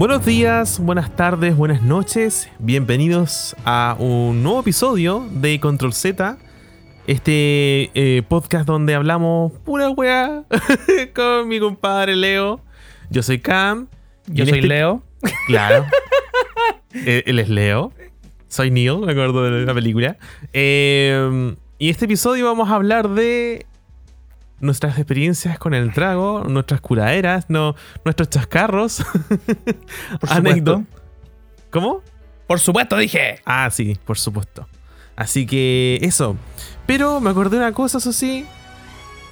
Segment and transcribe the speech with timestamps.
[0.00, 2.48] Buenos días, buenas tardes, buenas noches.
[2.58, 6.38] Bienvenidos a un nuevo episodio de Control Z.
[7.06, 10.44] Este eh, podcast donde hablamos pura weá
[11.14, 12.62] con mi compadre Leo.
[13.10, 13.88] Yo soy Cam.
[14.26, 15.02] Yo soy este- Leo.
[15.46, 15.84] Claro.
[16.94, 17.92] Eh, Él es Leo.
[18.48, 20.16] Soy Neil, me acuerdo de la película.
[20.54, 23.66] Eh, y este episodio vamos a hablar de
[24.60, 27.74] nuestras experiencias con el trago, nuestras curaderas, no,
[28.04, 29.04] nuestros chascarros.
[30.20, 30.84] Por supuesto.
[31.70, 32.02] ¿Cómo?
[32.46, 33.40] Por supuesto, dije.
[33.44, 34.66] Ah, sí, por supuesto.
[35.14, 36.36] Así que eso.
[36.86, 38.44] Pero me acordé de una cosa, eso sí.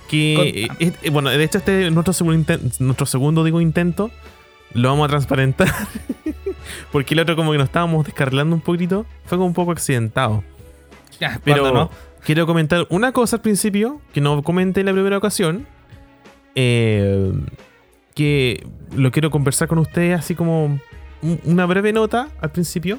[0.08, 4.10] Que, eh, eh, bueno, de hecho este es nuestro segundo, inten- nuestro segundo digo, intento.
[4.72, 5.68] Lo vamos a transparentar.
[6.92, 9.04] Porque el otro como que nos estábamos descarrilando un poquito.
[9.24, 10.44] Fue como un poco accidentado.
[11.18, 11.90] Ya, Pero.
[12.24, 14.00] Quiero comentar una cosa al principio.
[14.12, 15.66] Que no comenté en la primera ocasión.
[16.60, 17.32] eh,
[18.14, 20.64] que lo quiero conversar con ustedes así como
[21.22, 22.98] un- una breve nota al principio.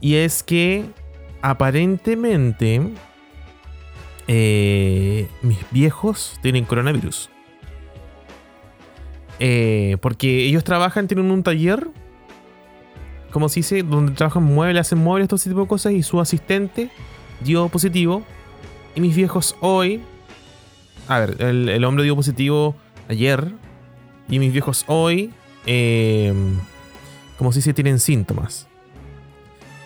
[0.00, 0.84] Y es que
[1.40, 2.80] aparentemente
[4.28, 7.30] eh, mis viejos tienen coronavirus.
[9.40, 11.88] Eh, porque ellos trabajan, tienen un taller,
[13.32, 15.92] como se dice, donde trabajan muebles, hacen muebles, todo ese tipo de cosas.
[15.94, 16.90] Y su asistente
[17.44, 18.22] dio positivo.
[18.94, 20.02] Y mis viejos hoy.
[21.08, 22.76] A ver, el, el hombre dio positivo
[23.08, 23.52] ayer.
[24.28, 25.32] Y mis viejos hoy.
[25.66, 26.32] eh,
[27.38, 28.68] como se dice, tienen síntomas.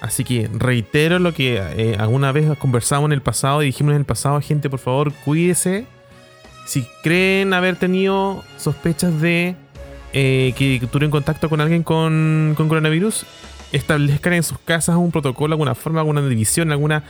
[0.00, 4.00] Así que reitero lo que eh, alguna vez conversamos en el pasado y dijimos en
[4.00, 5.86] el pasado, gente, por favor, cuídese.
[6.66, 9.56] Si creen haber tenido sospechas de
[10.12, 13.24] eh, que tuvieron contacto con alguien con, con coronavirus,
[13.72, 17.02] establezcan en sus casas un protocolo, alguna forma, alguna división, alguna...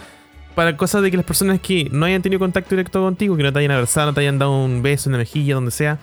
[0.56, 3.52] Para cosas de que las personas que no hayan tenido contacto directo contigo, que no
[3.52, 5.98] te hayan abrazado, no te hayan dado un beso en la mejilla, donde sea,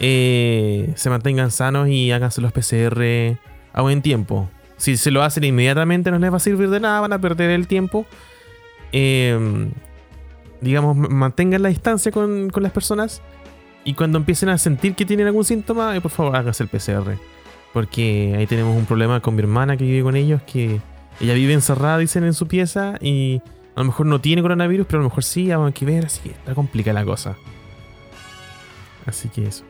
[0.00, 3.38] eh, se mantengan sanos y háganse los PCR
[3.72, 4.50] a buen tiempo.
[4.76, 7.50] Si se lo hacen inmediatamente no les va a servir de nada, van a perder
[7.50, 8.04] el tiempo.
[8.90, 9.70] Eh,
[10.60, 13.22] digamos, mantengan la distancia con, con las personas.
[13.84, 17.18] Y cuando empiecen a sentir que tienen algún síntoma, eh, por favor háganse el PCR.
[17.72, 20.80] Porque ahí tenemos un problema con mi hermana que vive con ellos, que
[21.20, 23.40] ella vive encerrada, dicen, en su pieza y
[23.74, 26.20] a lo mejor no tiene coronavirus, pero a lo mejor sí, vamos que ver, así
[26.20, 27.36] que está complicada la cosa.
[29.06, 29.64] Así que eso.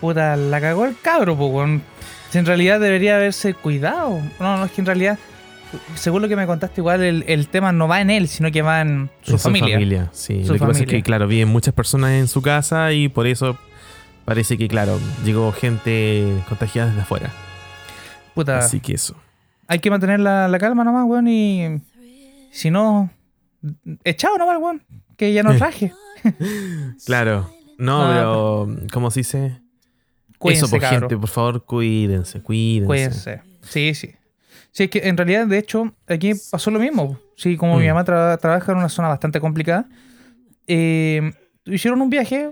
[0.00, 1.82] Puta, la cagó el cabro, weón.
[2.30, 4.20] Si en realidad debería haberse cuidado.
[4.40, 5.18] No, no, es que en realidad,
[5.94, 8.60] según lo que me contaste, igual el, el tema no va en él, sino que
[8.62, 10.08] va en su En familia.
[10.12, 10.44] sí.
[10.44, 10.86] Su Lo que pasa es familia.
[10.98, 13.56] que, claro, viven muchas personas en su casa y por eso
[14.24, 17.30] parece que, claro, llegó gente contagiada desde afuera.
[18.34, 19.14] Puta, Así que eso.
[19.68, 21.80] hay que mantener la, la calma nomás, weón, y
[22.54, 23.10] si no,
[24.04, 24.82] echado nomás, weón,
[25.16, 25.92] que ya no raje.
[27.06, 27.50] Claro.
[27.78, 29.60] No, Ah, pero, ¿cómo se dice?
[30.38, 31.00] Cuídense, eso, por cabro.
[31.00, 32.86] gente, por favor, cuídense, cuídense.
[32.86, 33.42] Cuídense.
[33.62, 34.12] Sí, sí.
[34.70, 37.18] Sí, es que en realidad, de hecho, aquí pasó lo mismo.
[37.36, 37.88] Sí, como mi Mm.
[37.88, 39.86] mamá tra- trabaja en una zona bastante complicada,
[40.66, 41.32] eh,
[41.64, 42.50] hicieron un viaje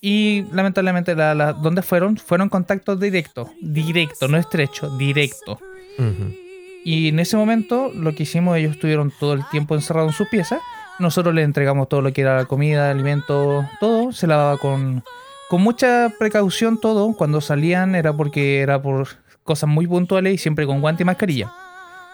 [0.00, 3.48] y lamentablemente la, la- donde fueron, fueron contactos directos.
[3.60, 5.58] Directo, no estrecho, directo.
[5.98, 6.34] Ujú.
[6.84, 10.28] Y en ese momento, lo que hicimos, ellos estuvieron todo el tiempo encerrados en sus
[10.28, 10.60] piezas.
[10.98, 14.12] Nosotros les entregamos todo lo que era la comida, alimento, todo.
[14.12, 15.02] Se lavaba con,
[15.48, 17.14] con mucha precaución todo.
[17.14, 19.08] Cuando salían era porque era por
[19.42, 21.50] cosas muy puntuales y siempre con guante y mascarilla.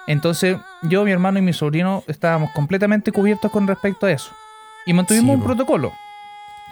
[0.07, 4.31] Entonces, yo, mi hermano y mi sobrino estábamos completamente cubiertos con respecto a eso.
[4.87, 5.93] Y mantuvimos Sí, un protocolo.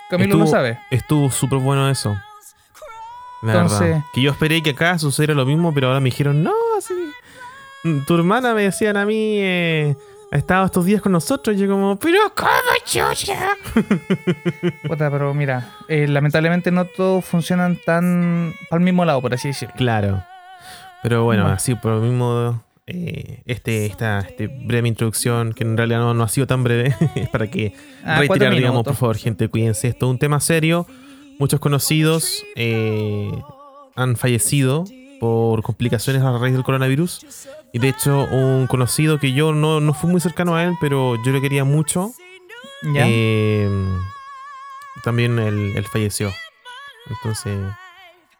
[0.09, 0.79] Camilo lo Estuvo- sabe.
[0.91, 2.17] Estuvo súper bueno eso.
[3.43, 4.03] La Entonces- verdad.
[4.15, 6.95] Que yo esperé que acá sucediera lo mismo, pero ahora me dijeron, no, así.
[8.07, 9.97] Tu hermana me decían a mí, eh,
[10.31, 11.57] ha estado estos días con nosotros.
[11.57, 12.51] Y yo como, pero ¿cómo
[12.85, 13.51] chucha?
[14.87, 19.75] Puta, pero mira, eh, lamentablemente no todos funcionan tan al mismo lado, por así decirlo.
[19.77, 20.23] Claro.
[21.03, 26.01] Pero bueno, así por lo mismo, eh, este, esta este breve introducción, que en realidad
[26.01, 27.73] no, no ha sido tan breve, es para que
[28.05, 29.89] Ah, reiterar, digamos, por favor, gente, cuídense.
[29.89, 30.87] Esto es un tema serio.
[31.39, 33.31] Muchos conocidos eh,
[33.95, 34.85] han fallecido
[35.21, 37.49] por complicaciones a raíz del coronavirus.
[37.73, 41.23] Y de hecho, un conocido que yo no, no fui muy cercano a él, pero
[41.25, 42.13] yo le quería mucho,
[42.83, 43.05] ¿Ya?
[43.07, 43.69] eh,
[45.05, 46.33] también él, él falleció.
[47.11, 47.59] Entonces,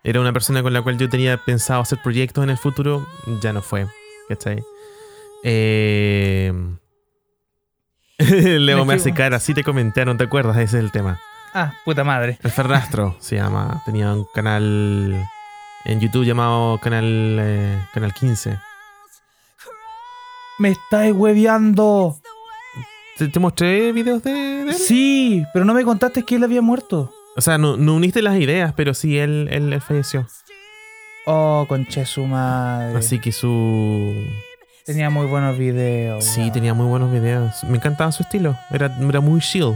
[0.03, 3.07] era una persona con la cual yo tenía pensado hacer proyectos en el futuro,
[3.43, 3.87] ya no fue.
[4.29, 4.63] ¿Cachai?
[5.45, 6.53] Eh,
[8.19, 11.21] Leo me hace cara, sí te comenté, no te acuerdas, ese es el tema.
[11.55, 12.39] Ah, puta madre.
[12.43, 15.29] El Fernastro se llama, tenía un canal
[15.85, 18.59] en YouTube llamado Canal, eh, canal 15.
[20.59, 22.19] ¡Me estáis hueveando!
[23.17, 24.75] ¿Te, te mostré videos de, de él?
[24.75, 27.13] Sí, pero no me contaste que él había muerto.
[27.37, 30.27] O sea, no, no uniste las ideas, pero sí, él, él, él falleció.
[31.27, 32.99] Oh, conche su madre.
[32.99, 34.15] Así que su.
[34.85, 36.25] Tenía muy buenos videos.
[36.25, 37.63] Sí, tenía muy buenos videos.
[37.65, 38.57] Me encantaba su estilo.
[38.71, 39.75] Era, era muy chill.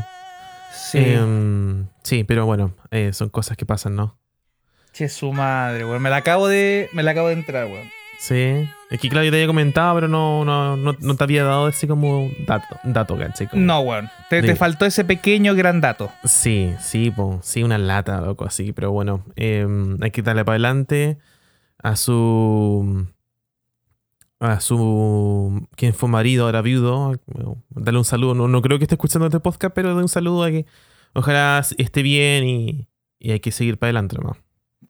[0.73, 0.99] Sí.
[0.99, 4.19] Em, sí, pero bueno, eh, son cosas que pasan, ¿no?
[4.93, 6.01] Che su madre, weón.
[6.03, 6.89] Me la acabo de.
[6.93, 7.91] Me la acabo de entrar, weón.
[8.23, 8.69] Sí.
[8.89, 11.67] Es que claro, yo te había comentado, pero no, no, no, no te había dado
[11.67, 13.49] ese como dato, dato ¿cachai?
[13.49, 14.09] Como- No, weón.
[14.31, 16.09] Te, te faltó ese pequeño gran dato.
[16.23, 18.73] Sí, sí, po, sí, una lata, loco, así.
[18.73, 21.19] Pero bueno, em, hay que darle para adelante
[21.83, 23.07] a su.
[24.39, 25.67] A su.
[25.75, 27.15] Quien fue marido, ahora viudo.
[27.71, 28.35] Dale un saludo.
[28.35, 30.65] No, no creo que esté escuchando este podcast, pero dale un saludo a que
[31.13, 32.89] ojalá esté bien y,
[33.19, 34.37] y hay que seguir para adelante, nomás.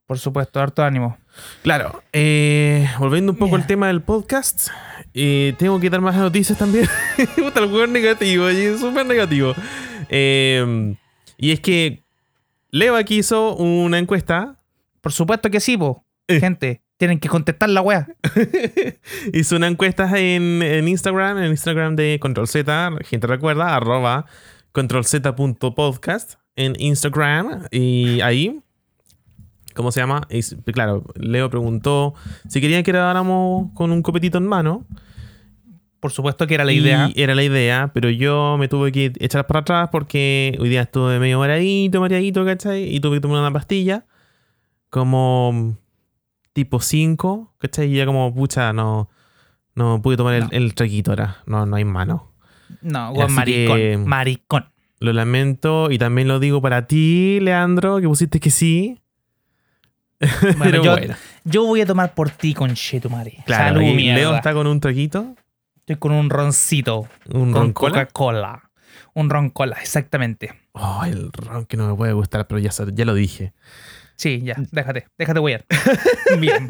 [0.06, 1.16] Por supuesto, harto ánimo.
[1.62, 4.68] Claro, eh, volviendo un poco al tema del podcast,
[5.14, 6.88] eh, tengo que dar más noticias también.
[7.36, 9.54] Puta, el juego negativo, oye, súper negativo.
[10.08, 10.94] Eh,
[11.38, 12.02] y es que
[12.70, 14.56] Leo aquí hizo una encuesta.
[15.00, 16.04] Por supuesto que sí, po.
[16.26, 16.40] Eh.
[16.40, 18.08] Gente, tienen que contestar la weá.
[19.32, 24.24] hizo una encuesta en, en Instagram, en Instagram de Control Z, gente recuerda, arroba
[24.72, 27.66] controlz.podcast en Instagram.
[27.70, 28.61] Y ahí,
[29.74, 30.22] ¿cómo se llama?
[30.30, 30.42] Y,
[30.72, 32.14] claro, Leo preguntó
[32.48, 34.86] si querían que grabáramos con un copetito en mano.
[36.00, 37.10] Por supuesto que era la idea.
[37.14, 40.82] Y era la idea, pero yo me tuve que echar para atrás porque hoy día
[40.82, 42.92] estuve medio mareadito, mareadito, ¿cachai?
[42.92, 44.04] Y tuve que tomar una pastilla
[44.90, 45.76] como
[46.52, 47.92] tipo 5, ¿cachai?
[47.92, 49.08] Y ya como, pucha, no,
[49.74, 50.48] no pude tomar el, No.
[50.52, 51.36] el traguito ahora.
[51.46, 52.32] No, no hay mano.
[52.82, 53.76] No, Así maricón.
[53.78, 54.64] que- Maricón.
[54.98, 59.00] Lo lamento y también lo digo para ti, Leandro, que pusiste que sí.
[60.42, 61.14] Bueno, Pero yo, bueno,
[61.44, 63.38] yo voy a tomar por ti, conchetumare.
[63.44, 64.12] claro, Salud, y.
[64.12, 65.34] Leo está con un traguito,
[65.80, 67.08] Estoy con un roncito.
[67.32, 67.92] un ron cola.
[68.06, 68.70] Coca-Cola.
[69.14, 70.52] Un ron cola, exactamente.
[70.72, 73.52] Oh, el ron que no me puede gustar, pero ya, ya lo dije.
[74.16, 75.64] Sí, ya, déjate, déjate wear.
[76.38, 76.68] Bien.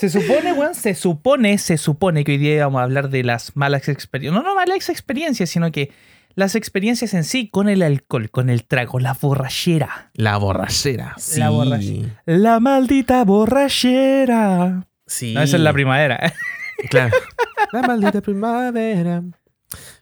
[0.00, 3.54] Se supone, weón, se supone, se supone que hoy día vamos a hablar de las
[3.56, 4.42] malas experiencias.
[4.42, 5.92] No, no malas experiencias, sino que
[6.36, 10.10] las experiencias en sí con el alcohol, con el trago, la borrachera.
[10.14, 11.14] La borrachera.
[11.16, 11.40] Sí.
[11.40, 12.22] La borrachera.
[12.26, 14.86] La maldita borrachera.
[15.06, 15.32] Sí.
[15.34, 16.32] No, esa es la primavera.
[16.90, 17.16] Claro.
[17.72, 19.22] la maldita primavera.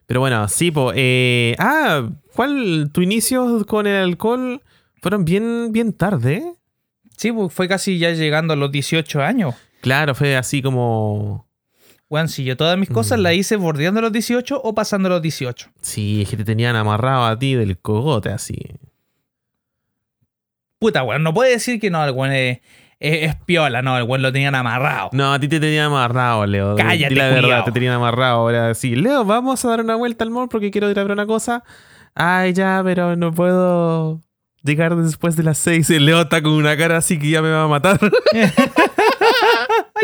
[0.07, 0.91] Pero bueno, sí, po.
[0.93, 2.91] eh, ah, ¿cuál?
[2.93, 4.61] Tu inicio con el alcohol
[5.01, 6.35] fueron bien, bien tarde.
[6.39, 6.53] ¿eh?
[7.17, 9.55] Sí, pues fue casi ya llegando a los 18 años.
[9.83, 11.47] Claro, fue así como.
[12.15, 13.23] Weón, si yo todas mis cosas Mm.
[13.23, 15.69] las hice bordeando los 18 o pasando los 18.
[15.83, 18.57] Sí, es que te tenían amarrado a ti del cogote, así.
[20.79, 22.59] Puta, weón, no puede decir que no, el weón es,
[23.01, 25.09] es- es piola, no, el weón lo tenían amarrado.
[25.13, 26.77] No, a ti te tenían amarrado, Leo.
[26.77, 28.39] Cállate, la verdad, te tenían amarrado.
[28.39, 31.11] Ahora sí, Leo, vamos a dar una vuelta al mall porque quiero ir a ver
[31.13, 31.65] una cosa.
[32.15, 34.21] Ay, ya, pero no puedo
[34.63, 35.91] llegar después de las seis.
[35.91, 37.99] El Leo está con una cara así que ya me va a matar.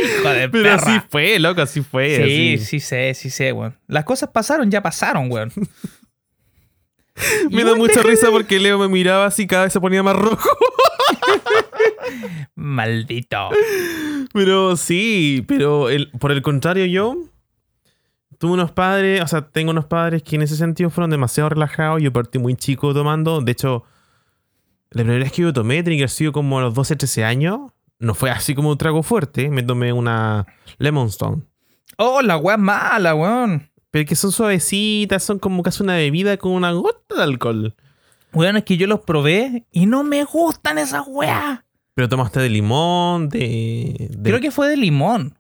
[0.03, 0.75] Hijo de Pero perra.
[0.77, 2.17] así fue, loco, así fue.
[2.17, 2.59] Sí, así.
[2.65, 3.77] sí sé, sí sé, weón.
[3.87, 5.53] Las cosas pasaron, ya pasaron, weón.
[7.51, 10.17] Me da mucha risa de- porque Leo me miraba así cada vez se ponía más
[10.17, 10.39] rojo.
[12.55, 13.51] Maldito.
[14.33, 17.17] Pero sí, pero el- por el contrario yo
[18.39, 22.03] tuve unos padres, o sea, tengo unos padres que en ese sentido fueron demasiado relajados.
[22.03, 23.41] Yo partí muy chico tomando.
[23.43, 23.85] De hecho,
[24.91, 27.25] la primera vez que yo tomé tenía que haber sido como a los 12, 13
[27.25, 27.73] años.
[28.01, 29.49] No fue así como un trago fuerte.
[29.51, 30.47] Me tomé una
[30.79, 31.43] Lemon Stone.
[31.99, 33.71] Oh, la weá mala, weón.
[33.93, 37.75] Pero que son suavecitas, son como casi una bebida con una gota de alcohol.
[38.33, 41.61] Weón, es que yo los probé y no me gustan esas weas.
[41.95, 44.09] Pero tomaste de limón, de...
[44.11, 45.37] de- Creo que fue de limón.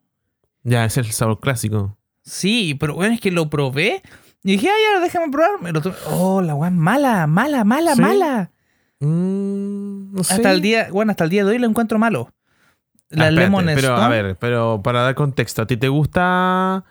[0.63, 1.97] Ya, ese es el sabor clásico.
[2.23, 4.03] Sí, pero weón, es que lo probé
[4.43, 5.63] y dije, ay, ya, déjame probar.
[5.63, 5.95] Me lo tomé.
[6.09, 8.01] Oh, la weá es mala, mala, mala, ¿Sí?
[8.03, 8.51] mala.
[8.99, 10.35] Mm, no sé.
[10.35, 12.31] Hasta el día, bueno, hasta el día de hoy lo encuentro malo.
[13.11, 16.85] La Ah, espérate, Lemon Pero a ver, pero para dar contexto, ¿a ti te gusta.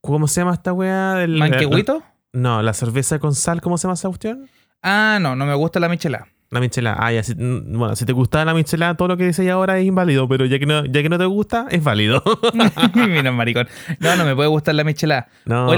[0.00, 1.14] ¿Cómo se llama esta weá?
[1.14, 1.98] Del- ¿Manquehuito?
[1.98, 4.48] la- no, la cerveza con sal, ¿cómo se llama esa cuestión?
[4.82, 6.26] Ah, no, no me gusta la michelada.
[6.50, 6.96] La michelada.
[7.00, 9.78] Ah, ya, si- mm, bueno, si te gusta la michelada, todo lo que dices ahora
[9.78, 12.22] es inválido, pero ya que no, ya que no te gusta, es válido.
[12.94, 13.66] Mira, maricón.
[13.98, 15.28] No, no me puede gustar la michelada.
[15.46, 15.72] no.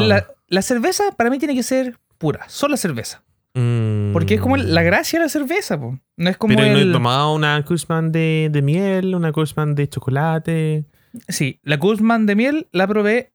[0.48, 3.22] La cerveza para mí tiene que ser pura, solo cerveza.
[3.58, 4.12] Mm.
[4.12, 5.98] Porque es como la gracia de la cerveza, po.
[6.16, 6.92] No es como Pero no he el...
[6.92, 10.84] tomado una Kushman de, de miel, una Kushman de chocolate.
[11.28, 13.32] Sí, la Guzmán de miel la probé,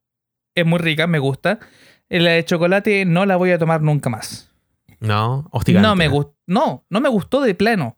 [0.53, 1.57] es muy rica, me gusta.
[2.09, 4.51] La de chocolate no la voy a tomar nunca más.
[4.99, 5.87] No, hostigante.
[5.87, 7.97] No me gustó, no, no me gustó de plano.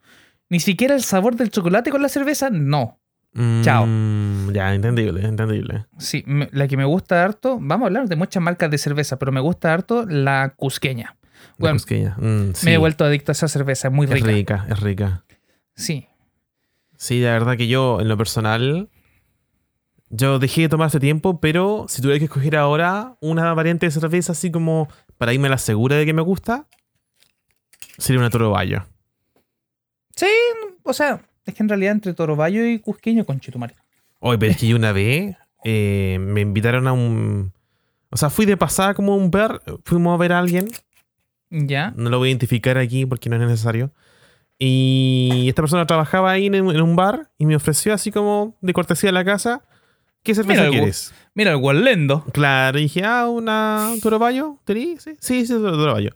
[0.50, 3.00] Ni siquiera el sabor del chocolate con la cerveza, no.
[3.63, 3.86] Chao.
[3.88, 5.88] Mm, Ya, entendible, entendible.
[5.98, 9.18] Sí, me- la que me gusta harto, vamos a hablar de muchas marcas de cerveza,
[9.20, 11.18] pero me gusta harto la cusqueña.
[11.58, 11.78] Bueno.
[11.78, 12.66] Mm, sí.
[12.66, 14.28] Me he vuelto adicto a esa cerveza, es muy Es rica.
[14.28, 15.24] rica, es rica.
[15.76, 16.08] Sí.
[16.98, 18.90] Sí, la verdad que yo, en lo personal,
[20.10, 23.92] Yo dejé de tomar hace tiempo, pero si tuviera que escoger ahora una variante de
[23.92, 26.68] cerveza así como para irme a la segura de que me gusta,
[27.98, 28.86] sería una Toro Bayo.
[30.16, 30.28] Sí,
[30.84, 33.74] o sea, es que en realidad entre Torobayo y Cusqueño, con Chitumare.
[34.20, 37.52] Oye, pero es que yo una vez eh, me invitaron a un.
[38.12, 40.70] O sea, fui de pasada como un bar, fuimos a ver a alguien,
[41.55, 41.93] Ya.
[41.95, 43.91] no lo voy a identificar aquí porque no es necesario.
[44.60, 48.74] Y esta persona trabajaba ahí en, en un bar y me ofreció así como de
[48.74, 49.62] cortesía a la casa,
[50.24, 51.13] ¿qué cerveza Mira, el quieres?
[51.33, 52.24] Mira, el Gualendo.
[52.33, 54.98] Claro, y dije, ah, una Toro Bayo, ¿tení?
[55.00, 56.12] Sí, sí, sí, Toro Bayo.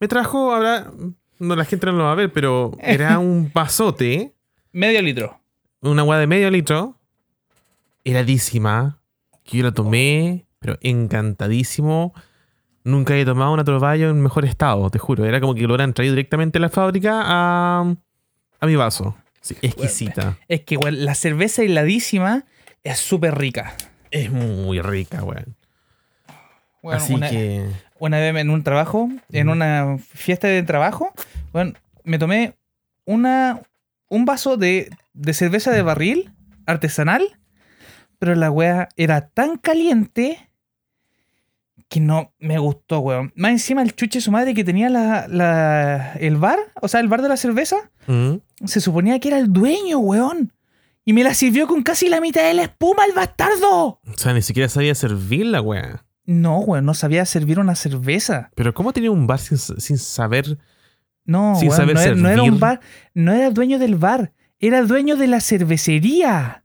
[0.00, 0.90] Me trajo, ahora,
[1.38, 4.34] no, la gente no lo va a ver, pero era un pasote,
[4.72, 5.40] Medio litro.
[5.80, 6.98] una agua de medio litro,
[8.04, 8.98] heladísima,
[9.44, 12.14] que yo la tomé, pero encantadísimo.
[12.84, 15.24] Nunca he tomado una Toro Bayo en mejor estado, te juro.
[15.24, 17.94] Era como que lo hubieran traído directamente a la fábrica a,
[18.60, 19.16] a mi vaso.
[19.40, 20.38] Sí, exquisita.
[20.48, 22.44] Es que, la cerveza heladísima
[22.84, 23.74] es súper rica.
[24.10, 25.56] Es muy rica, weón.
[26.82, 27.68] Weón, Así una, que...
[27.98, 31.12] una vez en un trabajo, en una fiesta de trabajo,
[31.52, 31.74] bueno,
[32.04, 32.54] me tomé
[33.04, 33.62] una,
[34.08, 36.32] un vaso de, de cerveza de barril
[36.66, 37.38] artesanal,
[38.18, 40.48] pero la wea era tan caliente
[41.92, 43.32] que no me gustó, weón.
[43.36, 47.00] Más encima el chuche de su madre que tenía la, la- el bar, o sea,
[47.00, 48.36] el bar de la cerveza, ¿Mm?
[48.64, 50.52] se suponía que era el dueño, weón.
[51.04, 54.00] Y me la sirvió con casi la mitad de la espuma, el bastardo.
[54.06, 56.00] O sea, ni siquiera sabía servirla, weón.
[56.24, 58.50] No, weón, no sabía servir una cerveza.
[58.54, 60.56] Pero ¿cómo tenía un bar sin, sin saber?
[61.26, 62.60] No, Sin weón, saber no, era, no era un servir.
[62.60, 62.80] bar,
[63.14, 66.64] no era el dueño del bar, era el dueño de la cervecería.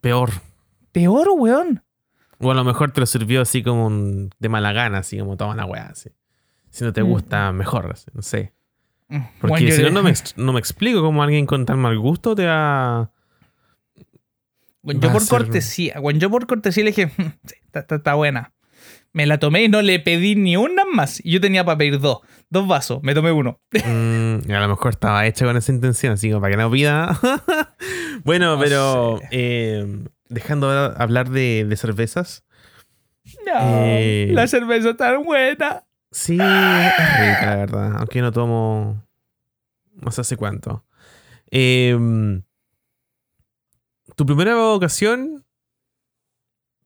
[0.00, 0.30] Peor.
[0.92, 1.82] Peor, weón.
[2.38, 5.36] O a lo mejor te lo sirvió así como un- de mala gana, así como
[5.36, 6.10] toma la weá, así.
[6.70, 7.06] Si no te Mm.
[7.06, 8.52] gusta, mejor, así, no sé.
[9.40, 11.98] Porque Weón, yo si no, no me, no me explico cómo alguien con tan mal
[11.98, 13.10] gusto te va...
[14.88, 17.22] va yo por ser- cortesía, weón, yo por cortesía le dije, "Mm,
[17.66, 18.52] está, está- está buena.
[19.12, 21.22] Me la tomé y no le pedí ni una más.
[21.24, 22.18] Yo tenía para pedir dos,
[22.50, 23.58] dos vasos, me tomé uno.
[23.86, 27.18] Mm, a lo mejor estaba hecha con esa intención, así como para que no pida.
[28.24, 32.44] bueno, No pero eh, dejando de hablar de, de cervezas.
[33.44, 33.52] No,
[33.86, 34.30] Eh.
[34.32, 35.84] la cerveza está buena.
[36.12, 37.96] Sí, es rica, la verdad.
[37.98, 39.02] Aunque no tomo.
[39.94, 40.84] No sé hace cuánto.
[41.50, 42.42] Em,
[44.14, 45.44] tu primera ocasión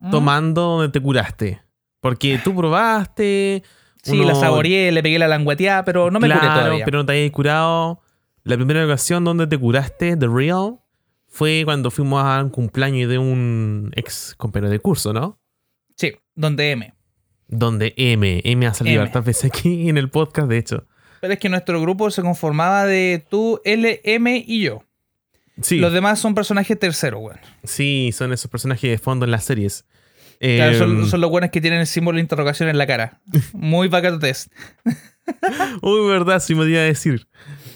[0.01, 0.11] Mm.
[0.11, 1.61] tomando donde te curaste.
[2.01, 3.63] Porque tú probaste.
[4.03, 6.85] Sí, uno- la saboreé, le pegué la langueteada, pero no me curé Claro, todavía.
[6.87, 8.01] pero no te habías curado.
[8.45, 10.79] La primera ocasión donde te curaste, The Real,
[11.31, 15.41] fue cuando fuimos a un cumpleaños de un ex compañero de curso, ¿no?
[15.97, 16.93] Sí, donde M.
[17.49, 20.87] Donde M, M ha salido hartas veces aquí en el podcast, de hecho.
[21.21, 24.85] Pero es que nuestro grupo se conformaba de tú, L, M y yo.
[25.63, 27.39] Sí, Los demás son personajes terceros, weón.
[27.65, 29.85] sí, son esos personajes de fondo en las series.
[30.41, 33.21] Claro, son, Em, son los buenos que tienen el símbolo de interrogación en la cara.
[33.53, 34.51] Muy bacano test.
[35.83, 37.29] Uy, verdad, sí me iba a decir.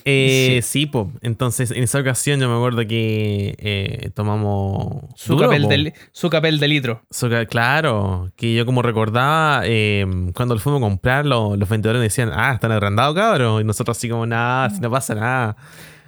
[0.07, 1.11] Eh, sí, po.
[1.23, 5.05] Entonces, en esa ocasión yo me acuerdo que eh, tomamos...
[5.17, 5.69] Su, duro, capel po.
[5.69, 7.03] de, su capel de litro.
[7.49, 12.31] Claro, que yo como recordaba, eh, cuando lo fuimos a comprar, lo- los vendedores decían,
[12.35, 13.63] ah, están agrandados, cabrón.
[13.63, 15.57] Y nosotros así como, nada, si no pasa nada.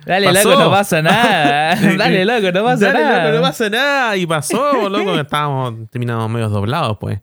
[0.04, 0.50] Dale, Pasó.
[0.50, 1.74] loco, no pasa nada.
[1.96, 3.24] Dale, loco, no pasa Dale, nada.
[3.24, 4.16] loco, no pasa nada.
[4.16, 7.20] Y pasó, loco, estábamos terminamos medio doblados, pues.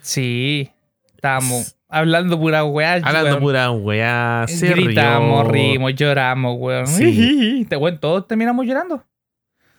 [0.00, 0.70] Sí,
[1.14, 2.94] estábamos hablando pura weá.
[2.94, 3.40] Hablando weón.
[3.40, 5.52] pura weá, se Gritamos, rió.
[5.52, 6.86] rimos, lloramos, weón.
[6.86, 7.66] Sí.
[7.68, 9.04] Te weón, todos terminamos llorando.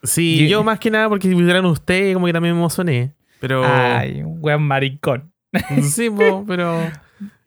[0.03, 3.13] Sí, Y- yo más que nada porque si vieran ustedes, como que también me emocioné.
[3.39, 3.63] Pero.
[3.65, 5.31] Ay, weón maricón.
[5.81, 6.77] Sí, po, pero.
[6.79, 6.89] O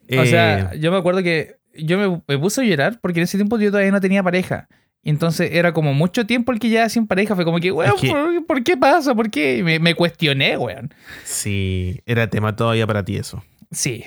[0.09, 3.37] eh, sea, yo me acuerdo que yo me, me puse a llorar porque en ese
[3.39, 4.69] tiempo yo todavía no tenía pareja.
[5.03, 7.35] Entonces era como mucho tiempo el que ya sin pareja.
[7.37, 9.15] Fue como que, weón, Es que- ¿por, por qué pasa?
[9.15, 9.63] ¿Por qué?
[9.63, 10.93] Me, me cuestioné, weón.
[11.25, 13.43] sí, era tema todavía para ti eso.
[13.71, 14.05] Sí.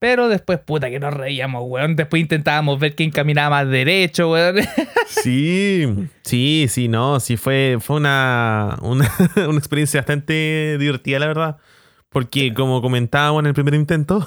[0.00, 1.94] Pero después, puta, que nos reíamos, weón.
[1.94, 4.56] Después intentábamos ver quién caminaba más derecho, weón.
[5.06, 9.12] Sí, sí, sí, no, sí fue, fue una, una,
[9.48, 11.56] una experiencia bastante divertida, la verdad.
[12.08, 14.26] Porque como comentábamos en el primer intento,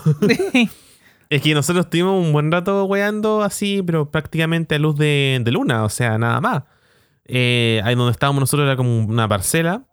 [1.29, 5.51] es que nosotros estuvimos un buen rato weando así, pero prácticamente a luz de, de
[5.51, 6.63] luna, o sea, nada más.
[7.25, 9.87] Eh, ahí donde estábamos nosotros era como una parcela,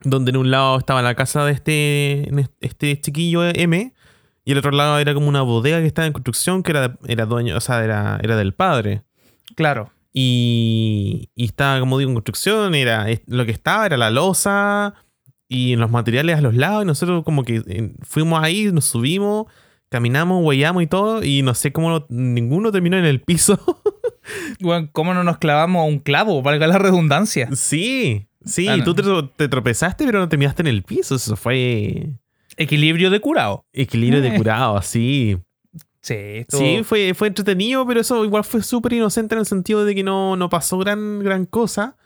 [0.00, 3.92] donde en un lado estaba la casa de este, este chiquillo M,
[4.48, 7.26] y el otro lado era como una bodega que estaba en construcción, que era, era
[7.26, 9.02] dueño, o sea, era, era del padre.
[9.54, 9.90] claro.
[10.12, 14.94] Y, y estaba, como digo, en construcción, era, lo que estaba era la losa
[15.48, 19.46] y los materiales a los lados, y nosotros como que eh, fuimos ahí, nos subimos,
[19.90, 23.60] caminamos, huellamos y todo, y no sé cómo no- ninguno terminó en el piso.
[24.60, 26.42] Weón, ¿cómo no nos clavamos a un clavo?
[26.42, 27.48] Valga la redundancia.
[27.54, 28.84] sí, Sí, Ah, no.
[28.84, 29.02] tú te,
[29.36, 31.16] te tropezaste, pero no te miraste en el piso.
[31.16, 32.08] Eso fue
[32.58, 33.64] Equilibrio de curado.
[33.72, 34.36] equilibrio de Eh.
[34.36, 35.38] curado, así.
[36.00, 39.84] Sí, estuvo- Sí, fue, fue entretenido, pero eso igual fue súper inocente en el sentido
[39.84, 41.96] de que no, no pasó gran, gran cosa.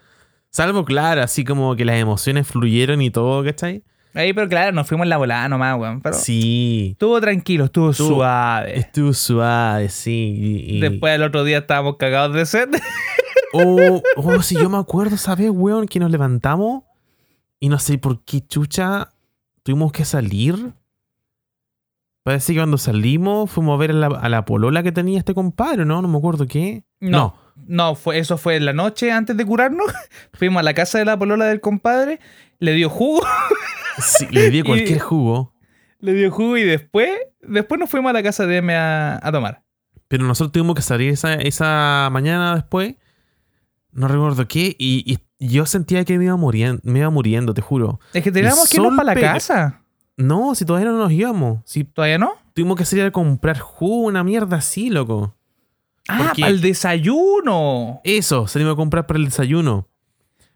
[0.49, 3.83] Salvo, claro, así como que las emociones fluyeron y todo, ¿cachai?
[4.15, 6.01] Ahí, pero claro, nos fuimos en la volada nomás, weón.
[6.01, 6.89] Pero Sí.
[6.91, 8.77] estuvo tranquilo, estuvo, Estuvo- suave.
[8.77, 10.11] Estuvo suave, sí.
[10.67, 12.69] y- y- Después el otro día estábamos cagados de sed.
[13.55, 15.85] Oh, oh, si yo me acuerdo, ¿sabes, weón?
[15.87, 16.83] Que nos levantamos
[17.59, 19.09] y no sé por qué chucha
[19.63, 20.73] tuvimos que salir.
[22.23, 25.33] Parece que cuando salimos fuimos a ver a la, a la polola que tenía este
[25.33, 26.01] compadre, ¿no?
[26.01, 26.85] No me acuerdo qué.
[27.01, 27.35] No,
[27.67, 29.87] no, fue, eso fue en la noche antes de curarnos.
[30.33, 32.19] Fuimos a la casa de la polola del compadre,
[32.59, 33.21] le dio jugo,
[33.99, 35.53] Sí, le di Y- cualquier jugo.
[35.99, 39.31] le dio jugo y después, después nos fuimos a la casa de M a, a
[39.33, 39.63] tomar.
[40.07, 42.95] Pero nosotros tuvimos que salir esa, esa mañana después.
[43.93, 44.75] No recuerdo qué.
[44.77, 47.99] Y, y yo sentía que me iba, muriendo, me iba muriendo, te juro.
[48.13, 49.81] Es que teníamos que irnos para la casa.
[50.17, 51.61] No, si todavía no nos íbamos.
[51.65, 52.33] Si ¿Todavía no?
[52.53, 55.35] tuvimos que salir a comprar jugo, una mierda así, loco.
[56.07, 58.01] Ah, para el desayuno.
[58.03, 59.87] Eso, salimos a comprar para el desayuno.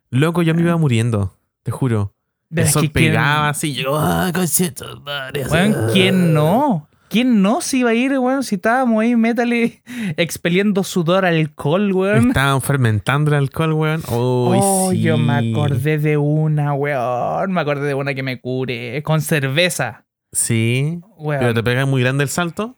[0.10, 2.14] Loco, yo me iba muriendo, te juro.
[2.50, 5.88] El sol quién- pegaba así, yo, ah, conchetos, madre, ah".
[5.92, 6.88] ¿quién no?
[7.18, 8.44] ¿Quién no se iba a ir, weón?
[8.44, 9.82] Si estábamos ahí, métale,
[10.18, 12.28] expeliendo sudor, alcohol, weón.
[12.28, 14.04] Estaban fermentando el alcohol, weón.
[14.08, 15.02] Oh, sí.
[15.02, 17.52] yo me acordé de una, weón.
[17.52, 19.02] Me acordé de una que me cure.
[19.02, 20.06] Con cerveza.
[20.32, 21.40] Sí, Weón.
[21.40, 22.76] pero te pega muy grande el salto.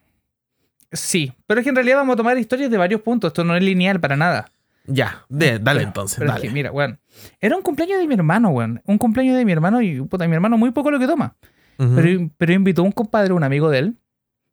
[0.94, 3.32] Sí, pero es que en realidad vamos a tomar historias de varios puntos.
[3.32, 4.46] Esto no es lineal para nada.
[4.86, 6.42] Ya, de- dale entonces, es dale.
[6.42, 6.98] que, mira, weón.
[7.42, 8.82] Era un cumpleaños de mi hermano, weón.
[8.86, 11.36] Un cumpleaños de mi hermano y puta, mi hermano muy poco lo que toma.
[11.76, 13.98] Pero, pero invitó a un compadre, un amigo de él,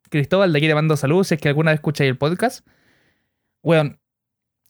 [0.09, 2.65] Cristóbal, de aquí le mando saludos, si es que alguna vez escucháis el podcast.
[3.63, 3.99] Weón,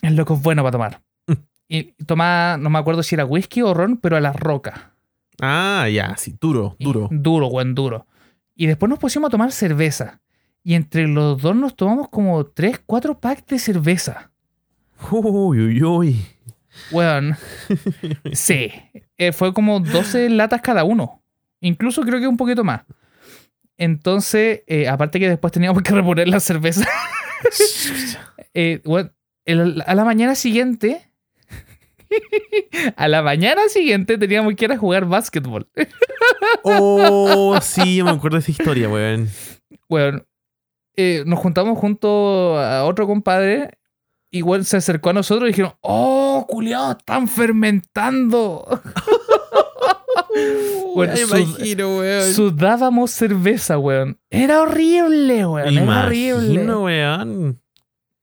[0.02, 1.02] el loco es bueno para tomar.
[1.28, 1.34] Mm.
[1.70, 4.94] Y tomaba, no me acuerdo si era whisky o ron, pero a la roca.
[5.42, 7.08] Ah, ya, sí, duro, Y- duro.
[7.12, 8.08] Duro, weón, duro.
[8.56, 10.20] Y después nos pusimos a tomar cerveza.
[10.64, 14.32] Y entre los dos nos tomamos como 3, 4 packs de cerveza.
[15.12, 16.26] Uy, uy, uy.
[16.92, 17.36] Weón.
[18.34, 18.72] Sí.
[19.18, 21.22] Eh, fue como 12 latas cada uno.
[21.62, 22.82] Incluso creo que un poquito más.
[23.78, 26.88] Entonces, eh, aparte que después teníamos que reponer la cerveza.
[28.54, 28.82] eh,
[29.46, 31.12] el- a la mañana siguiente.
[32.96, 35.68] a la mañana siguiente teníamos que ir a jugar básquetbol.
[36.64, 39.30] Oh, sí, me acuerdo de esa historia, weón.
[39.90, 40.26] Weón.
[40.96, 43.78] eh, nos juntamos junto a otro compadre.
[44.32, 48.66] Igual se acercó a nosotros y dijeron: ¡Oh, culiao, están fermentando!
[50.96, 52.34] Bueno, Me sud- imagino, weón.
[52.34, 54.20] Sudábamos cerveza, weón.
[54.30, 55.78] Era horrible, weón.
[55.78, 56.54] Era horrible.
[56.54, 57.62] Imagino, weón.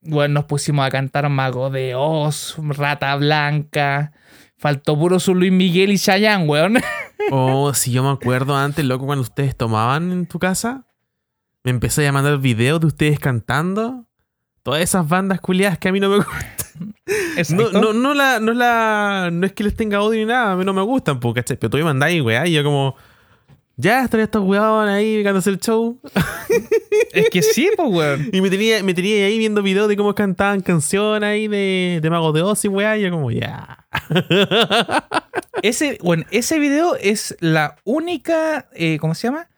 [0.02, 4.12] Bueno, nos pusimos a cantar Mago de Oz, Rata Blanca.
[4.58, 6.74] Faltó puro su Luis Miguel y Chayanne, weón.
[7.30, 10.84] Oh, si yo me acuerdo antes, loco, cuando ustedes tomaban en tu casa,
[11.62, 14.04] me empecé a mandar videos de ustedes cantando.
[14.62, 16.44] Todas esas bandas culiadas que a mí no me gustan.
[17.50, 20.56] No, no, no, la, no, la, no es que les tenga odio ni nada, a
[20.56, 21.56] mí no me gustan, porque, ¿cachai?
[21.56, 22.96] Pero tú me mandáis, weá, y yo como...
[23.76, 25.98] Ya, están estos weón ahí ganándose el show.
[27.12, 28.30] Es que sí, pues, weón.
[28.32, 32.10] Y me tenía, me tenía ahí viendo videos de cómo cantaban canciones ahí de, de
[32.10, 33.86] Mago de Oz y weá, y yo como, ya.
[35.62, 39.48] Ese, bueno, ese video es la única, eh, ¿cómo se llama?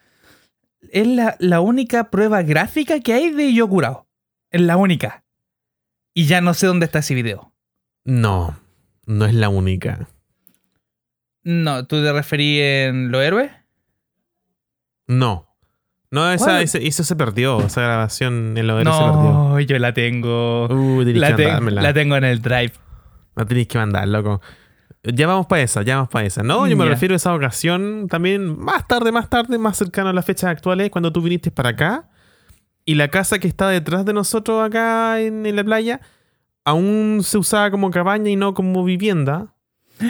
[0.92, 4.06] Es la, la única prueba gráfica que hay de yo curado.
[4.50, 5.25] Es la única.
[6.18, 7.52] Y ya no sé dónde está ese video.
[8.04, 8.58] No,
[9.04, 10.08] no es la única.
[11.44, 13.50] No, ¿tú te referí en Los Héroes?
[15.06, 15.46] No.
[16.10, 17.60] No, esa, ese- eso se perdió.
[17.60, 19.04] Esa grabación en lo de se perdió.
[19.04, 20.68] No, yo la tengo.
[20.68, 22.72] Uh, La, que la tengo en el drive.
[23.34, 24.40] La tenéis que mandar, loco.
[25.02, 26.42] Ya vamos para esa, ya vamos para esa.
[26.42, 30.12] No, yo me refiero a esa ocasión también más tarde, más tarde, más cercano a
[30.14, 32.08] las fechas actuales, cuando tú viniste para acá
[32.86, 36.00] y la casa que está detrás de nosotros acá en, en la playa
[36.64, 39.54] aún se usaba como cabaña y no como vivienda.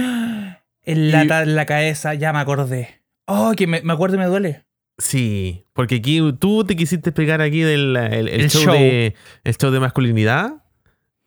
[0.88, 3.02] En Y- la, la cabeza, ya me acordé.
[3.26, 4.64] Oh, que me, me acuerdo y me duele.
[4.98, 8.72] Sí, porque aquí tú te quisiste pegar aquí del el, el El show, show.
[8.74, 10.62] De, el show de masculinidad.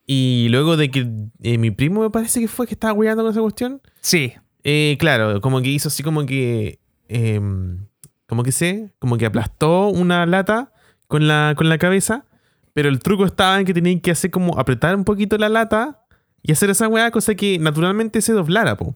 [0.07, 1.05] Y luego de que
[1.43, 3.81] eh, mi primo me parece que fue que estaba cuidando con esa cuestión.
[3.99, 4.33] Sí.
[4.63, 6.79] eh, claro, como que hizo así como que.
[7.09, 7.85] em,
[8.27, 10.71] como que sé, como que aplastó una lata
[11.09, 12.23] con la, con la cabeza.
[12.73, 16.05] Pero el truco estaba en que tenían que hacer como apretar un poquito la lata
[16.41, 18.95] y hacer esa weá, cosa que naturalmente se doblara, po.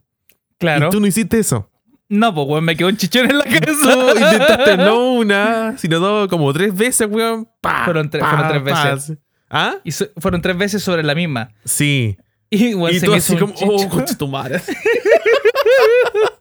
[0.59, 0.87] Claro.
[0.87, 1.69] Y tú no hiciste eso.
[2.07, 4.13] No, pues, weón, me quedó un chichón en la Tú cabeza.
[4.15, 7.49] intentaste no una, sino dos, como tres veces, weón.
[7.59, 8.91] Pa, Fueron tre- pa, fueron tres pa.
[8.93, 9.17] veces.
[9.49, 9.75] ¿Ah?
[9.83, 11.49] Y so- fueron tres veces sobre la misma.
[11.65, 12.15] Sí.
[12.49, 14.61] Y, weón, y se tú me así hizo un como, oh, tu madre.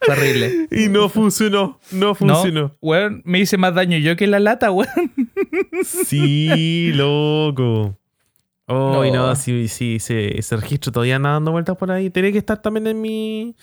[0.00, 0.68] Terrible.
[0.70, 2.60] Y no funcionó, no funcionó.
[2.62, 4.88] No, weón, me hice más daño yo que la lata, weón.
[5.84, 7.98] Sí, loco.
[8.66, 9.36] Oh, y no, No.
[9.36, 12.10] sí, sí, ese, ese registro todavía anda dando vueltas por ahí.
[12.10, 13.56] Tiene que estar también en mi.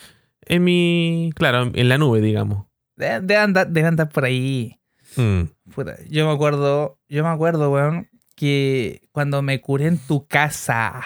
[0.45, 1.31] En mi.
[1.35, 2.65] Claro, en la nube, digamos.
[2.95, 4.79] Debe de andar, debe andar por ahí.
[5.15, 5.43] Mm.
[5.73, 11.01] Puta, yo me acuerdo, yo me acuerdo, weón, que cuando me curé en tu casa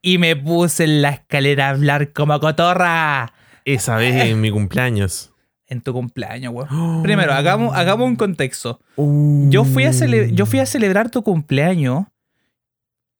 [0.00, 3.32] y me puse en la escalera a hablar como cotorra
[3.64, 5.28] Esa vez en mi cumpleaños.
[5.72, 7.02] en tu cumpleaños, weón.
[7.02, 8.80] Primero, hagamos, hagamos un contexto.
[8.96, 9.48] Uh.
[9.50, 12.04] Yo fui, a yo fui a celebrar tu cumpleaños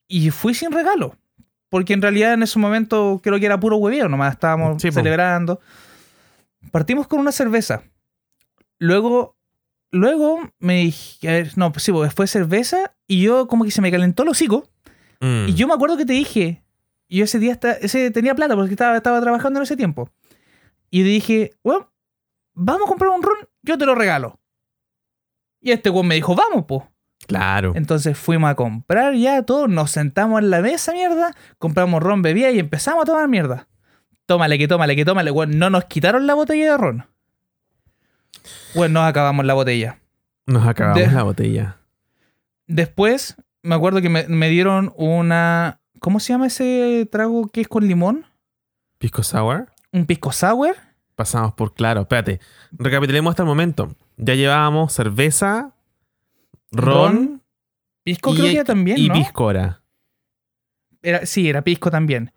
[0.07, 1.17] y fui sin regalo.
[1.71, 5.61] Porque en realidad en ese momento creo que era puro hueveo, nomás estábamos celebrando.
[6.71, 7.83] Partimos con una cerveza.
[8.79, 9.37] Luego,
[9.91, 13.71] luego me dije, a ver, no, pues sí, pues fue cerveza y yo como que
[13.71, 14.69] se me calentó el hocico.
[15.21, 15.49] Mm.
[15.49, 16.63] Y yo me acuerdo que te dije,
[17.09, 20.11] yo ese día ese, tenía plata porque estaba, estaba trabajando en ese tiempo.
[20.95, 21.91] Y dije, bueno,
[22.53, 24.39] vamos a comprar un ron, yo te lo regalo.
[25.59, 26.93] Y este weón me dijo, vamos, po.
[27.27, 27.73] Claro.
[27.75, 32.51] Entonces fuimos a comprar ya todo, nos sentamos en la mesa, mierda, compramos ron, bebida
[32.51, 33.69] y empezamos a tomar mierda.
[34.27, 35.59] Tómale, que tómale, que tómale, weón.
[35.59, 37.07] No nos quitaron la botella de ron.
[38.75, 39.99] Bueno, nos acabamos la botella.
[40.47, 41.79] Nos acabamos De- la botella.
[42.67, 45.81] Después, me acuerdo que me, me dieron una.
[46.01, 48.27] ¿Cómo se llama ese trago que es con limón?
[48.99, 49.72] Pisco Sour.
[49.93, 50.77] Un pisco sour.
[51.15, 52.03] Pasamos por claro.
[52.03, 52.41] Espérate.
[52.73, 53.95] Recapitulemos hasta el momento.
[54.17, 55.75] Ya llevábamos cerveza,
[56.71, 57.43] ron,
[58.05, 59.15] Pisco y, creo que era también, y ¿no?
[59.15, 59.83] piscora.
[61.03, 62.33] Era, sí, era pisco también.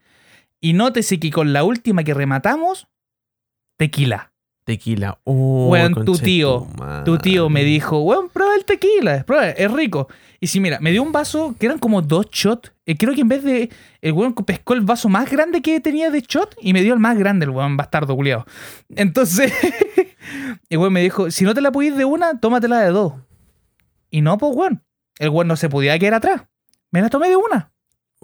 [0.60, 2.88] Y nótese que con la última que rematamos,
[3.78, 4.34] tequila.
[4.66, 5.20] Tequila.
[5.26, 6.68] Oh, Weón, tu tío.
[7.06, 10.08] Tu tío me dijo, weón, prueba el tequila, prueba, es rico.
[10.40, 12.74] Y si mira, me dio un vaso que eran como dos shots.
[12.88, 13.70] Eh, creo que en vez de.
[14.02, 17.00] El weón pescó el vaso más grande que tenía de shot y me dio el
[17.00, 18.46] más grande, el weón bastardo culiado.
[18.96, 19.54] Entonces,
[20.70, 23.14] el weón me dijo: si no te la pudiste de una, tómatela de dos.
[24.10, 24.84] Y no, pues weón.
[25.20, 26.42] El weón no se podía quedar atrás.
[26.90, 27.72] Me la tomé de una.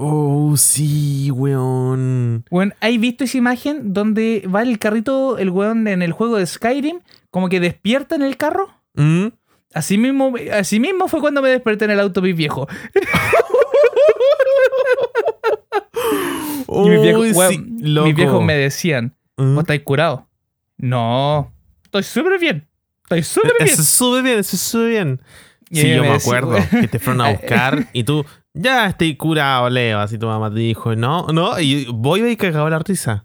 [0.03, 2.43] Oh, sí, weón.
[2.49, 6.47] Weón, ¿hay visto esa imagen donde va el carrito, el weón en el juego de
[6.47, 8.73] Skyrim, como que despierta en el carro?
[8.95, 9.27] ¿Mm?
[9.75, 12.67] Así mismo, así mismo fue cuando me desperté en el auto mi viejo.
[16.73, 19.55] Y mis viejos, Uy, weón, sí, mis viejos me decían, ¿Mm?
[19.55, 20.27] ¿vos estáis curado?
[20.77, 22.67] No, estoy súper bien.
[23.03, 23.73] Estoy súper bien.
[23.73, 25.21] Eso sube bien, eso sube bien.
[25.69, 29.69] Y Sí, yo me acuerdo que te fueron a buscar y tú, ya estoy curado,
[29.69, 29.99] Leo.
[29.99, 33.23] Así tu mamá te dijo, no, no, y voy y cagado la risa.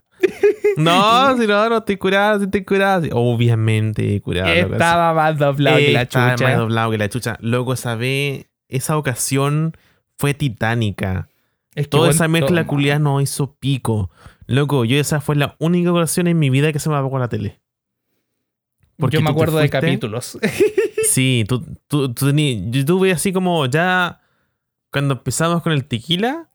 [0.77, 3.03] No, si no, no estoy curado, si estoy curado.
[3.03, 4.47] Sí, obviamente curado.
[4.53, 6.47] Estaba más doblado que la Estaba chucha.
[6.49, 7.37] más doblado que la chucha.
[7.41, 9.73] Loco, esa vez, esa ocasión
[10.17, 11.29] fue titánica.
[11.75, 14.09] Es que, Toda weón, esa mezcla culiada nos hizo pico.
[14.47, 17.27] Loco, yo esa fue la única ocasión en mi vida que se me apagó la
[17.27, 17.59] tele.
[18.97, 20.39] Porque Yo me tú acuerdo de capítulos.
[21.09, 24.21] Sí, tú, tú, tú tení- yo tuve así como ya
[24.97, 26.49] cuando empezamos con el tequila,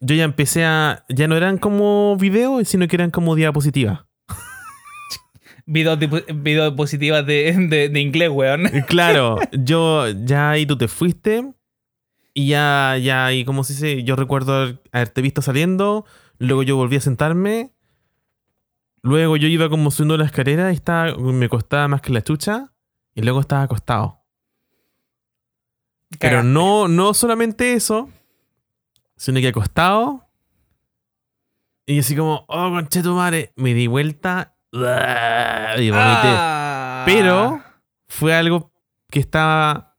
[0.00, 4.06] yo ya empecé a, ya no eran como videos, sino que eran como diapositivas.
[5.66, 5.98] Videos
[6.34, 8.70] videopositivas de, de, de inglés, weón.
[8.72, 11.52] Y Claro, yo ya ahí tú te fuiste
[12.32, 16.06] y ya, ya ahí como se dice, yo recuerdo haberte visto saliendo,
[16.38, 17.74] luego yo volví a sentarme,
[19.02, 22.72] luego yo iba como subiendo la escalera y estaba, me costaba más que la chucha
[23.14, 24.15] y luego estaba acostado.
[26.18, 26.48] Pero Cagaste.
[26.48, 28.08] no, no solamente eso,
[29.16, 30.22] sino que acostado.
[31.86, 34.78] Y así como, oh, conchetumare, me di vuelta y
[35.90, 35.92] vomité.
[35.92, 37.02] Ah.
[37.06, 37.60] Pero
[38.08, 38.72] fue algo
[39.10, 39.96] que estaba.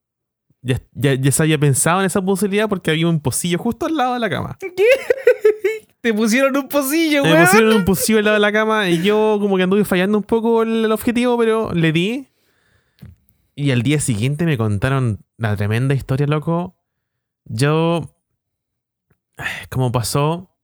[0.62, 3.96] Ya, ya, ya se había pensado en esa posibilidad porque había un pocillo justo al
[3.96, 4.58] lado de la cama.
[6.02, 7.46] Te pusieron un pocillo, Me weón.
[7.46, 10.24] pusieron un pocillo al lado de la cama y yo como que anduve fallando un
[10.24, 12.28] poco el, el objetivo, pero le di.
[13.60, 16.76] Y al día siguiente me contaron la tremenda historia, loco.
[17.46, 18.08] Yo.
[19.70, 20.56] ¿Cómo pasó?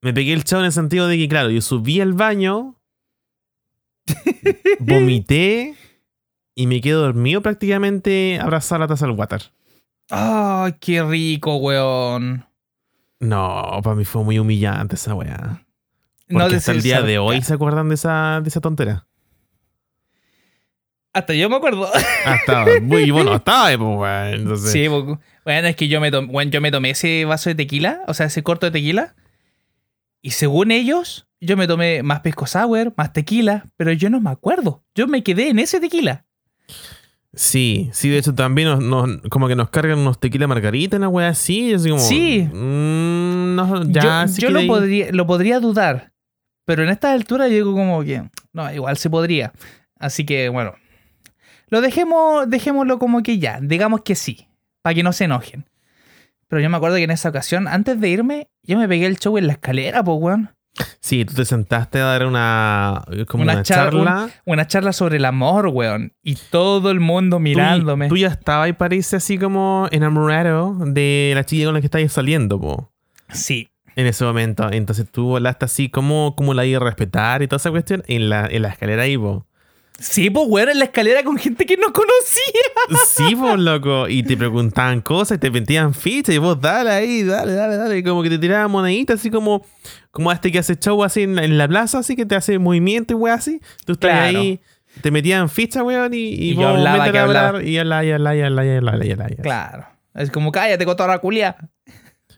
[0.00, 2.76] Me pegué el chavo en el sentido de que, claro, yo subí al baño,
[4.80, 5.76] vomité
[6.54, 9.52] y me quedé dormido prácticamente abrazado a la taza del water.
[10.08, 12.46] Ay, qué rico, weón.
[13.20, 15.66] No, para mí fue muy humillante esa weá.
[16.28, 19.06] No Porque de hasta el día de hoy se acuerdan de esa, de esa tontera.
[21.14, 21.88] Hasta yo me acuerdo.
[22.24, 24.34] Hasta, muy bueno, estaba, pues.
[24.40, 27.54] Entonces, Sí, bueno, es que yo me, tom- bueno, yo me tomé ese vaso de
[27.54, 29.14] tequila, o sea, ese corto de tequila.
[30.22, 34.30] Y según ellos, yo me tomé más pisco sour, más tequila, pero yo no me
[34.30, 34.84] acuerdo.
[34.94, 36.24] Yo me quedé en ese tequila.
[37.34, 41.08] Sí, sí, de hecho también nos, nos- como que nos cargan unos tequila margarita, una
[41.08, 41.72] wea así.
[41.72, 42.42] así como, Sí.
[42.52, 46.12] mm, no, ya, yo sí yo lo, ahí- podría, lo podría dudar,
[46.66, 48.22] pero en esta altura yo digo como que,
[48.52, 49.52] no, igual se podría.
[49.98, 50.74] Así que bueno,
[51.72, 54.46] lo dejemos, dejémoslo como que ya, digamos que sí,
[54.82, 55.64] para que no se enojen.
[56.48, 59.18] Pero yo me acuerdo que en esa ocasión, antes de irme, yo me pegué el
[59.18, 60.50] show en la escalera, pues, weón.
[61.00, 64.28] Sí, tú te sentaste a dar una, como Una una, char- charla.
[64.44, 66.12] Una charla sobre el amor, weón.
[66.22, 68.08] Y todo el mundo mirándome.
[68.08, 71.86] Tú, tú ya estabas y parece así como enamorado de la chica con la que
[71.86, 72.92] estabas saliendo, po.
[73.30, 73.70] Sí.
[73.96, 74.70] En ese momento.
[74.70, 78.28] Entonces tú hablaste así como, como la iba a respetar y toda esa cuestión en
[78.28, 79.46] la, en la escalera ahí, po.
[79.98, 82.12] Sí, pues, weón, en la escalera con gente que no conocía.
[83.06, 84.08] Sí, vos, loco.
[84.08, 87.98] Y te preguntaban cosas y te vendían fichas y vos dale ahí, dale, dale, dale.
[87.98, 89.64] Y como que te tiraban moneditas así como,
[90.10, 92.58] como este que hace show así en la, en la plaza, así que te hace
[92.58, 93.60] movimiento y weón así.
[93.84, 94.38] Tú estás Claro.
[94.40, 94.60] ahí,
[95.00, 97.62] te metían fichas, weón, y, y, Y vos hablaba, que a hablar hablaba.
[97.64, 99.42] y habla, y habla, y habla, y habla, y habla, y habla.
[99.42, 99.86] Claro.
[100.14, 101.56] Es como, cállate, cotorra culia.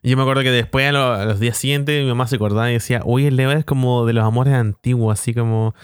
[0.03, 2.37] Y yo me acuerdo que después a, lo- a los días siguientes mi mamá se
[2.37, 5.75] acordaba y decía, oye, el Leo es como de los amores antiguos, así como,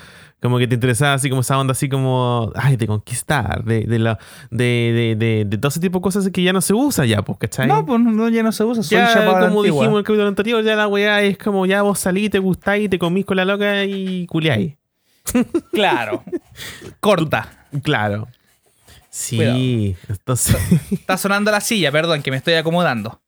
[0.41, 3.99] como que te interesaba así como esa onda así como, ay, de conquistar, de, de,
[3.99, 4.19] la,
[4.51, 7.23] de, de, de, de todo ese tipo de cosas que ya no se usa ya,
[7.23, 7.67] pues, ¿cachai?
[7.67, 8.83] No, pues no, ya no se usa.
[8.83, 9.63] Soy ya, como antigua.
[9.63, 12.89] dijimos en el capítulo anterior, ya la weá es como ya vos salís, te gustáis,
[12.89, 14.77] te comís con la loca y culiáis.
[15.73, 16.25] Claro.
[17.01, 17.67] Corta.
[17.83, 18.29] Claro.
[19.11, 20.57] Sí, entonces
[20.93, 23.21] Está sonando la silla, perdón, que me estoy acomodando.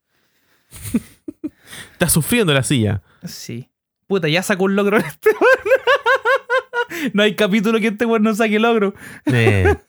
[1.92, 3.02] estás sufriendo la silla.
[3.24, 3.68] Sí.
[4.06, 6.01] Puta, ya sacó un logro este weón.
[7.12, 8.94] No hay capítulo que este weón no saque logro.
[9.26, 9.74] Eh.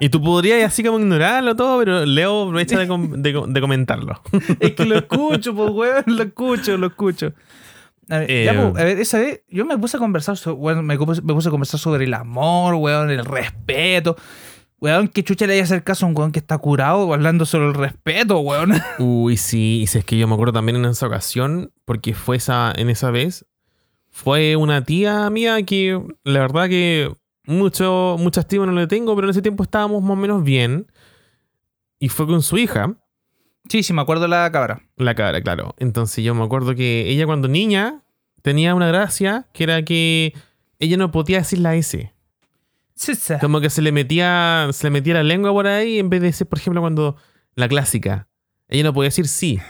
[0.00, 3.60] Y tú podrías así como ignorarlo todo, pero Leo aprovecha de, com- de com- de
[3.60, 4.20] comentarlo.
[4.60, 7.32] Es que lo escucho, pues weón, lo escucho, lo escucho.
[8.10, 10.54] A ver, ya, Eh, pues, a ver, esa vez yo me puse a conversar, so-
[10.54, 14.16] weón, me, puse, me puse a conversar sobre el amor, weón, el respeto.
[14.80, 17.68] Weón, que chucha le haya hacer caso a un weón que está curado hablando sobre
[17.68, 18.74] el respeto, weón.
[18.98, 22.36] Uy, sí, y si es que yo me acuerdo también en esa ocasión, porque fue
[22.36, 23.46] esa, en esa vez,
[24.16, 27.12] fue una tía mía que la verdad que
[27.44, 30.86] mucho, mucha estima no le tengo, pero en ese tiempo estábamos más o menos bien.
[31.98, 32.96] Y fue con su hija,
[33.68, 34.80] Sí, sí, me acuerdo la cabra.
[34.96, 35.74] la cara, claro.
[35.76, 38.04] Entonces yo me acuerdo que ella cuando niña
[38.40, 40.32] tenía una gracia que era que
[40.78, 42.10] ella no podía decir la S.
[42.94, 43.34] Sí, sí.
[43.38, 46.28] Como que se le metía, se le metía la lengua por ahí en vez de
[46.28, 47.16] decir, por ejemplo, cuando
[47.54, 48.28] la clásica.
[48.68, 49.60] Ella no podía decir sí,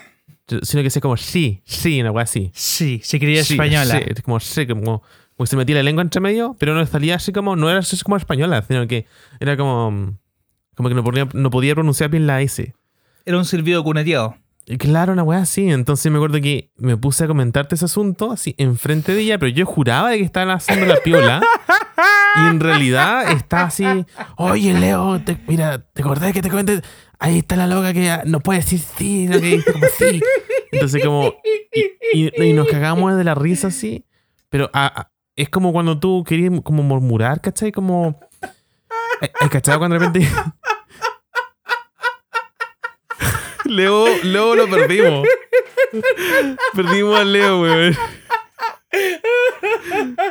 [0.48, 2.50] sino que decía como sí, sí, una cosa así.
[2.54, 4.00] Sí, se creía Sí, española.
[4.14, 5.02] sí, como sí, como,
[5.36, 7.98] como se metía la lengua entre medio, pero no salía así como, no era así
[8.02, 9.06] como española, sino que
[9.40, 10.16] era como,
[10.74, 12.74] como que no podía, no podía pronunciar bien la S.
[13.24, 14.36] Era un silbido cuneteado.
[14.78, 15.68] Claro, una weá así.
[15.70, 19.50] Entonces me acuerdo que me puse a comentarte ese asunto así enfrente de ella, pero
[19.52, 21.40] yo juraba de que estaban haciendo la piola.
[22.34, 23.84] y en realidad está así.
[24.36, 26.82] Oye, Leo, te- mira, ¿te acordás que te comenté?
[27.18, 30.20] Ahí está la loca que no puede decir sí, lo que dice como sí.
[30.72, 31.34] Entonces, como.
[32.12, 34.04] Y, nos cagamos de la risa así.
[34.48, 34.70] Pero
[35.34, 37.72] es como cuando tú querías como murmurar, ¿cachai?
[37.72, 38.20] Como.
[39.22, 39.78] eh, eh, ¿Cachai?
[39.78, 40.28] Cuando de repente.
[43.64, 45.26] Leo, Leo lo perdimos.
[46.74, 47.96] Perdimos a Leo, weón.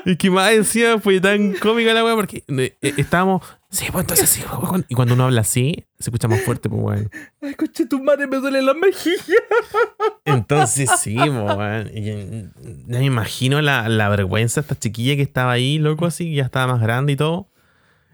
[0.06, 3.42] Y que más decía fue tan cómica la weá porque eh, estábamos.
[3.76, 4.86] Sí, pues entonces sí, weón.
[4.88, 7.12] Y cuando uno habla así, se escucha más fuerte, pues weón.
[7.42, 9.36] Ay, coche, tu madre me duele la mejilla.
[10.24, 12.54] Entonces sí, pues, weón.
[12.88, 16.36] Ya me imagino la, la vergüenza de esta chiquilla que estaba ahí, loco, así, que
[16.36, 17.50] ya estaba más grande y todo.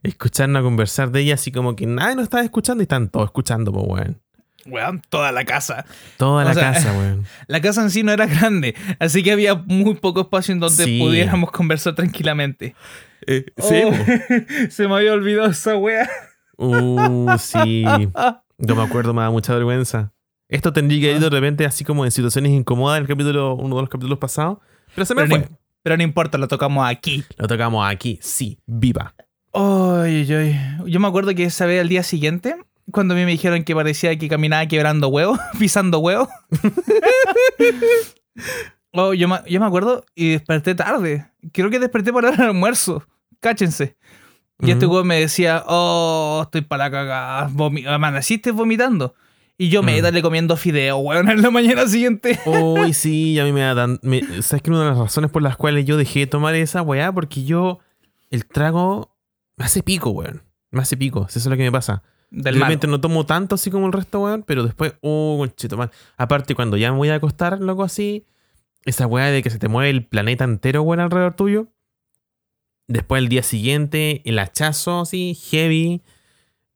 [0.03, 3.25] Escucharnos a conversar de ella así como que nadie nos estaba escuchando y están todos
[3.25, 4.21] escuchando, pues weón.
[4.65, 5.85] Weón, toda la casa.
[6.17, 7.25] Toda O la sea, casa, weón.
[7.47, 10.85] La casa en sí no era grande, así que había muy poco espacio en donde
[10.85, 10.99] Sí.
[10.99, 12.75] pudiéramos conversar tranquilamente.
[13.27, 13.45] Sí,
[13.85, 14.71] Oh, po.
[14.71, 16.09] se me había olvidado esa wea.
[16.57, 17.83] Uh, sí.
[18.57, 20.13] Yo me acuerdo, me da mucha vergüenza.
[20.49, 23.75] Esto tendría que ir de repente así como en situaciones incómodas en el capítulo, uno
[23.77, 24.57] de los capítulos pasados.
[24.93, 25.49] Pero se me Pero fue.
[25.49, 27.23] no, pero no importa, lo tocamos aquí.
[27.37, 29.15] Lo tocamos aquí, sí, viva.
[29.53, 30.59] Ay, ay, ay.
[30.91, 32.55] Yo me acuerdo que esa vez al día siguiente,
[32.91, 36.27] cuando a mí me dijeron que parecía que caminaba quebrando huevos, pisando huevos.
[38.93, 41.27] Oh, yo, me, yo me acuerdo y desperté tarde.
[41.51, 43.03] Creo que desperté para el almuerzo.
[43.39, 43.97] Cáchense.
[44.59, 44.95] Y este Ujú.
[44.95, 47.49] huevo me decía, oh, estoy para la cagada.
[47.51, 49.15] Vomi amaneciste vomitando.
[49.57, 50.03] Y yo me Mm.
[50.03, 52.39] darle comiendo fideo, weón, en la mañana siguiente.
[52.45, 53.99] Uy, sí, a mí me da tan.
[54.01, 56.81] me- ¿Sabes que una de las razones por las cuales yo dejé de tomar esa
[56.81, 57.11] weá?
[57.11, 57.79] Porque yo.
[58.29, 59.15] El trago
[59.57, 60.41] me hace pico, weón.
[60.71, 61.25] Me hace pico.
[61.29, 62.01] Eso es lo que me pasa.
[62.31, 65.91] Del Realmente no tomo tanto así como el resto, weón, pero después, oh, conchito, man.
[66.17, 68.25] Aparte, cuando ya me voy a acostar, loco, así,
[68.85, 71.67] esa weá de que se te mueve el planeta entero, weón, alrededor tuyo.
[72.87, 76.01] Después, el día siguiente, el hachazo, así, heavy.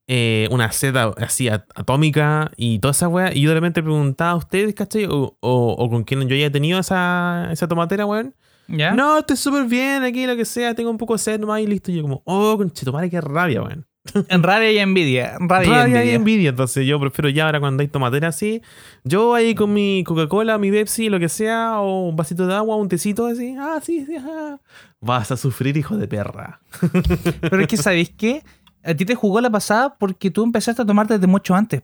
[0.07, 3.33] eh, una sed a- así at- atómica y toda esa weá.
[3.33, 5.05] Y yo de repente preguntaba a ustedes, ¿cachai?
[5.05, 8.35] O, o- o con quien yo haya tenido esa, esa tomatera, weón.
[8.67, 8.91] ¿Ya?
[8.93, 11.65] No, estoy súper bien aquí, lo que sea, tengo un poco de sed nomás y
[11.67, 11.91] listo.
[11.91, 13.87] Y yo como, oh, conchetumare, qué rabia, weón.
[14.29, 15.37] En rabia y envidia.
[15.39, 16.15] Rabia, y Rabia y envidia.
[16.15, 16.49] envidia.
[16.51, 18.61] Entonces yo prefiero ya ahora cuando hay tomatera así,
[19.03, 22.75] yo ahí con mi Coca-Cola, mi Pepsi, lo que sea, o un vasito de agua,
[22.75, 24.59] un tecito así, ah, sí, sí, ajá.
[25.01, 26.59] Vas a sufrir, hijo de perra.
[27.41, 28.43] Pero es que, ¿sabéis qué?
[28.83, 31.81] A ti te jugó la pasada porque tú empezaste a tomar desde mucho antes.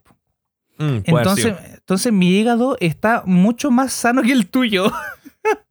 [0.78, 4.92] Mm, haber Entonces, entonces mi hígado está mucho más sano que el tuyo.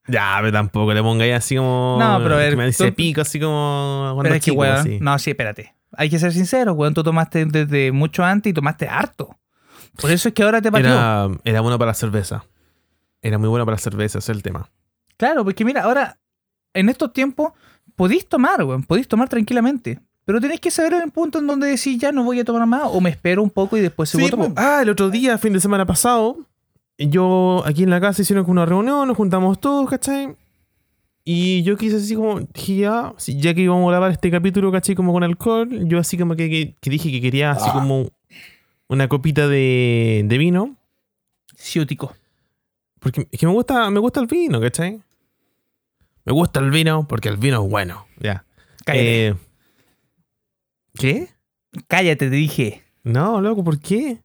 [0.08, 1.96] Ya, pero tampoco le pongáis así como.
[2.00, 4.00] No, pero a ver, que Me dice tú- pico así como.
[4.14, 4.98] Cuando Pero es que, weón, así.
[5.00, 5.72] no, sí, espérate.
[5.96, 6.94] Hay que ser sincero, weón.
[6.94, 9.36] Tú tomaste desde mucho antes y tomaste harto.
[10.00, 10.88] Por eso es que ahora te pateó.
[10.88, 12.44] Era, era bueno para la cerveza.
[13.22, 14.70] Era muy bueno para la cerveza, ese es el tema.
[15.16, 16.18] Claro, porque mira, ahora,
[16.72, 17.52] en estos tiempos,
[17.96, 18.82] podéis tomar, weón.
[18.84, 20.00] Podéis tomar tranquilamente.
[20.24, 22.82] Pero tenéis que saber el punto en donde decís, ya no voy a tomar más,
[22.84, 24.52] o me espero un poco y después sigo Sí, po.
[24.56, 26.36] ah, el otro día, fin de semana pasado,
[26.98, 30.36] yo aquí en la casa hicieron una reunión, nos juntamos todos, ¿cachai?
[31.32, 34.96] Y yo quise así como, dije ya, ya que íbamos a grabar este capítulo, ¿cachai?
[34.96, 38.08] Como con alcohol, yo así como que, que- que dije que quería así como
[38.88, 40.76] una copita de, de vino.
[41.56, 42.16] Ciútico.
[42.98, 45.00] Porque es que me gusta, me gusta el vino, ¿cachai?
[46.24, 48.44] Me gusta el vino porque el vino es bueno, ya.
[48.84, 49.26] Cállate.
[49.28, 49.34] Eh,
[50.94, 51.28] ¿Qué?
[51.86, 52.82] Cállate, te dije.
[53.04, 54.20] No, loco, ¿por qué?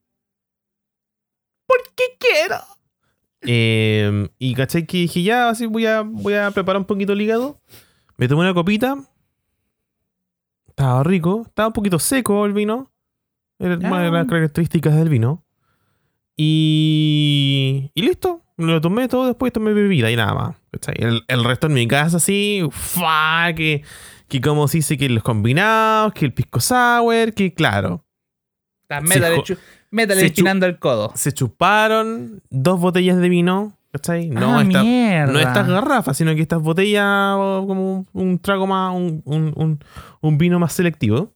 [1.96, 2.58] ¿Qué quiero?
[3.48, 7.22] Eh, y caché que dije, ya, así voy a, voy a preparar un poquito el
[7.22, 7.60] hígado.
[8.18, 8.98] Me tomé una copita.
[10.68, 11.44] Estaba rico.
[11.48, 12.92] Estaba un poquito seco el vino.
[13.60, 14.12] Era una de Ah.
[14.12, 15.44] las características del vino.
[16.38, 18.42] Y, y listo.
[18.58, 20.56] Lo tomé todo después, tomé bebida y nada más.
[20.96, 23.84] El, el resto en mi casa, así, fa, que,
[24.30, 28.06] que como se dice que los combinados, que el pisco sour, que claro.
[28.84, 29.56] Estás Sí, métale, jo-
[30.16, 31.12] se esquinando el codo.
[31.16, 34.30] Se chuparon dos botellas de vino, ¿cachai?
[34.30, 35.26] No, ah, esta-.
[35.32, 37.04] No estas garrafas, sino que estas botellas
[37.36, 39.80] como un, un trago más, un, un- un-
[40.22, 41.34] un vino más selectivo.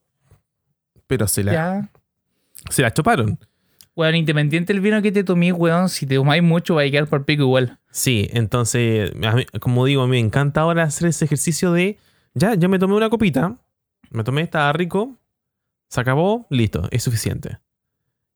[1.08, 1.90] Pero se la, Ya.
[2.70, 3.40] se la chuparon.
[3.96, 7.08] Weón, independiente del vino que te tomé, weón, si te tomáis mucho va a quedar
[7.08, 7.80] por pico igual.
[7.92, 11.98] Sí, entonces, mí- como digo, me encanta ahora hacer ese ejercicio de,
[12.34, 13.56] ya, yo me tomé una copita,
[14.12, 15.18] me tomé, estaba rico,
[15.90, 17.58] se acabó, listo, es suficiente.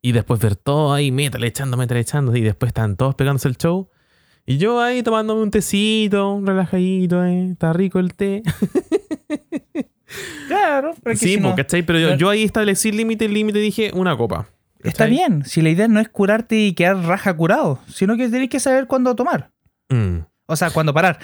[0.04, 3.58] Y después ver todo ahí, métale echando, métale echando, y después están todos pegándose el
[3.58, 3.89] show.
[4.46, 8.44] Y yo ahí tomándome un tecito, un relajadito, eh, está rico el té.
[10.48, 11.82] Claro, pero Sí, si no- ¿cachai?
[11.84, 14.48] Pero yo, yo ahí establecí el límite, el límite dije una copa.
[14.84, 18.50] Está bien, si la idea no es curarte y quedar raja curado, sino que tenés
[18.50, 19.50] que saber cuándo tomar.
[19.89, 21.19] Mm, O sea, cuándo parar.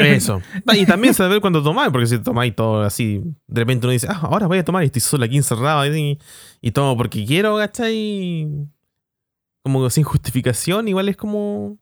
[0.00, 0.40] eso.
[0.74, 4.20] Y también saber cuándo tomáis, porque si tomáis todo así, de repente uno dice, ah,
[4.22, 6.18] ahora voy a tomar y estoy solo aquí encerrado y,
[6.60, 8.48] y tomo porque quiero, ¿cachai?
[9.62, 11.78] Como sin justificación, igual es como.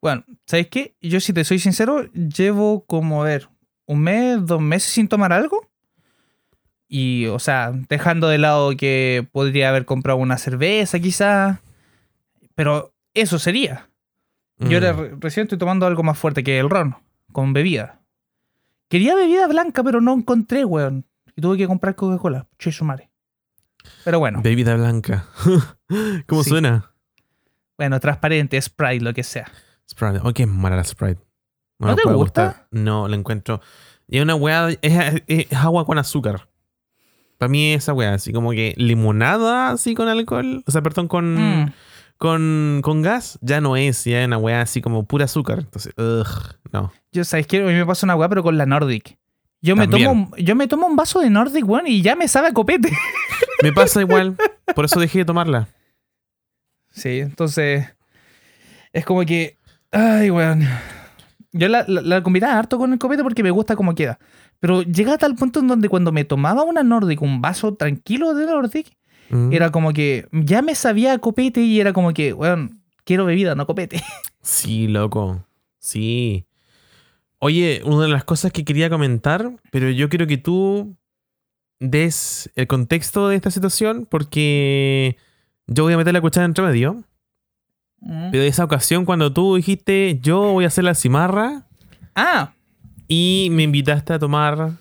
[0.00, 0.94] Bueno, ¿sabes qué?
[1.00, 3.48] Yo, si te soy sincero, llevo como, a ver,
[3.86, 5.68] un mes, dos meses sin tomar algo.
[6.86, 11.60] Y, o sea, dejando de lado que podría haber comprado una cerveza quizá.
[12.54, 13.88] Pero eso sería.
[14.58, 16.96] Yo mm, ahora re- recién estoy tomando algo más fuerte que el ron,
[17.32, 18.00] con bebida.
[18.88, 21.04] Quería bebida blanca, pero no encontré, weón.
[21.36, 22.46] Y tuve que comprar Coca-Cola.
[22.58, 23.10] Che, su madre.
[24.04, 25.26] Pero bueno, Bebida blanca.
[26.26, 26.50] ¿Cómo Sí.
[26.50, 26.90] suena?
[27.76, 29.50] bueno, transparente, Sprite, lo que sea.
[29.90, 30.20] Sprite.
[30.22, 31.20] Oh, qué mala la Sprite.
[31.80, 32.14] ¿No me te gusta?
[32.14, 32.68] gustar.
[32.70, 33.60] No, la encuentro.
[34.06, 34.68] Y es una weá.
[34.80, 36.48] Es agua con azúcar.
[37.36, 40.62] Para mí esa weá, así como que limonada así con alcohol.
[40.66, 41.72] O sea, perdón, con, Mm.
[42.18, 43.38] Con, con gas.
[43.42, 45.60] Ya no es, ya es una weá así como pura azúcar.
[45.60, 46.92] Entonces, ugh, no.
[47.12, 47.58] Yo, ¿sabes qué?
[47.58, 49.18] A mí me pasa una weá, pero con la Nordic.
[49.60, 52.48] Yo me, tomo, yo me tomo un vaso de Nordic, weón, y ya me sabe
[52.48, 52.90] a copete.
[53.62, 54.36] Me pasa igual.
[54.74, 55.68] Por eso dejé de tomarla.
[56.90, 57.86] Sí, entonces.
[58.92, 59.56] Es como que.
[59.90, 60.68] Ay, weón.
[61.52, 64.18] Yo la, la, la combinaba harto con el copete porque me gusta cómo queda.
[64.60, 68.34] Pero llega a tal punto en donde cuando me tomaba una Nordic, un vaso tranquilo
[68.34, 68.94] de Nordic,
[69.30, 69.52] Mm.
[69.52, 73.54] era como que ya me sabía a copete y era como que, weón, quiero bebida,
[73.54, 74.02] no copete.
[74.42, 75.46] Sí, loco.
[75.78, 76.44] Sí.
[77.38, 80.96] Oye, una de las cosas que quería comentar, pero yo quiero que tú
[81.80, 85.16] des el contexto de esta situación porque
[85.66, 87.04] yo voy a meter la cuchara entre medio.
[88.30, 91.66] Pero esa ocasión cuando tú dijiste yo voy a hacer la cimarra
[92.14, 92.52] Ah,
[93.08, 94.72] y me invitaste a tomar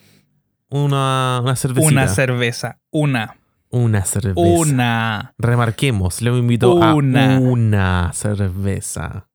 [0.69, 1.89] una, una cervecita.
[1.91, 2.79] una cerveza.
[2.91, 3.37] Una.
[3.73, 4.39] Una cerveza.
[4.39, 5.33] Una.
[5.39, 7.37] Remarquemos, le invitó Una.
[7.37, 9.27] a una cerveza.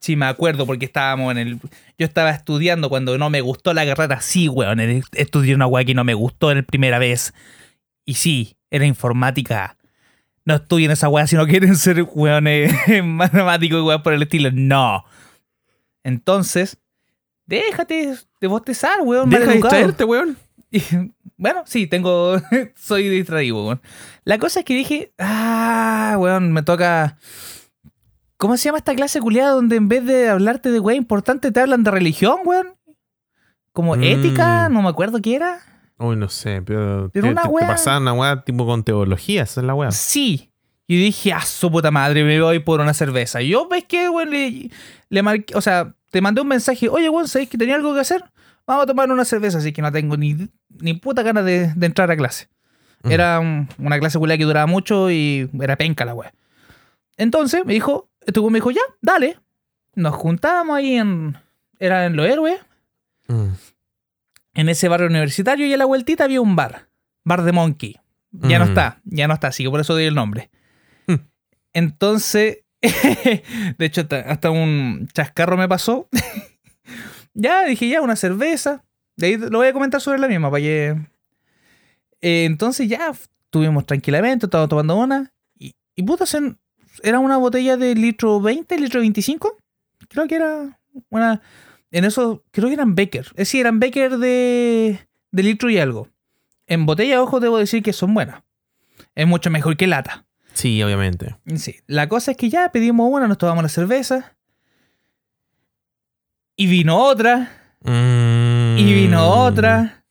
[0.00, 1.60] Sí, me acuerdo porque estábamos en el.
[1.96, 4.20] Yo estaba estudiando cuando no me gustó la carrera.
[4.22, 4.80] Sí, weón.
[5.12, 7.32] Estudié una weá que no me gustó en la primera vez.
[8.04, 9.76] Y sí, era informática.
[10.44, 14.50] No estudien esa weá si no quieren ser weones matemáticos y weá por el estilo.
[14.52, 15.04] No.
[16.02, 16.76] Entonces,
[17.46, 19.30] déjate de bostezar, weón.
[19.30, 20.36] Deja de distraerte, weón.
[21.40, 22.36] Bueno, sí, tengo.
[22.76, 23.80] soy distraído, weón.
[24.24, 27.16] La cosa es que dije, ah, weón, me toca.
[28.36, 31.60] ¿Cómo se llama esta clase culiada donde en vez de hablarte de weá importante te
[31.60, 32.74] hablan de religión, weón?
[33.72, 34.02] Como Mm.
[34.02, 35.60] ética, no me acuerdo qué era.
[35.98, 37.10] Uy, no sé, pero.
[37.12, 39.74] Pero te, una te- te wea- pasaban una weá tipo con teología, esa es la
[39.74, 39.90] weá.
[39.92, 40.50] Sí.
[40.86, 43.40] Y dije, ah, su puta madre, me voy por una cerveza.
[43.42, 44.30] Y yo, ¿ves qué, weón?
[44.30, 44.70] Le,
[45.08, 48.00] le marqué, o sea, te mandé un mensaje, oye, weón, ¿sabéis que tenía algo que
[48.00, 48.24] hacer?
[48.70, 50.48] Vamos a tomar una cerveza, así que no tengo ni,
[50.80, 52.48] ni puta ganas de, de entrar a clase.
[53.02, 56.32] Era un- una clase que duraba mucho y era penca la weá.
[57.16, 59.38] Entonces me dijo, este me dijo, ya, dale.
[59.96, 61.36] Nos juntábamos ahí en.
[61.80, 62.60] Era en Los Héroes,
[63.26, 63.48] Mm.
[64.54, 66.86] en ese barrio universitario, y a la vueltita había un bar.
[67.24, 67.96] Bar de Monkey.
[68.30, 68.68] Ya no Mm.
[68.68, 70.48] está, ya no está, así que por eso doy el nombre.
[71.08, 71.14] Mm.
[71.72, 72.58] Entonces,
[73.78, 76.08] de hecho, hasta, hasta un chascarro me pasó.
[77.34, 78.84] ya, dije, ya, una cerveza.
[79.16, 80.96] De ahí lo voy a comentar sobre la misma, para que...
[82.22, 83.12] Eh, entonces ya,
[83.44, 85.32] estuvimos tranquilamente, estábamos tomando una.
[85.58, 86.24] Y, y puta,
[87.02, 89.56] era una botella de litro 20, litro 25.
[90.08, 90.78] Creo que era
[91.08, 91.40] una...
[91.90, 93.26] En eso, creo que eran Becker.
[93.30, 95.00] Es decir, eran Becker de,
[95.32, 96.08] de litro y algo.
[96.66, 98.42] En botella, ojo, debo decir que son buenas.
[99.16, 100.24] Es mucho mejor que lata.
[100.52, 101.36] Sí, obviamente.
[101.56, 101.76] Sí.
[101.86, 104.36] La cosa es que ya pedimos una, nos tomamos la cerveza.
[106.60, 107.50] Y vino otra.
[107.84, 108.76] Mm.
[108.76, 110.04] Y vino otra.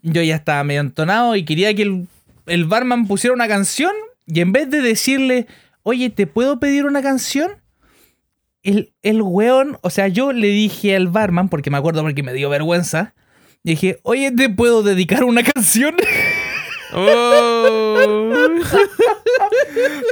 [0.00, 2.06] Yo ya estaba medio entonado y quería que el,
[2.46, 3.90] el barman pusiera una canción.
[4.24, 5.48] Y en vez de decirle,
[5.82, 7.50] oye, ¿te puedo pedir una canción?
[8.62, 12.32] El, el weón, o sea, yo le dije al barman, porque me acuerdo porque me
[12.32, 13.16] dio vergüenza.
[13.64, 15.96] Y dije, oye, ¿te puedo dedicar una canción?
[16.92, 18.46] Oh.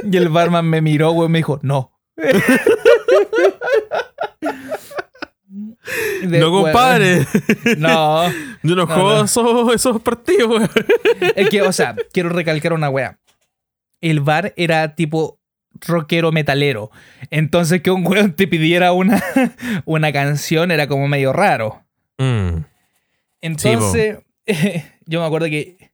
[0.03, 1.93] Y el barman me miró, weón, me dijo, no.
[6.23, 7.25] De- no, compadre.
[7.77, 8.23] No.
[8.63, 9.23] Yo no No, juego no.
[9.25, 10.69] Esos, esos partidos, weón.
[11.35, 13.19] Es que, o sea, quiero recalcar una wea.
[14.01, 15.39] El bar era tipo
[15.85, 16.91] rockero metalero.
[17.29, 19.23] Entonces que un weón te pidiera una,
[19.85, 21.83] una canción era como medio raro.
[22.17, 22.63] Mm.
[23.41, 24.17] Entonces,
[25.05, 25.91] yo me acuerdo que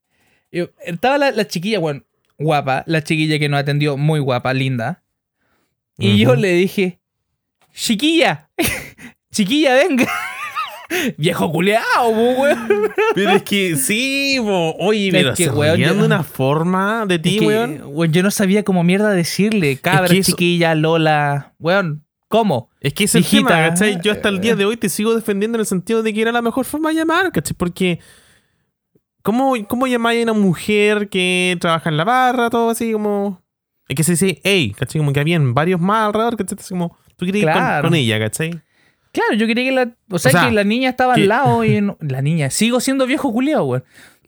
[0.52, 2.06] yo- estaba la, la chiquilla, weón,
[2.40, 5.04] guapa, la chiquilla que nos atendió muy guapa, linda.
[5.98, 7.00] Y yo le dije,
[7.74, 8.50] chiquilla,
[9.34, 10.08] chiquilla, venga.
[11.18, 12.92] Viejo culeado, weón.
[13.16, 14.76] Pero es que sí, bo.
[14.78, 17.82] oye, Es pero que, weón, yo- de una forma de ti, Es que, weón.
[17.86, 19.78] weón, yo no sabía cómo mierda decirle.
[19.78, 21.54] Cabra, que eso- chiquilla, Lola.
[21.60, 22.70] Weón, ¿cómo?
[22.80, 24.00] Es que es el tema, ¿cachai?
[24.04, 24.40] Yo hasta el eh.
[24.42, 26.90] día de hoy te sigo defendiendo en el sentido de que era la mejor forma
[26.90, 27.56] de llamar, ¿cachai?
[27.58, 28.00] Porque.
[29.24, 33.42] ¿Cómo, cómo llamáis a una mujer que trabaja en la barra, todo así como.
[33.88, 35.00] Es que se dice, hey, ¿cachai?
[35.00, 36.58] Como que habían varios más alrededor, ¿cachai?
[36.60, 38.62] Así como, tú querías ir con- con, ella, ¿cachai?
[39.14, 39.96] Claro, yo quería que la.
[40.10, 41.80] O sea, O sea, que la niña estaba que- al lado y.
[41.80, 43.84] no- la niña, sigo siendo viejo culiado, weón.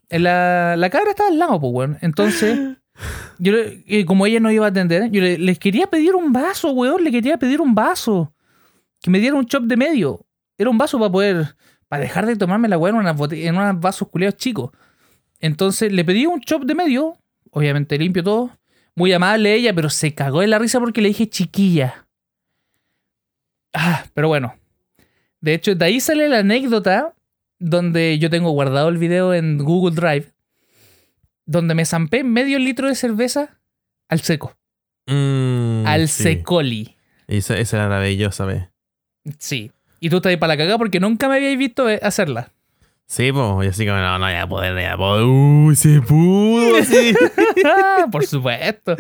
[0.10, 1.98] La, la cabra estaba al lado, pues, weón.
[2.02, 2.58] Entonces,
[3.40, 6.32] yo le- eh, como ella no iba a atender, yo le- les quería pedir un
[6.32, 7.04] vaso, weón.
[7.04, 8.32] Le quería pedir un vaso.
[9.02, 10.26] Que me diera un chop de medio.
[10.58, 11.56] Era un vaso para poder.
[11.88, 14.72] Para dejar de tomarme la weón en unas, en unos vasos culiados chicos.
[15.40, 17.18] Entonces le pedí un chop de medio.
[17.52, 18.52] Obviamente limpio todo.
[18.96, 22.08] Muy amable ella, pero se cagó de la risa porque le dije chiquilla.
[23.74, 24.56] Ah, pero bueno.
[25.46, 27.14] De hecho, de ahí sale la anécdota
[27.60, 30.34] donde yo tengo guardado el video en Google Drive,
[31.46, 33.60] donde me zampé medio litro de cerveza
[34.10, 34.58] al seco.
[35.06, 36.24] Mm, al sí.
[36.24, 36.96] secoli.
[37.28, 38.70] Esa, esa era maravillosa, ve.
[39.38, 39.72] Sí.
[40.00, 42.52] Y tú estás ahí para la cagada porque nunca me habíais visto eh, hacerla.
[43.08, 45.26] Sí, pues, y así como, no, no, ya poder, ya poder.
[45.26, 47.14] Uy, se pudo, sí.
[48.12, 48.96] Por supuesto.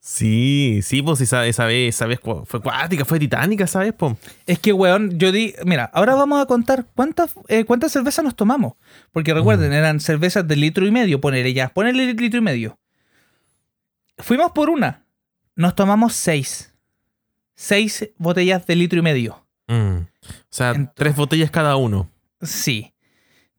[0.00, 4.18] sí, sí, pues, esa, esa vez, esa vez fue cuática, fue titánica, ¿sabes, po?
[4.44, 5.54] Es que, weón, yo di.
[5.64, 8.72] Mira, ahora vamos a contar cuántas, eh, cuántas cervezas nos tomamos.
[9.12, 11.20] Porque recuerden, eran cervezas de litro y medio.
[11.20, 12.78] Ponele ya, ponele litro y medio.
[14.18, 15.04] Fuimos por una.
[15.54, 16.74] Nos tomamos seis.
[17.54, 19.46] Seis botellas de litro y medio.
[19.68, 19.98] Mm.
[19.98, 20.06] O
[20.50, 22.10] sea, tres botellas cada uno.
[22.42, 22.92] Sí.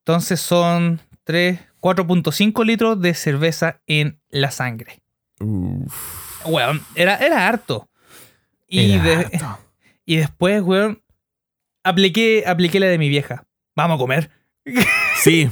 [0.10, 5.04] Entonces son 3, 4.5 litros de cerveza en la sangre.
[5.40, 6.46] Uf.
[6.48, 7.88] Weón, era, era harto.
[8.68, 9.60] Y, Era de- harto.
[10.08, 11.04] y después, weón,
[11.84, 13.46] apliqué, apliqué la de mi vieja.
[13.76, 14.32] Vamos a comer.
[15.22, 15.48] Sí.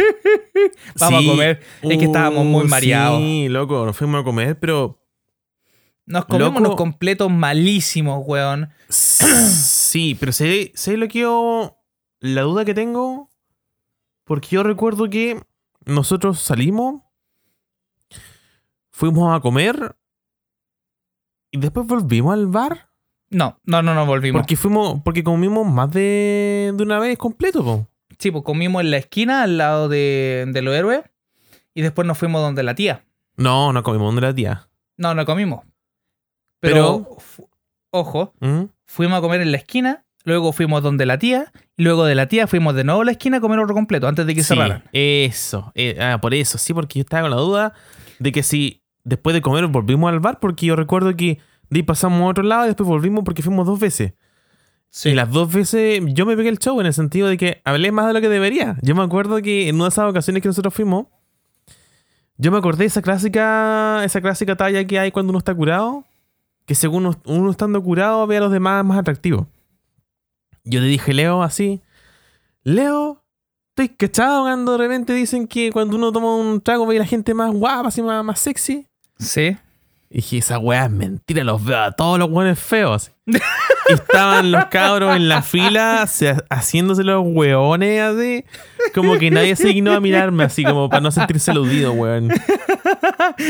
[0.99, 1.28] Vamos Sí.
[1.28, 1.60] a comer.
[1.84, 3.20] Es que estábamos muy Uh, mareados.
[3.20, 4.99] Sí, loco, nos fuimos a comer, pero
[6.08, 6.66] Nos comemos Loco.
[6.66, 8.70] unos completos malísimos, weón.
[8.89, 11.78] sí, pero sé, sé lo que yo.
[12.22, 13.30] La duda que tengo.
[14.28, 15.42] Porque yo recuerdo que
[15.86, 17.02] nosotros salimos.
[18.92, 19.96] fuimos a comer
[21.52, 22.90] y después volvimos al bar.
[23.30, 24.42] No, no, no, no volvimos.
[24.42, 27.88] Porque fuimos, porque comimos más de, de una vez completo, po.
[28.20, 31.04] Sí, pues comimos en la esquina al lado de, de los héroes
[31.74, 33.06] y después nos fuimos donde la tía.
[33.36, 34.68] No, no comimos donde la tía.
[34.98, 35.64] No, no comimos.
[36.60, 37.08] Pero,
[37.92, 38.64] ojo, ¿Mm?
[38.86, 42.28] fuimos a comer en la esquina, luego fuimos donde la tía, y luego de la
[42.28, 44.50] tía fuimos de nuevo a la esquina a comer otro completo antes de que Sí,
[44.50, 44.84] cerraran.
[44.92, 45.72] eso.
[45.74, 47.74] eh, ah, por eso, sí, porque yo estaba con la duda
[48.20, 51.84] de que si después de comer volvimos al bar, porque yo recuerdo que de ahí
[51.84, 54.14] pasamos a otro lado y después volvimos porque fuimos dos veces.
[54.90, 55.10] Sí.
[55.10, 57.92] Y las dos veces yo me pegué el show en el sentido de que hablé
[57.92, 58.78] más de lo que debería.
[58.82, 61.08] Yo me acuerdo que en una de esas ocasiones que nosotros fuimos,
[62.38, 66.06] yo me acordé de esa clásica, esa clásica talla que hay cuando uno está curado,
[66.66, 69.48] que según uno, uno estando curado ve a los demás más atractivos.
[70.70, 71.82] Yo le dije, Leo, así,
[72.63, 73.24] Leo,
[73.70, 77.05] estoy cachado cuando de repente dicen que cuando uno toma un trago ve a la
[77.05, 78.88] gente más guapa, así más, más sexy.
[79.20, 79.57] Sí.
[80.09, 83.11] Y dije, esa weá es mentira, los veo a todos los buenos feos.
[83.26, 83.34] y
[83.93, 88.45] estaban los cabros en la fila se- haciéndose los weones así.
[88.93, 92.30] Como que nadie se dignó a mirarme así como para no sentirse aludido, weón.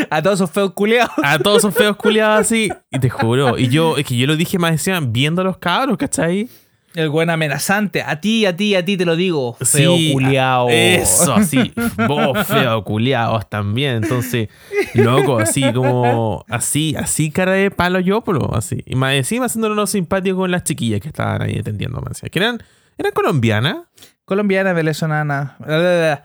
[0.09, 1.11] A todos esos feos culiados.
[1.23, 2.69] A todos esos feos culiados así.
[2.91, 3.57] Y te juro.
[3.57, 6.49] Y yo, es que yo lo dije más encima viendo a los cabros, ¿cachai?
[6.97, 8.01] El buen amenazante.
[8.01, 9.55] A ti, a ti, a ti te lo digo.
[9.61, 10.67] Feo Sí, culiao.
[10.71, 11.71] Eso, así.
[12.07, 13.97] Vos feo culiados también.
[13.97, 14.49] Entonces,
[14.95, 16.43] loco, así como.
[16.49, 18.81] Así, así cara de palo yo, polo, así.
[18.87, 22.01] Y más encima haciéndolo lo simpático con las chiquillas que estaban ahí atendiendo.
[22.31, 22.63] Que eran,
[22.97, 23.77] eran colombianas.
[24.25, 25.55] Colombiana, venezolana.
[25.59, 26.23] ah,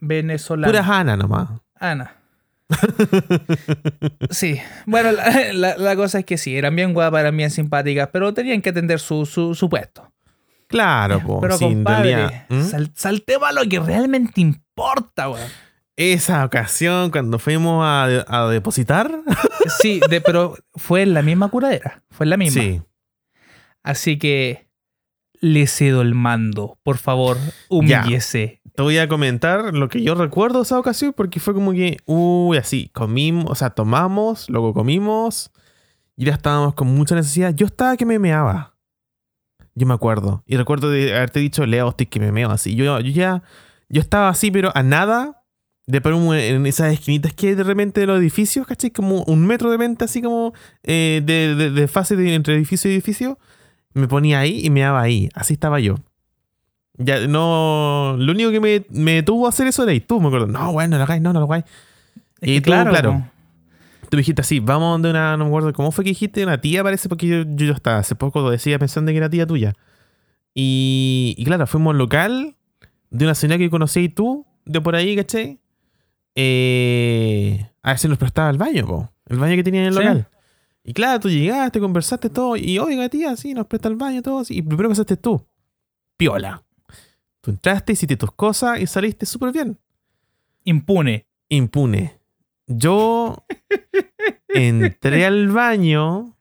[0.00, 0.72] venezolana.
[0.72, 1.50] Puras Ana nomás.
[1.78, 2.16] Ana.
[4.30, 8.08] Sí, bueno, la, la- la cosa es que sí, eran bien guapas, eran bien simpáticas,
[8.12, 10.12] pero tenían que atender su, su, su puesto.
[10.68, 11.40] Claro, po.
[11.40, 12.62] pero sí, en compadre, ¿Mm?
[12.62, 15.48] sal- saltemos a lo que realmente importa, weón.
[15.96, 19.10] Esa ocasión cuando fuimos a, a depositar.
[19.80, 22.62] Sí, de- pero fue en la misma curadera, fue en la misma.
[22.62, 22.82] Sí.
[23.82, 24.68] Así que
[25.40, 27.36] le cedo el mando, por favor,
[27.68, 28.60] humíllese.
[28.74, 32.56] Te voy a comentar lo que yo recuerdo esa ocasión porque fue como que, uy,
[32.56, 35.50] así, comimos, o sea, tomamos, luego comimos
[36.16, 37.54] y ya estábamos con mucha necesidad.
[37.54, 38.76] Yo estaba que me meaba.
[39.74, 40.42] Yo me acuerdo.
[40.46, 42.74] Y recuerdo de haberte dicho, Leo, estoy que me meo así.
[42.74, 43.42] Yo, yo ya,
[43.88, 45.42] yo estaba así, pero a nada
[45.86, 48.90] de un- en esas esquinitas que hay de repente de los edificios, ¿cachai?
[48.90, 52.90] Como un metro de venta, así como eh, de, de, de fase de, entre edificio
[52.90, 53.38] y edificio.
[53.94, 55.28] Me ponía ahí y me daba ahí.
[55.34, 55.96] Así estaba yo.
[56.98, 58.14] Ya, no.
[58.18, 60.46] Lo único que me, me detuvo a hacer eso era y tú, me acuerdo.
[60.46, 61.64] No, bueno, no lo hagáis, no, no lo hagáis.
[62.42, 63.12] Y que tú, claro.
[63.12, 63.24] po.
[64.10, 66.42] Tú me dijiste así, vamos donde una, no me acuerdo, ¿cómo fue que dijiste?
[66.42, 69.30] Una tía parece, porque yo, yo, yo estaba hace poco lo decía pensando que era
[69.30, 69.74] tía tuya.
[70.52, 72.56] Y, y claro, fuimos al local
[73.10, 75.60] de una señora que conocí tú, de por ahí, ¿cachai?
[76.34, 79.94] Eh, a ver si nos prestaba el baño, po, el baño que tenía en el
[79.94, 80.00] Sí.
[80.00, 80.28] local.
[80.82, 84.40] Y claro, tú llegaste, conversaste todo, y oiga, tía, sí, nos presta el baño, todo,
[84.40, 85.44] así, y primero pasaste tú.
[86.16, 86.62] Piola.
[87.40, 89.78] Tú entraste, hiciste tus cosas y saliste súper bien
[90.64, 91.26] Impune.
[91.48, 92.20] impune.
[92.66, 93.44] Yo
[94.48, 96.36] entré al baño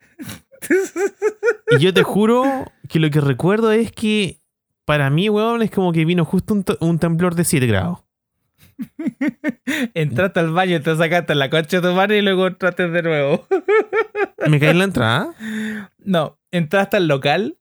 [1.72, 4.42] y yo te juro que lo que recuerdo es que
[4.86, 8.00] para mí, weón, es como que vino justo un, un temblor de 7 grados.
[9.94, 13.46] Entraste al baño, te sacaste la concha de tu madre y luego entraste de nuevo.
[14.48, 15.34] Me caí en la entrada.
[16.04, 17.58] No, entraste al local,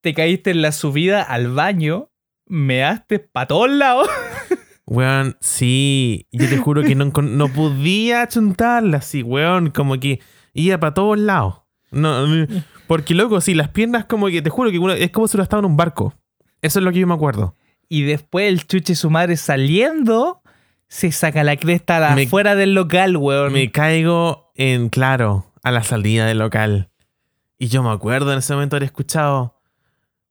[0.00, 2.10] te caíste en la subida al baño,
[2.46, 4.08] measte para todos lados.
[4.86, 6.28] Weón, sí.
[6.30, 9.70] Yo te juro que no, no podía chuntarla así, weón.
[9.70, 10.20] Como que
[10.52, 11.62] iba para todos lados.
[11.90, 12.46] No, no,
[12.86, 15.42] porque, loco, sí, las piernas como que, te juro que uno- es como si uno
[15.42, 16.14] estaba en un barco.
[16.60, 17.56] Eso es lo que yo me acuerdo.
[17.88, 20.42] Y después el chuche su madre saliendo,
[20.88, 23.52] se saca la cresta Me- afuera del local, weón.
[23.52, 26.90] Me caigo en claro a la salida del local.
[27.58, 29.60] Y yo me acuerdo en ese momento haber escuchado.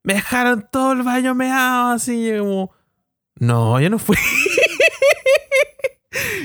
[0.03, 2.27] Me dejaron todo el baño meado así.
[2.27, 2.71] yo como.
[3.39, 4.17] No, yo no fui.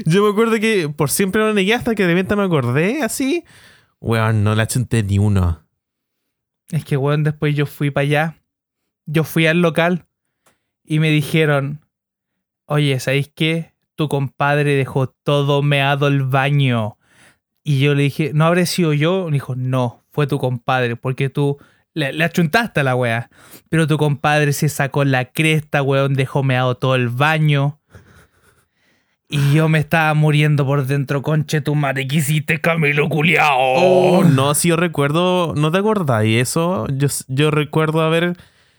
[0.07, 3.45] yo me acuerdo que por siempre lo negué hasta que de repente me acordé así.
[4.01, 5.63] Weón, no la chunté ni uno.
[6.71, 8.39] Es que, weón, después yo fui para allá.
[9.07, 10.07] Yo fui al local
[10.89, 11.81] y me dijeron,
[12.65, 13.73] oye, ¿sabéis qué?
[13.95, 16.97] Tu compadre dejó todo meado el baño.
[17.63, 19.27] Y yo le dije, ¿no habré sido yo?
[19.27, 21.59] Me dijo, no, fue tu compadre, porque tú
[21.93, 23.29] le, le achuntaste a la wea.
[23.69, 27.79] Pero tu compadre se sacó la cresta, weón, dejó meado todo el baño.
[29.29, 33.59] Y yo me estaba muriendo por dentro, conche tu madre, ¿qué hiciste, Camilo Culiao?
[33.59, 36.25] Oh, no, si yo recuerdo, ¿no te acordás?
[36.25, 38.39] Y eso, yo, yo recuerdo haber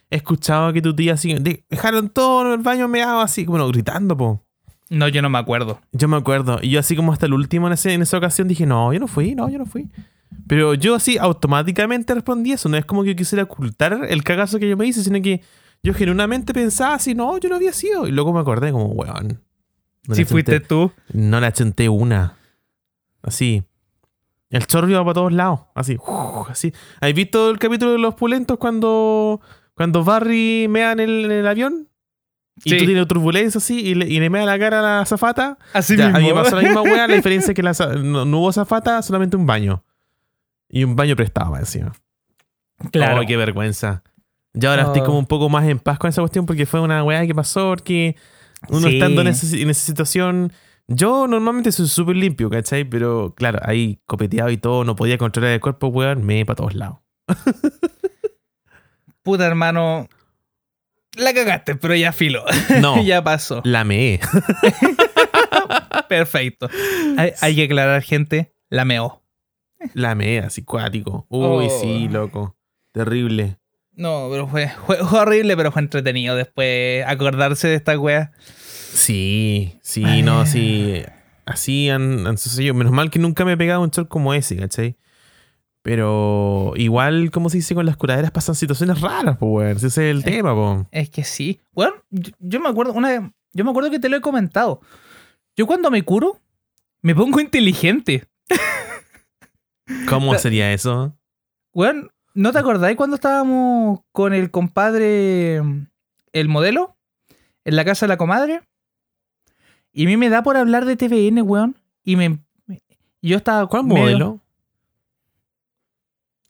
[0.10, 4.44] escuchado que tu tía así, "De- dejaron todo el baño meado así, como gritando, po.
[4.90, 5.80] No, yo no me acuerdo.
[5.92, 6.58] Yo me acuerdo.
[6.62, 9.00] Y yo así como hasta el último en, ese- en esa ocasión dije, no, yo
[9.00, 9.88] no fui, no, yo no fui.
[10.48, 12.70] Pero yo así automáticamente respondí eso.
[12.70, 15.42] No es como que yo quisiera ocultar el cagazo que yo me hice, sino que
[15.84, 18.08] yo genuinamente pensaba así, no, yo no había sido.
[18.08, 19.42] Y luego me acordé como, weón.
[20.08, 20.92] no si fuiste tú.
[21.14, 22.36] No le achunté una.
[23.22, 23.64] Así.
[24.50, 25.60] El chorro iba para todos lados.
[25.76, 25.98] Así.
[26.50, 26.74] así.
[27.00, 29.40] ¿Has visto el capítulo de los pulentos cuando,
[29.80, 31.88] cuando Barry mea en el, en el avión?
[32.66, 32.78] Y Sí.
[32.80, 35.58] tú tienes turbulencia así y le, y le mea la cara a la zafata.
[35.72, 36.44] Así Ya, a mí me mismo.
[36.44, 37.08] pasó la misma weá.
[37.08, 37.72] La diferencia es que la
[38.04, 39.86] no, no hubo zafata, solamente un baño.
[40.68, 41.94] Y un baño prestado encima.
[42.92, 43.22] Claro.
[43.22, 44.04] Oh, qué vergüenza.
[44.54, 45.06] Yo ahora estoy Oh.
[45.06, 47.70] como un poco más en paz con esa cuestión porque fue una weá que pasó,
[47.70, 48.18] porque
[48.68, 48.96] uno Sí.
[48.96, 50.52] estando en esa situación...
[50.92, 52.84] Yo normalmente soy súper limpio, ¿cachai?
[52.84, 56.74] Pero claro, ahí copeteado y todo, no podía controlar el cuerpo, weón, me para todos
[56.74, 56.98] lados.
[59.30, 60.10] Puta hermano.
[61.16, 62.44] La cagaste, pero ya filo.
[62.82, 63.62] No, ya pasó.
[63.64, 64.20] la meé.
[66.10, 66.68] Perfecto.
[67.16, 68.56] Hay, hay que aclarar, gente.
[68.70, 69.22] La meó.
[69.94, 71.28] La meé, así cuático.
[71.30, 71.80] Uy, Oh.
[71.80, 72.58] sí, loco.
[72.92, 73.60] Terrible.
[73.94, 78.32] No, pero fue, fue, horrible, pero fue entretenido después acordarse de esta wea.
[78.42, 80.24] Sí, sí, Ay.
[80.24, 81.04] no, sí.
[81.46, 82.74] Así han, han sucedido.
[82.74, 84.98] Menos mal que nunca me he pegado un short como ese, ¿cachai?
[85.90, 89.78] Pero igual, como se dice, con las curaderas pasan situaciones raras, pues, weón.
[89.78, 90.86] Ese es el tema, pues.
[90.92, 91.60] Es que sí.
[92.12, 94.82] Yo, yo me acuerdo, una, yo me acuerdo que te lo he comentado.
[95.58, 96.40] Yo cuando me curo,
[97.02, 98.28] me pongo inteligente.
[100.08, 101.18] ¿Cómo sería eso?
[101.74, 105.56] Weón, ¿no te acordáis cuando estábamos con el compadre,
[106.34, 106.98] el modelo,
[107.66, 108.62] en la casa de la comadre?
[109.92, 111.76] Y a mí me da por hablar de TVN, weón.
[112.04, 112.38] Y me.
[113.24, 113.66] Yo estaba.
[113.68, 114.40] ¿Cuál medio- modelo?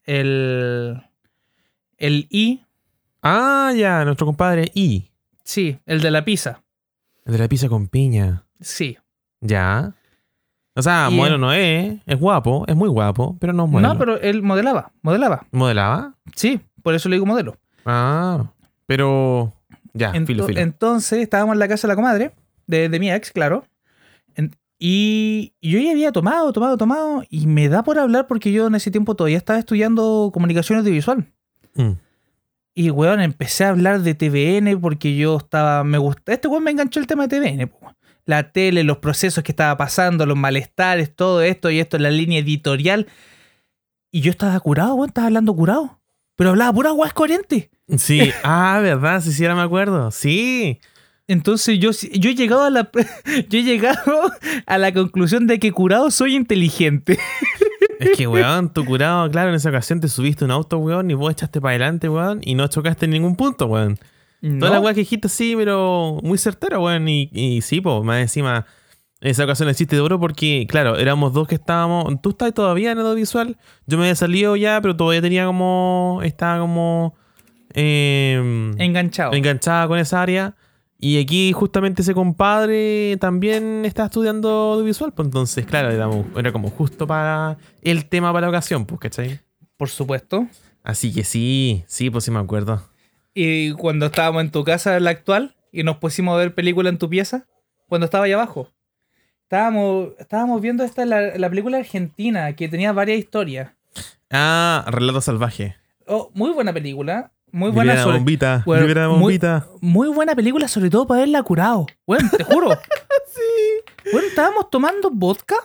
[0.10, 1.04] El.
[1.98, 2.64] El I.
[3.22, 5.12] Ah, ya, nuestro compadre I.
[5.44, 6.64] Sí, el de la pizza.
[7.26, 8.44] El de la pizza con piña.
[8.60, 8.98] Sí.
[9.42, 9.94] Ya.
[10.76, 12.00] O sea, Y- modelo no es.
[12.08, 13.94] Es guapo, es muy guapo, pero no es modelo.
[13.94, 14.92] No, pero él modelaba.
[15.04, 15.46] Modelaba.
[15.52, 16.16] ¿Modelaba?
[16.36, 17.58] Sí, por eso le digo modelo.
[17.86, 18.52] Ah,
[18.88, 19.54] pero.
[19.94, 20.60] Ya, Ento- filo, filo.
[20.60, 22.32] Entonces estábamos en la casa de la comadre,
[22.66, 23.64] de, de mi ex, claro.
[24.82, 28.76] Y yo ya había tomado, tomado, tomado, y me da por hablar porque yo en
[28.76, 31.28] ese tiempo todavía estaba estudiando comunicación audiovisual.
[31.76, 31.92] Mm.
[32.74, 36.72] Y weón, empecé a hablar de TVN porque yo estaba, me gusta, este weón me
[36.72, 37.94] enganchó el tema de TVN, po.
[38.26, 42.40] la tele, los procesos que estaba pasando, los malestares, todo esto y esto, la línea
[42.40, 43.08] editorial.
[44.12, 46.00] Y yo estaba curado, weón, estaba hablando curado.
[46.38, 47.70] Pero hablaba pura weá coherente.
[47.98, 50.10] Sí, ah, verdad, sí, sí, ahora me acuerdo.
[50.12, 50.80] Sí.
[51.30, 52.90] Entonces yo, yo he llegado a la
[53.50, 54.32] yo he llegado
[54.66, 57.20] a la conclusión de que curado soy inteligente.
[58.00, 61.14] Es que, weón, tu curado, claro, en esa ocasión te subiste un auto, weón, y
[61.14, 63.98] vos echaste para adelante, weón, y no chocaste en ningún punto, weón.
[64.42, 64.82] Toda la ¿No?
[64.82, 67.08] weá que dijiste, sí, pero muy certera, weón.
[67.10, 68.66] Y, y sí, pues, más encima,
[69.22, 72.06] en esa ocasión hiciste de oro porque, claro, éramos dos que estábamos.
[72.22, 73.58] Tú estás todavía en el audiovisual.
[73.86, 76.22] Yo me había salido ya, pero todavía tenía como.
[76.24, 77.16] Estaba como.
[77.74, 79.34] eh, Enganchado.
[79.34, 80.56] enganchada con esa área.
[81.02, 85.14] Y aquí, justamente, ese compadre también está estudiando audiovisual.
[85.14, 85.92] Pues entonces, claro,
[86.36, 89.40] era, como justo para el tema para la ocasión, pues, ¿cachai?
[89.78, 90.46] Por supuesto.
[90.84, 92.84] Así que sí, sí, pues sí me acuerdo.
[93.34, 96.98] Y cuando estábamos en tu casa, la actual, y nos pusimos a ver película en
[96.98, 97.48] tu pieza,
[97.88, 98.70] cuando estaba allá abajo.
[99.44, 103.72] Estábamos, estábamos viendo esta, la, la película argentina, que tenía varias historias.
[104.30, 105.78] Ah, Relato Salvaje.
[106.08, 107.32] Oh, muy buena película.
[107.52, 108.82] Muy buena, sobre- bombita, bueno,
[109.82, 111.86] muy- buena película, sobre todo para verla curado.
[112.06, 112.70] Bueno, te juro.
[113.34, 114.10] sí.
[114.12, 115.56] Bueno, estábamos tomando vodka.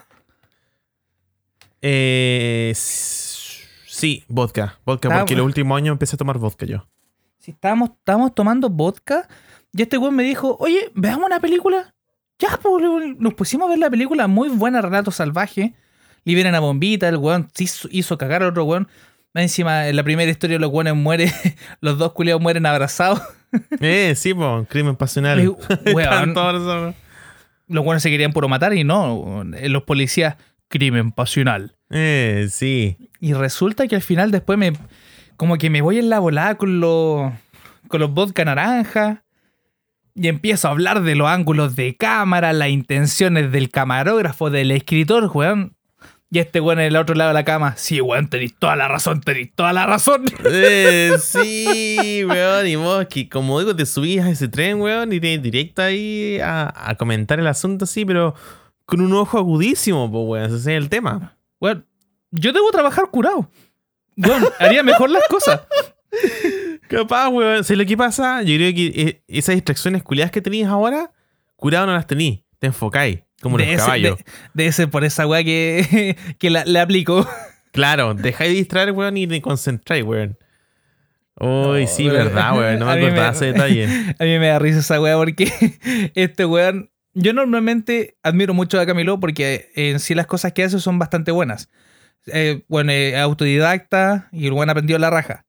[1.82, 4.78] Eh, sí, vodka.
[4.86, 6.86] Vodka, porque los últimos años empecé a tomar vodka yo.
[7.38, 9.28] Si estábamos, estábamos tomando vodka,
[9.72, 11.94] y este weón me dijo, oye, veamos una película.
[12.38, 12.82] Ya, pues,
[13.18, 15.74] nos pusimos a ver la película, muy buena, relato salvaje.
[16.24, 18.88] Liberan a bombita, el weón hizo, hizo cagar al otro weón.
[19.34, 21.28] Más Encima, en la primera historia los weones mueren,
[21.80, 23.20] los dos culiados mueren abrazados.
[23.80, 25.40] Eh, sí, po, crimen pasional.
[25.40, 25.46] Y,
[25.94, 26.34] weón,
[27.68, 30.34] los weones se querían puro matar y no, eh, los policías,
[30.66, 31.76] crimen pasional.
[31.90, 32.96] Eh, sí.
[33.20, 34.72] Y resulta que al final después me.
[35.36, 37.32] Como que me voy en la volada con los.
[37.86, 39.22] con los vodka naranja.
[40.16, 45.30] Y empiezo a hablar de los ángulos de cámara, las intenciones del camarógrafo, del escritor,
[45.32, 45.73] weón.
[46.34, 47.76] Y este weón en el otro lado de la cama.
[47.76, 50.24] Sí, weón, tenéis toda la razón, tenéis toda la razón.
[50.44, 52.66] Eh, sí, weón.
[52.66, 56.40] Y vos, que como digo, te subías a ese tren, weón, y te directo ahí
[56.42, 58.34] a, a comentar el asunto así, pero
[58.84, 60.46] con un ojo agudísimo, pues, weón.
[60.46, 61.36] Ese es el tema.
[61.60, 61.86] Weón,
[62.32, 63.48] yo debo trabajar curado.
[64.16, 65.60] Weón, haría mejor las cosas.
[66.88, 67.62] Capaz, weón.
[67.62, 68.42] ¿Sabes lo que pasa?
[68.42, 71.12] Yo creo que eh, esas distracciones culiadas que tenías ahora,
[71.54, 72.40] curado no las tenías.
[72.58, 74.18] te enfocáis, como los Debe ser- caballos.
[74.54, 77.28] de- ser por esa weá que, que la, le aplico.
[77.70, 80.36] Claro, dejáis de distraer, weón, y te concentráis, weón.
[81.38, 82.78] Uy, No, sí, pero- verdad, weón.
[82.80, 83.84] No me acordaba ese detalle.
[84.18, 85.52] A mí me da risa esa weá porque
[86.14, 86.90] este weón.
[87.16, 91.30] Yo normalmente admiro mucho a Camilo porque en sí las cosas que hace son bastante
[91.30, 91.70] buenas.
[92.26, 95.44] Eh, bueno, es autodidacta y el weón aprendió la raja.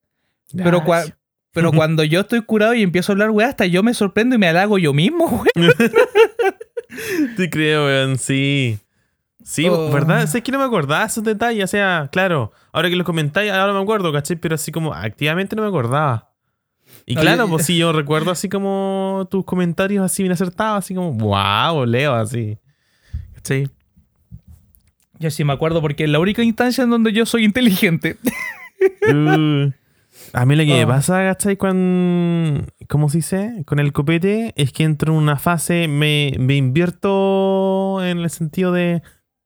[0.56, 1.14] Pero, cua- Ay,
[1.52, 4.38] pero cuando yo estoy curado y empiezo a hablar weá, hasta yo me sorprendo y
[4.38, 5.26] me halago yo mismo,
[5.56, 5.74] weón.
[7.38, 8.80] Te creo, weón, sí.
[9.44, 9.92] Sí, Oh.
[9.92, 10.26] ¿verdad?
[10.28, 11.64] Sé que no me acordaba esos detalles.
[11.64, 14.38] O sea, claro, ahora que los comentáis, ahora me acuerdo, ¿cachai?
[14.38, 16.32] Pero así como activamente no me acordaba.
[17.06, 21.12] Y claro, pues sí, yo recuerdo así como tus comentarios así bien acertados, así como,
[21.14, 22.58] wow, Leo, así.
[23.36, 23.70] ¿Cachai?
[25.20, 28.18] Yo sí me acuerdo porque es la única instancia en donde yo soy inteligente.
[29.08, 29.72] Uh,
[30.34, 30.88] a mí lo que me Oh.
[30.88, 31.58] pasa, ¿cachai?
[31.58, 32.68] Con.
[32.90, 33.64] ¿Cómo se dice?
[33.66, 38.72] Con el copete es que entro en una fase, me, me invierto en el sentido
[38.72, 39.02] de.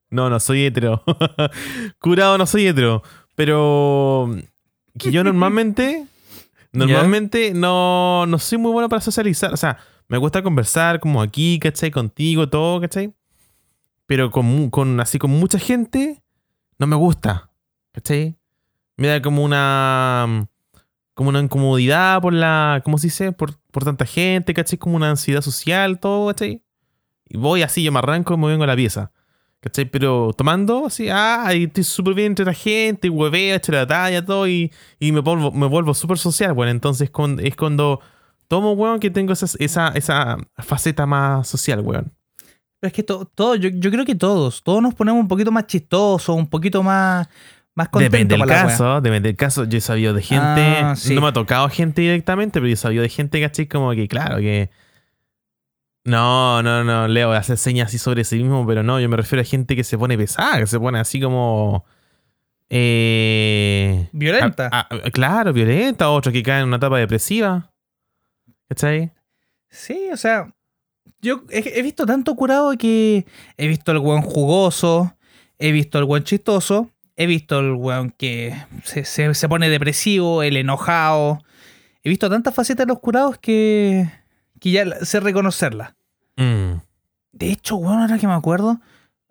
[0.09, 1.03] No, no soy hetero.
[1.99, 3.03] Curado no soy hetero.
[3.35, 4.29] Pero.
[4.97, 6.05] Que yo normalmente.
[6.71, 9.51] Normalmente no, no soy muy bueno para socializar.
[9.51, 11.89] O sea, me gusta conversar como aquí, ¿cachai?
[11.89, 13.11] Contigo, todo, ¿cachai?
[14.05, 16.21] Pero con, con así con mucha gente,
[16.77, 17.49] no me gusta.
[17.91, 18.35] ¿Cachai?
[18.97, 20.47] Me da como una.
[21.19, 22.81] Como una incomodidad por la.
[22.85, 23.33] ¿Cómo se dice?
[23.33, 24.79] Por, por tanta gente, ¿cachai?
[24.79, 26.63] Como una ansiedad social, todo, ¿cachai?
[27.27, 29.11] Y voy así, yo me arranco y me vengo a la pieza.
[29.59, 29.83] ¿Cachai?
[29.83, 33.85] Pero tomando, así, ah, ahí estoy súper bien entre la gente, y hueveo, echo la
[33.85, 37.99] talla, todo, y, y me vuelvo, me vuelvo súper social, bueno, entonces con- es cuando
[38.47, 42.13] tomo, weón, que tengo esas- esa, esa faceta más social, weón.
[42.79, 45.51] Pero es que to- todo, yo, yo creo que todos, todos nos ponemos un poquito
[45.51, 47.27] más chistosos, un poquito más,
[47.75, 48.63] más contentos Depende del wea.
[48.63, 49.63] caso, depende del caso.
[49.65, 51.15] Yo he sabido de gente, Ah, sí.
[51.15, 53.67] no me ha tocado gente directamente, pero yo he sabido de gente, ¿cachai?
[53.67, 54.69] Como que, claro, que...
[56.05, 59.41] No, no, no, Leo, hace señas así sobre sí mismo, pero no, yo me refiero
[59.41, 61.85] a gente que se pone pesada, que se pone así como...
[62.71, 64.69] Eh, Violenta.
[64.71, 67.71] a- a- claro, violenta, otros que caen en una etapa depresiva.
[68.67, 69.11] ¿Cachai?
[69.69, 70.53] Sí, o sea,
[71.21, 73.25] yo he, he visto tanto curado que
[73.57, 75.15] he visto el weón jugoso,
[75.57, 76.89] he visto el weón chistoso,
[77.19, 78.55] he visto el weón que
[78.85, 81.43] se, se- se pone depresivo, el enojado.
[82.03, 84.09] He visto tantas facetas de los curados que,
[84.59, 85.93] que ya sé reconocerlas.
[86.37, 86.79] Mm.
[87.33, 88.79] De hecho, weón, ahora que me acuerdo,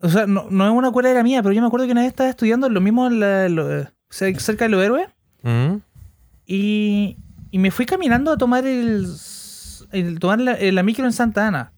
[0.01, 2.11] o sea, no, no es una cualera mía, pero yo me acuerdo que una vez
[2.11, 5.09] estaba estudiando lo mismo en la- lo- cer- cerca de los héroes.
[5.43, 5.77] Mm.
[6.47, 7.17] Y,
[7.51, 9.07] y me fui caminando a tomar el,
[9.93, 11.73] el- tomar la, la micro en Santa Ana.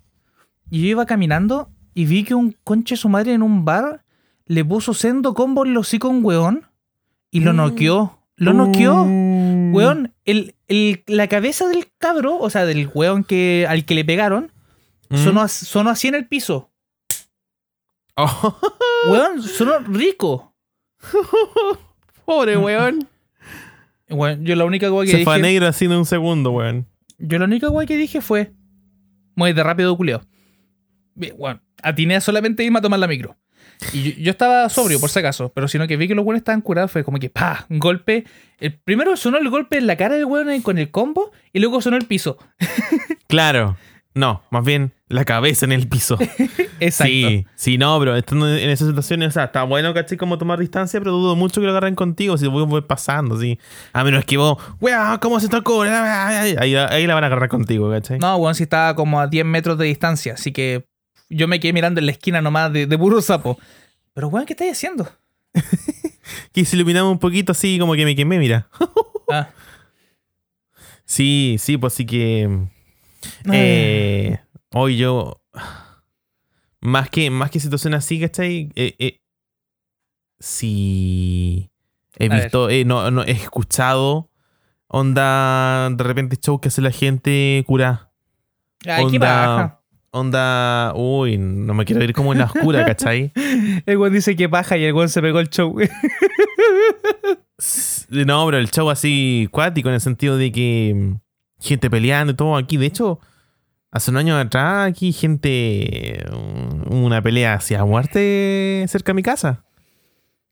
[0.71, 4.03] Y yo iba caminando y vi que un conche su madre en un bar
[4.51, 6.67] le puso sendo combo en los hocico weón
[7.31, 7.57] y lo Mm.
[7.57, 8.19] noqueó.
[8.35, 9.05] Lo noqueó.
[9.07, 9.73] Mm.
[9.75, 14.05] Weón, el, el- la cabeza del cabro, o sea, del weón que, al que le
[14.05, 14.51] pegaron,
[15.09, 15.17] Mm.
[15.19, 16.71] sonó, sonó así en el piso.
[18.17, 18.59] Oh,
[19.09, 20.53] Weón, sonó rico.
[22.25, 23.09] pobre weón.
[24.09, 25.49] Weón, yo la única weá que Se fue a dije.
[25.49, 26.87] negro así en un segundo, weón.
[27.19, 28.53] Yo la única weá que dije fue.
[29.37, 30.23] Muy de rápido, culeo.
[31.15, 33.37] Bien, bueno, atiné a solamente irme a tomar la micro.
[33.93, 36.41] Y yo, yo estaba sobrio, por si acaso, pero sino que vi que los buenos
[36.41, 38.25] estaban curados, fue como que, pa, un golpe.
[38.59, 41.81] El, primero sonó el golpe en la cara del weón con el combo y luego
[41.81, 42.39] sonó el piso.
[43.29, 43.77] Claro.
[44.13, 46.19] No, más bien la cabeza en el piso.
[46.81, 47.13] Exacto.
[47.13, 50.19] Sí, sí, no, pero estando en esas situaciones, o sea, está bueno, ¿cachai?
[50.19, 53.59] Como tomar distancia, pero dudo mucho que lo agarren contigo si voy, voy pasando, sí.
[53.93, 55.83] A menos que vos, weá, ¿cómo se tocó?
[55.83, 58.19] Ahí, ahí la van a agarrar contigo, ¿cachai?
[58.19, 60.85] No, weón, sí estaba como a 10 metros de distancia, así que
[61.31, 63.59] yo me quedé mirando en la esquina nomás de, de puro sapo.
[64.13, 65.09] Pero weón, ¿qué estáis haciendo?
[66.53, 68.69] Que si iluminamos un poquito así, como que me quemé, mira.
[69.33, 69.49] Ah,
[71.05, 72.49] Sí, sí, pues sí que.
[73.53, 74.39] Eh,
[74.73, 75.41] hoy yo.
[76.81, 78.71] Más que, más que situación así, ¿cachai?
[78.75, 79.21] Eh, eh,
[80.39, 81.71] sí.
[82.19, 84.31] He A visto, eh, no, no, he escuchado.
[84.89, 88.11] Onda, de repente show que hace la gente cura.
[88.87, 89.80] Ay, qué onda- baja.
[90.13, 93.33] Onda, uy, no me quiero ir como en la oscura, ¿cachai?
[93.87, 95.77] El weón dice que baja y el weón se pegó el show.
[98.09, 101.21] No, pero el show así cuático en el sentido de que mm,
[101.61, 102.77] gente peleando y todo aquí.
[102.77, 103.21] De hecho,
[103.93, 109.63] hace un año atrás aquí gente, mm, una pelea hacia muerte cerca de mi casa.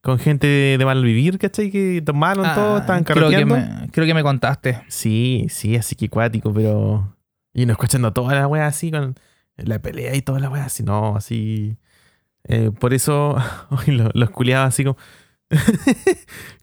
[0.03, 1.71] Con gente de, mal vivir, ¿cachai?
[1.71, 4.83] Que tomaron todo, estaban Ah, creo que, me, creo que me contaste.
[4.87, 7.17] Sí, sí, así que cuático, pero...
[7.53, 9.17] Y nos escuchando toda la wea así con
[9.59, 11.77] la pelea y toda la wea así, no, así...
[12.45, 13.37] Eh, por eso,
[13.87, 14.97] lo- los culiados así como...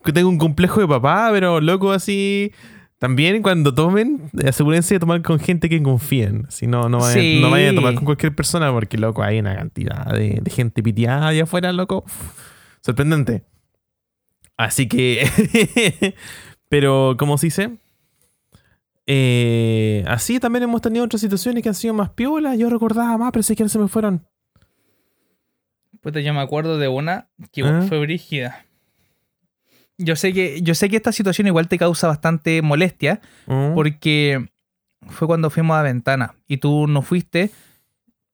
[0.03, 2.51] que tengo un complejo de papá, pero loco así...
[2.97, 6.45] También cuando tomen, asegúrense de tomar con gente que confíen.
[6.49, 7.39] Si no, no vayan, Sí.
[7.41, 10.81] no vayan a tomar con cualquier persona porque, loco, hay una cantidad de, de gente
[10.81, 12.05] piteada allá afuera, loco.
[12.81, 13.43] Sorprendente.
[14.57, 15.27] Así que...
[16.69, 17.77] Pero, ¿cómo se dice?
[19.07, 22.57] Eh, así también hemos tenido otras situaciones que han sido más piolas.
[22.57, 24.25] Yo recordaba más, pero sé que ya se me fueron.
[26.01, 27.83] Puta, yo me acuerdo de una que ¿Ah?
[27.87, 28.65] fue brígida.
[29.97, 33.73] Yo sé que, yo sé que esta situación igual te causa bastante molestia, Mm.
[33.73, 34.49] porque
[35.07, 37.49] fue cuando fuimos a Ventana y tú no fuiste.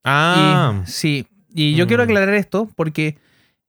[0.03, 2.05] Ah, Y, sí, y yo quiero Mm.
[2.07, 3.17] aclarar esto porque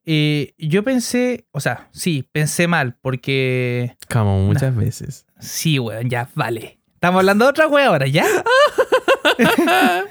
[0.04, 5.26] eh, yo pensé, o sea, sí, pensé mal, porque como muchas veces.
[5.38, 6.80] sí, weón, ya, vale.
[7.02, 8.24] Estamos hablando de otra wea ahora, ¿ya?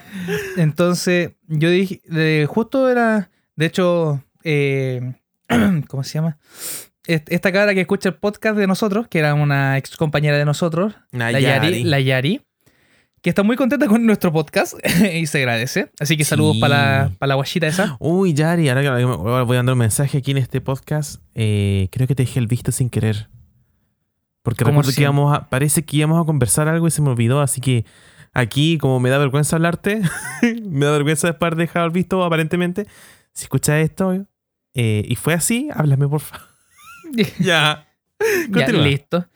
[0.58, 2.02] Entonces, yo dije,
[2.48, 5.14] justo era, de hecho, eh,
[5.88, 6.38] ¿cómo se llama?
[7.08, 10.44] Est- Esta cabra que escucha el podcast de nosotros, que era una ex compañera de
[10.44, 12.42] nosotros, la Yari, la Yari,
[13.22, 14.74] que está muy contenta con nuestro podcast
[15.14, 15.92] y se agradece.
[15.98, 16.60] Así que saludos Sí.
[16.60, 17.96] para la, para la guachita esa.
[18.02, 21.22] Uy, Yari, ahora que ahora voy a mandar un mensaje aquí en este podcast.
[21.36, 23.30] eh, creo que te dejé el visto sin querer.
[24.44, 27.10] Porque ¿Cómo recuerdo que íbamos a, parece que íbamos a conversar algo y se me
[27.10, 27.86] olvidó, así que
[28.34, 30.02] aquí, como me da vergüenza hablarte,
[30.64, 32.88] me da vergüenza después de el visto, aparentemente.
[33.34, 34.14] Si escuchas esto
[34.74, 36.48] eh, y fue así, háblame, por favor.
[37.40, 37.88] ya.
[38.50, 39.28] Listo.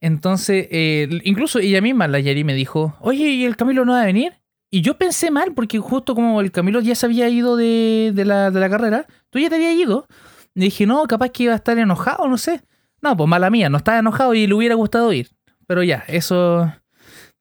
[0.00, 4.02] Entonces, eh, incluso ella misma, la Yari, me dijo, oye, ¿y el Camilo no va
[4.02, 4.34] a venir?
[4.70, 8.24] Y yo pensé mal, porque justo como el Camilo ya se había ido de, de
[8.24, 10.06] la, de la carrera, tú ya te habías ido.
[10.54, 12.62] Y dije, no, capaz que iba a estar enojado, no sé.
[13.04, 15.28] No, pues mala mía, no estaba enojado y le hubiera gustado ir.
[15.66, 16.72] Pero ya, eso...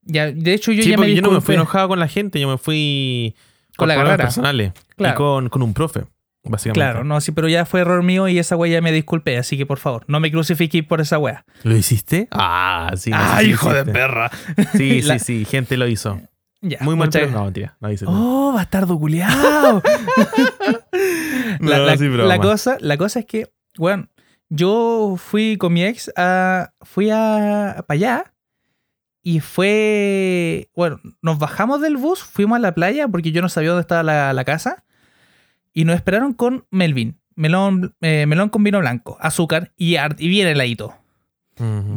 [0.02, 2.38] Ya, de hecho, yo sí, ya me yo no me fui enojado con la gente,
[2.40, 3.34] yo me fui
[3.78, 4.28] Con la problemas carrera.
[4.28, 4.72] personales.
[4.98, 5.14] Claro.
[5.14, 6.02] Y con, con un profe,
[6.44, 6.74] básicamente.
[6.78, 9.58] Claro, no, sí, pero ya fue error mío y esa wea ya me disculpé, así
[9.58, 11.46] que por favor, no me crucifiquéis por esa wea.
[11.64, 12.28] ¿Lo hiciste?
[12.32, 13.12] Ah, sí.
[13.12, 14.30] no ¡Ah, hijo de perra!
[14.74, 16.20] Sí, La- sí, sí, gente lo hizo.
[16.60, 17.78] Ya, Muy mal, muchas- no, mentira.
[17.80, 18.18] No hice nada.
[18.20, 19.82] ¡Oh, bastardo culiao!
[21.60, 22.28] la, No, la- sí, broma.
[22.28, 23.48] la cosa, la cosa es que,
[23.78, 24.08] bueno,
[24.50, 26.74] yo fui con mi ex a.
[26.82, 27.84] Fui a.
[27.88, 28.34] para allá.
[29.22, 30.70] Y fue.
[30.76, 34.04] Bueno, nos bajamos del bus, fuimos a la playa porque yo no sabía dónde estaba
[34.04, 34.84] la, la casa.
[35.74, 37.20] Y nos esperaron con Melvin.
[37.36, 40.96] Melón, eh, melón con vino blanco, azúcar y, y bien heladito.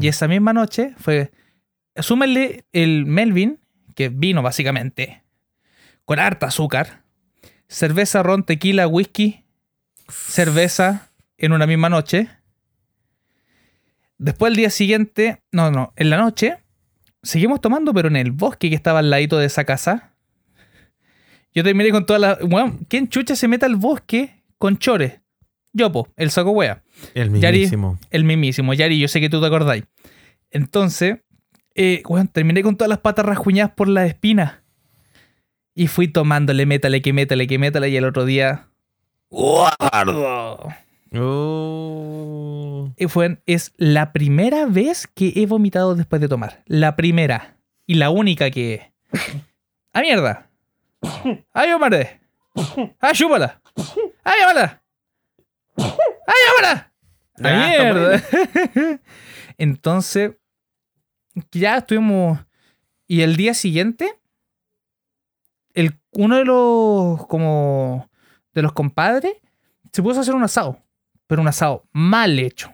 [0.01, 1.33] Y esa misma noche fue.
[1.97, 3.59] Súmenle el Melvin,
[3.95, 5.25] que vino básicamente,
[6.05, 7.05] con harta azúcar,
[7.69, 9.45] cerveza, ron, tequila, whisky,
[10.09, 12.29] cerveza en una misma noche.
[14.19, 16.59] Después el día siguiente, no, no, en la noche,
[17.23, 20.15] seguimos tomando, pero en el bosque que estaba al ladito de esa casa.
[21.55, 22.39] Yo terminé con toda la.
[22.43, 25.21] Bueno, ¿quién chucha se mete al bosque con chores?
[25.73, 26.83] Yo, po, el saco wea.
[27.15, 27.61] El Yari.
[27.61, 27.99] mismísimo.
[28.11, 29.85] El mismísimo, Yari, yo sé que tú te acordáis.
[30.51, 31.19] Entonces,
[31.75, 34.55] eh, weón, terminé con todas las patas rasguñadas por las espinas.
[35.75, 38.69] Y fui tomándole, métale, que métale, que métale, y el otro día.
[39.29, 40.73] ¡Guardo!
[41.15, 42.93] Oh.
[42.97, 46.63] Y fue, es la primera vez que he vomitado después de tomar.
[46.67, 47.57] La primera.
[47.87, 48.93] Y la única que.
[49.93, 50.51] ¡A mierda!
[51.53, 52.21] ¡Ay, hombre!
[53.01, 53.63] ¡Ay, chúpala!
[54.25, 54.83] ¡Ay, chúpala!
[55.77, 56.35] ¡Ay!
[57.45, 58.23] ¡A mierda!
[59.59, 60.33] Entonces,
[61.53, 62.41] ya estuvimos.
[63.07, 64.19] Y el día siguiente,
[65.75, 68.11] el, uno de los como
[68.53, 69.35] de los compadres
[69.93, 70.83] se puso a hacer un asado.
[71.27, 72.73] Pero un asado mal hecho.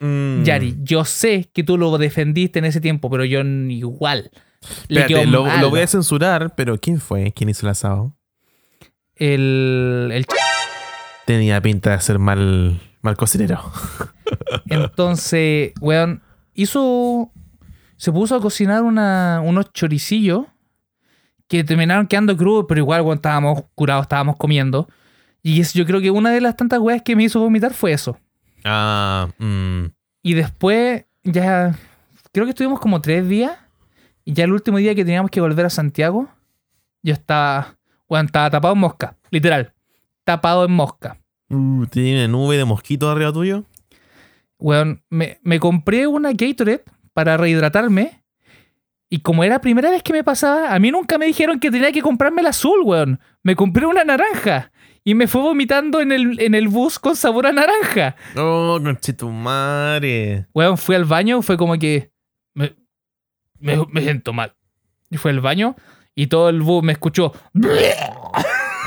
[0.00, 0.42] Mm.
[0.42, 4.30] Yari, yo sé que tú lo defendiste en ese tiempo, pero yo igual.
[4.88, 7.32] Espérate, lo, lo voy a censurar, pero ¿quién fue?
[7.32, 8.14] ¿Quién hizo el asado?
[9.14, 10.26] El, el
[11.24, 13.60] Tenía pinta de ser mal, mal cocinero.
[14.66, 16.22] Entonces, weón,
[16.54, 17.32] hizo.
[17.96, 20.46] Se puso a cocinar una, unos choricillos
[21.48, 24.88] que terminaron quedando crudos, pero igual, weón, estábamos curados, estábamos comiendo.
[25.48, 28.18] Y yo creo que una de las tantas weas que me hizo vomitar fue eso.
[28.64, 29.84] Ah, mm.
[30.24, 31.72] Y después, ya.
[32.32, 33.52] Creo que estuvimos como tres días.
[34.24, 36.28] Y ya el último día que teníamos que volver a Santiago,
[37.00, 37.76] yo estaba.
[38.08, 39.16] Weón, estaba tapado en mosca.
[39.30, 39.72] Literal.
[40.24, 41.20] Tapado en mosca.
[41.48, 43.62] Uh, ¿Tiene nube de mosquito arriba tuyo?
[44.58, 46.82] Weón, me, me compré una Gatorade
[47.12, 48.20] para rehidratarme.
[49.08, 51.70] Y como era la primera vez que me pasaba, a mí nunca me dijeron que
[51.70, 53.20] tenía que comprarme el azul, weón.
[53.44, 54.72] Me compré una naranja.
[55.08, 58.16] Y me fue vomitando en el, en el bus con sabor a naranja.
[58.36, 60.48] Oh, conchetumare.
[60.52, 62.10] Weón, fui al baño, fue como que.
[62.54, 62.74] Me,
[63.60, 64.56] me, me siento mal.
[65.08, 65.76] Y fue al baño
[66.16, 67.32] y todo el bus me escuchó.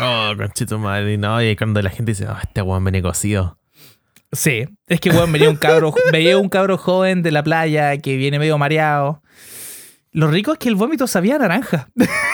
[0.02, 1.18] Oh, conchetumare.
[1.18, 3.60] No, y cuando la gente dice, oh, este weón viene cocido.
[4.32, 8.16] Sí, es que, weón, venía un cabro, veía un cabro joven de la playa que
[8.16, 9.22] viene medio mareado.
[10.14, 11.90] Lo rico es que el vómito sabía a naranja.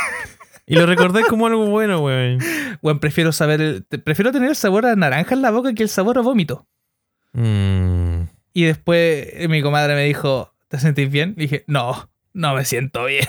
[0.68, 2.40] Y lo recordé como algo bueno, weón.
[2.82, 5.90] Weón, prefiero saber, el- prefiero tener el sabor a naranja en la boca que el
[5.90, 6.68] sabor a vómito.
[7.34, 8.22] Mm.
[8.54, 11.34] Y después eh, mi comadre me dijo, ¿te sentís bien?
[11.38, 13.28] Y dije, no, no me siento bien.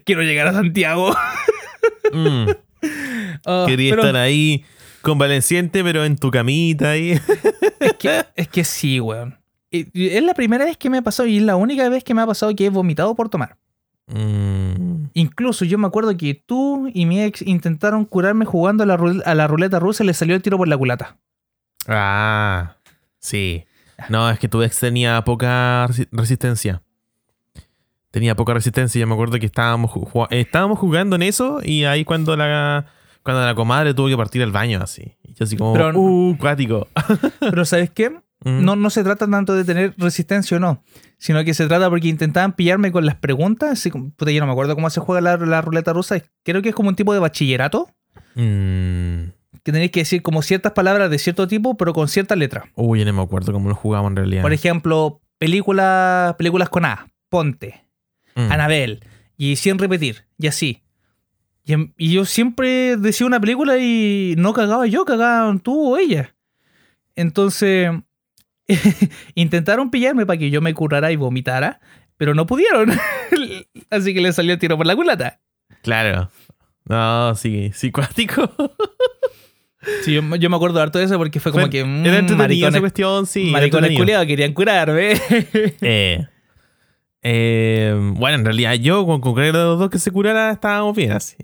[0.04, 1.14] Quiero llegar a Santiago.
[2.12, 2.46] Mm.
[3.44, 4.64] Oh, Quería pero estar ahí
[5.02, 7.12] convaleciente, pero en tu camita ahí.
[7.80, 9.38] es, que, es que sí, weón.
[9.70, 12.22] Es la primera vez que me ha pasado y es la única vez que me
[12.22, 13.56] ha pasado que he vomitado por tomar.
[14.08, 15.06] Mm.
[15.14, 18.94] Incluso yo me acuerdo que tú y mi ex intentaron curarme jugando a la,
[19.24, 21.16] a la ruleta rusa y le salió el tiro por la culata.
[21.88, 22.76] Ah,
[23.18, 23.64] sí.
[24.08, 26.82] No, es que tu ex tenía poca resi- resistencia.
[28.10, 29.00] Tenía poca resistencia.
[29.00, 32.86] Yo me acuerdo que estábamos, ju- ju- estábamos jugando en eso y ahí cuando la,
[33.22, 35.14] cuando la comadre tuvo que partir al baño así.
[35.24, 36.86] Y yo así como, Pero- uh, cuático.
[37.40, 38.16] Pero ¿sabes qué?
[38.44, 38.64] Mm.
[38.64, 40.82] No, no se trata tanto de tener resistencia o no,
[41.18, 43.88] sino que se trata porque intentaban pillarme con las preguntas.
[44.16, 46.22] Puta, yo no me acuerdo cómo se juega la, la ruleta rusa.
[46.44, 47.88] Creo que es como un tipo de bachillerato,
[48.34, 49.30] Mm.
[49.62, 52.64] que tenéis que decir como ciertas palabras de cierto tipo, pero con cierta letra.
[52.76, 54.42] Uy, yo no me acuerdo cómo lo jugamos en realidad.
[54.42, 57.82] Por ejemplo, película, películas con A, Ponte,
[58.34, 58.52] Mm.
[58.52, 59.00] Anabel,
[59.38, 60.82] y sin repetir, y así.
[61.64, 65.96] Y, em- y yo siempre decía una película y no cagaba yo, cagaban tú o
[65.96, 66.34] ella.
[67.14, 67.90] Entonces,
[69.34, 71.80] intentaron pillarme para que yo me curara y vomitara,
[72.16, 72.90] pero no pudieron.
[73.90, 75.40] Así que le salió el tiro por la culata.
[75.82, 76.30] Claro.
[76.84, 78.50] No, sí, sí, cuático.
[80.02, 81.84] Sí, yo, yo me acuerdo harto de eso porque fue como Fue- que.
[81.84, 83.50] mm, Era esa maricones cuestión, sí.
[83.52, 85.12] maricones culiados querían curarme.
[85.80, 86.26] Eh,
[87.22, 91.12] eh, bueno, en realidad yo con, creer de los dos que se curara estábamos bien
[91.12, 91.36] así.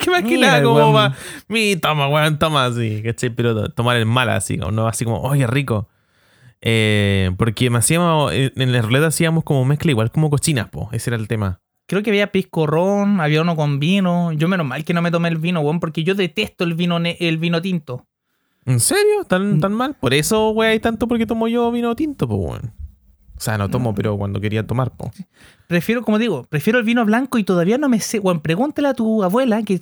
[0.00, 1.14] que más que nada como va,
[1.48, 3.28] mi toma, weón, toma así, ¿cachai?
[3.28, 5.88] Pero to- tomar el mal así, no así como, oye, rico.
[6.64, 10.88] Eh, porque me hacíamos, en en la ruleta hacíamos como mezcla igual como cochinas, po.
[10.92, 11.60] Ese era el tema.
[11.86, 14.32] Creo que había pisco ron, había uno con vino.
[14.32, 16.98] Yo menos mal que no me tomé el vino, weón, porque yo detesto el vino,
[16.98, 18.06] el vino tinto.
[18.64, 19.22] ¿En serio?
[19.24, 19.26] Mm.
[19.26, 19.96] ¿Tan, tan mal?
[20.00, 22.72] Por eso, weón, hay tanto porque tomo yo vino tinto, po, weón.
[23.36, 23.70] O sea, no Mm.
[23.72, 25.10] tomo, pero cuando quería tomar, po.
[25.66, 28.20] Prefiero, como digo, prefiero el vino blanco y todavía no me sé.
[28.20, 29.80] Weón, pregúntale a tu abuela que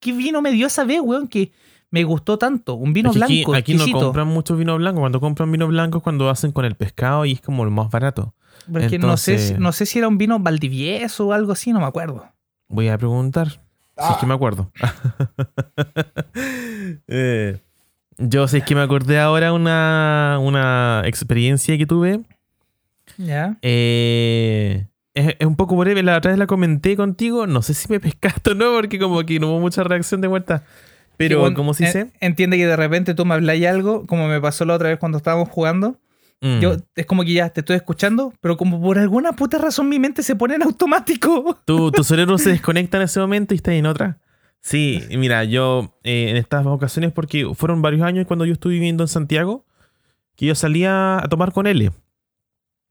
[0.00, 1.52] qué vino me dio esa vez, weón, que
[1.90, 2.74] me gustó tanto.
[2.74, 5.00] Un vino Es que blanco, aquí, aquí no compran mucho vino blanco.
[5.00, 7.90] Cuando compran vino blanco es cuando hacen con el pescado y es como lo más
[7.90, 8.34] barato.
[8.72, 11.72] Porque no, sé, si- entonces- no sé si era un vino Valdivieso o algo así,
[11.72, 12.24] no me acuerdo.
[12.68, 13.48] Voy a preguntar.
[13.50, 13.58] Si
[13.98, 14.10] Ah.
[14.12, 14.70] es que me acuerdo.
[17.08, 17.58] Eh,
[18.18, 22.20] yo sé que me acordé ahora una, una experiencia que tuve.
[23.18, 23.56] Ya.
[23.62, 26.02] Eh, es, es un poco breve.
[26.02, 27.46] La otra vez la comenté contigo.
[27.46, 30.28] No sé si me pescaste o no, porque como que no hubo mucha reacción de
[30.28, 30.64] vuelta.
[31.16, 32.10] Pero, como si en- sé.
[32.20, 35.18] Entiende que de repente tú me hablas algo, como me pasó la otra vez cuando
[35.18, 35.98] estábamos jugando.
[36.42, 36.60] Mm.
[36.60, 39.98] Yo, es como que ya te estoy escuchando, pero como por alguna puta razón mi
[39.98, 41.58] mente se pone en automático.
[41.64, 44.18] Tu, tu cerebro se desconecta en ese momento y está en otra.
[44.60, 49.04] Sí, mira, yo eh, en estas ocasiones, porque fueron varios años cuando yo estuve viviendo
[49.04, 49.64] en Santiago,
[50.36, 51.90] que yo salía a tomar con él.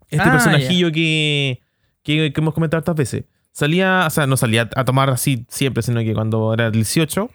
[0.09, 1.59] Este Ah, personajillo que,
[2.01, 3.25] que, que hemos comentado estas veces.
[3.51, 7.29] Salía, o sea, no salía a tomar así siempre, sino que cuando era el 18,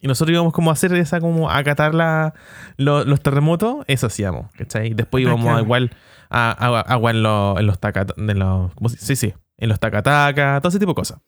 [0.00, 2.34] y nosotros íbamos como a hacer esa, como a acatar la,
[2.76, 4.94] lo- los terremotos, eso hacíamos, ¿cachai?
[4.94, 5.90] Después Ah, íbamos a igual
[6.30, 9.68] a, a- agua en, los en los tacat, en los, ¿cómo se- sí, sí, en
[9.68, 11.18] los tacataca, todo ese tipo de cosas.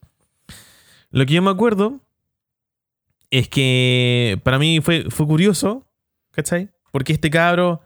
[1.11, 2.01] Lo que yo me acuerdo
[3.31, 5.87] es que para mí fue, fue curioso,
[6.33, 6.69] ¿cachai?
[6.93, 7.81] Porque este cabro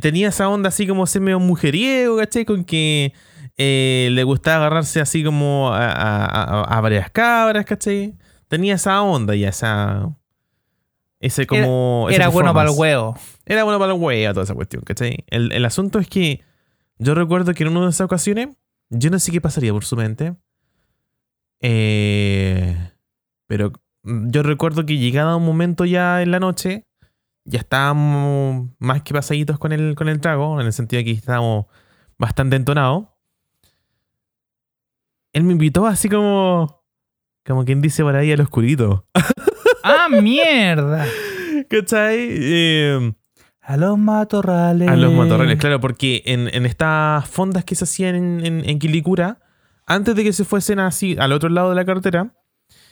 [0.00, 2.44] tenía esa onda así como ser medio mujeriego, ¿cachai?
[2.44, 3.12] Con que
[3.56, 8.14] eh, le gustaba agarrarse así como a, a- a- a varias cabras, ¿cachai?
[8.50, 10.12] Tenía esa onda y esa...
[11.20, 12.08] Ese como...
[12.10, 13.14] Era bueno para el huevo.
[13.46, 15.24] Era bueno para el hueá toda esa cuestión, ¿cachai?
[15.28, 16.42] El, el asunto es que
[16.98, 18.48] yo recuerdo que en una de esas ocasiones,
[18.88, 20.34] yo no sé qué pasaría por su mente,
[21.60, 22.90] eh,
[23.46, 23.72] pero
[24.02, 26.88] yo recuerdo que llegado un momento ya en la noche,
[27.44, 31.12] ya estábamos más que pasaditos con el, con el trago, en el sentido de que
[31.12, 31.66] estábamos
[32.18, 33.06] bastante entonados.
[35.32, 36.79] Él me invitó así como,
[37.46, 39.06] como quien dice por ahí al oscurito.
[39.82, 41.06] ¡Ah, mierda!
[41.68, 42.16] ¿Cachai?
[42.20, 43.12] Eh,
[43.62, 44.88] A los matorrales.
[44.88, 48.78] A los matorrales, claro, porque en, en estas fondas que se hacían en, en, en
[48.78, 49.38] Quilicura,
[49.86, 52.34] antes de que se fuesen así al otro lado de la carretera,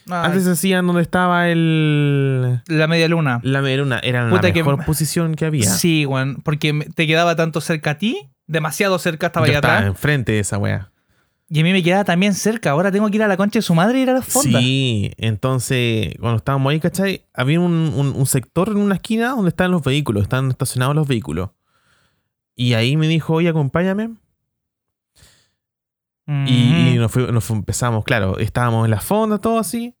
[0.09, 3.39] Ay, antes se hacían donde estaba el la media luna.
[3.43, 5.69] la meruna, era la Puta que- mejor posición que había.
[5.69, 6.37] Sí, weón.
[6.43, 9.89] Porque te quedaba tanto cerca a ti, demasiado cerca estaba Yo allá estaba atrás.
[9.89, 10.91] enfrente de esa wea.
[11.51, 12.69] Y a mí me quedaba también cerca.
[12.71, 14.61] Ahora tengo que ir a la concha de su madre y ir a las fondas.
[14.61, 17.25] Sí, entonces cuando estábamos ahí, ¿cachai?
[17.33, 21.07] Había un, un- un sector en una esquina donde estaban los vehículos, estaban estacionados los
[21.07, 21.49] vehículos.
[22.55, 24.11] Y ahí me dijo, oye, acompáñame.
[26.45, 29.95] Y, y nos, empezamos, claro, estábamos en la fonda, todo así.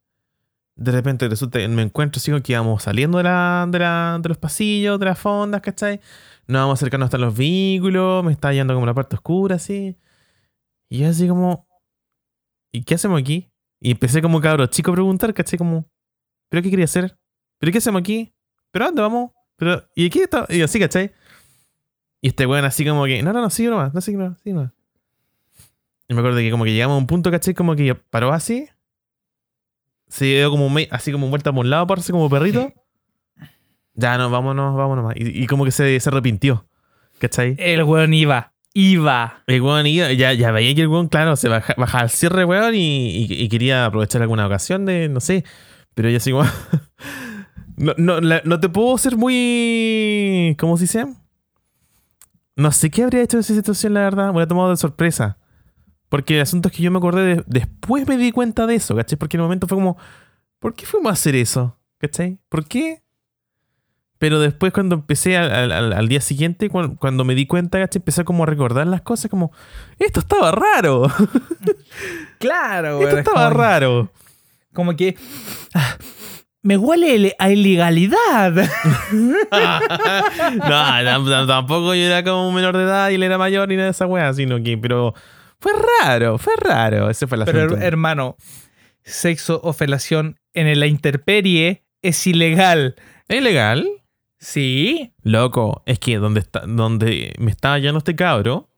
[0.75, 4.29] De repente resulta me encuentro así como que íbamos saliendo de, la, de, la- de
[4.29, 5.99] los pasillos, de las fondas, ¿cachai?
[6.47, 9.97] Nos vamos acercando hasta los vehículos, me está yendo como la parte oscura, así.
[10.89, 11.67] Y así como,
[12.71, 13.51] ¿y qué hacemos aquí?
[13.79, 15.57] Y empecé como cabro chico a preguntar, ¿cachai?
[15.57, 15.89] Como,
[16.49, 17.17] ¿pero qué quería hacer?
[17.59, 18.33] ¿Pero qué hacemos aquí?
[18.71, 19.31] ¿Pero dónde vamos?
[19.55, 20.45] ¿Pero, ¿Y aquí está?
[20.49, 21.11] Y así, ¿cachai?
[22.21, 24.55] Y este weón así como que, no, no, no, sigue nomás, no, sigue nomás, sigue
[24.55, 24.71] nomás.
[26.07, 27.53] Y me acuerdo que como que llegamos a un punto, ¿cachai?
[27.53, 28.67] Como que paró así.
[30.07, 32.73] Se dio como así como vuelta por un lado, parece como perrito.
[33.95, 35.15] Ya, no, vámonos, vámonos más.
[35.17, 36.65] Y, y como que se, se arrepintió.
[37.17, 37.57] ¿Cachai?
[37.59, 38.53] El weón iba.
[38.81, 39.43] Iba.
[39.47, 42.45] El weón iba- ya, ya veía que el weón, claro, se baja, bajaba al cierre,
[42.45, 45.43] weón, y, y- y quería aprovechar alguna ocasión de, no sé.
[45.95, 46.43] Pero yo como.
[47.77, 50.55] no, no, la- no te puedo ser muy.
[50.59, 51.05] ¿Cómo se dice?
[52.55, 54.33] No sé qué habría hecho en esa situación, la verdad.
[54.33, 55.37] Me he tomado de sorpresa.
[56.09, 58.95] Porque el asunto es que yo me acordé de- después me di cuenta de eso,
[58.95, 59.17] ¿cachai?
[59.19, 59.97] Porque en el momento fue como,
[60.59, 61.77] ¿por qué fuimos a hacer eso?
[61.99, 62.39] ¿cachai?
[62.49, 63.03] ¿Por qué?
[64.19, 67.79] Pero después cuando empecé al, al- al- al día siguiente, cuan- cuando, me di cuenta,
[67.79, 67.99] ¿cachai?
[68.01, 69.51] Empecé como a recordar las cosas como,
[69.97, 71.07] esto estaba raro,
[72.39, 74.11] Claro, esto estaba como, raro.
[74.73, 75.15] Como que.
[75.73, 75.97] ah,
[76.61, 78.53] me huele ele- a ilegalidad.
[79.11, 83.67] no, tam- tam- tampoco yo era como un menor de edad y él era mayor
[83.69, 85.13] ni nada de esa wea, sino que, pero
[85.59, 85.71] fue
[86.03, 87.09] raro, fue raro.
[87.09, 87.77] Ese fue el Pero asunto.
[87.85, 88.35] hermano,
[89.03, 92.95] sexo o felación en la intemperie es ilegal.
[93.27, 93.87] ¿Es legal?
[94.39, 95.13] Sí.
[95.21, 98.69] Loco, es que donde, está, donde me estaba hallando este cabro,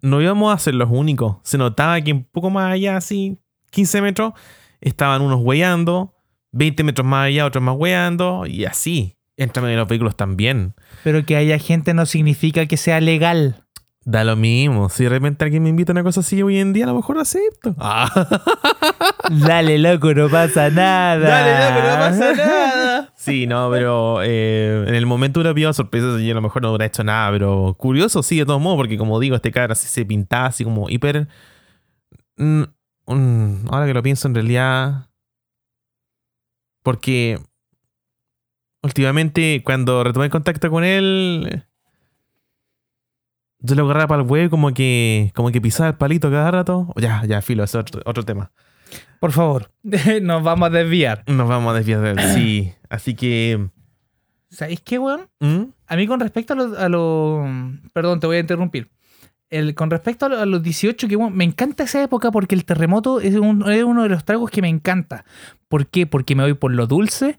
[0.00, 1.36] no íbamos a ser los únicos.
[1.42, 3.38] Se notaba que un poco más allá, así,
[3.70, 4.32] 15 metros,
[4.80, 6.14] estaban unos weyando,
[6.52, 9.16] 20 metros más allá, otros más weyando, y así.
[9.36, 10.74] Medio de los vehículos también.
[11.02, 13.64] Pero que haya gente no significa que sea legal.
[14.04, 14.90] Da lo mismo.
[14.90, 16.94] Si de repente alguien me invita a una cosa así hoy en día, a lo
[16.94, 17.74] mejor lo acepto.
[17.78, 18.28] Ah.
[19.30, 22.12] Dale, loco, no pasa nada.
[22.12, 23.12] nada.
[23.24, 26.68] Sí, no, pero eh, en el momento hubiera pillado sorpresas y a lo mejor no
[26.68, 29.86] hubiera hecho nada, pero curioso sí, de todos modos, porque como digo, este cara así
[29.86, 31.26] se pintaba así como hiper...
[32.36, 32.64] mm,
[33.06, 35.08] mm, ahora que lo pienso, en realidad...
[36.82, 37.38] Porque
[38.82, 41.64] últimamente cuando retomé contacto con él...
[43.60, 46.92] Yo lo agarraba para el huevo como que, como que pisaba el palito cada rato.
[46.96, 48.52] Ya, ya, filo, ese es otro, otro tema.
[49.18, 49.70] Por favor,
[50.22, 51.24] nos vamos a desviar.
[51.26, 52.74] Nos vamos a desviar de él, sí.
[52.94, 53.68] Así que...
[54.50, 55.28] ¿Sabéis qué, weón?
[55.40, 55.64] ¿Mm?
[55.86, 56.90] A mí con respecto a los...
[56.90, 57.44] lo-
[57.92, 58.90] Perdón, te voy a interrumpir.
[59.50, 62.54] El, con respecto a, lo- a los 18, que weón, me encanta esa época porque
[62.54, 65.24] el terremoto es, un- es uno de los tragos que me encanta.
[65.68, 66.06] ¿Por qué?
[66.06, 67.36] Porque me voy por lo dulce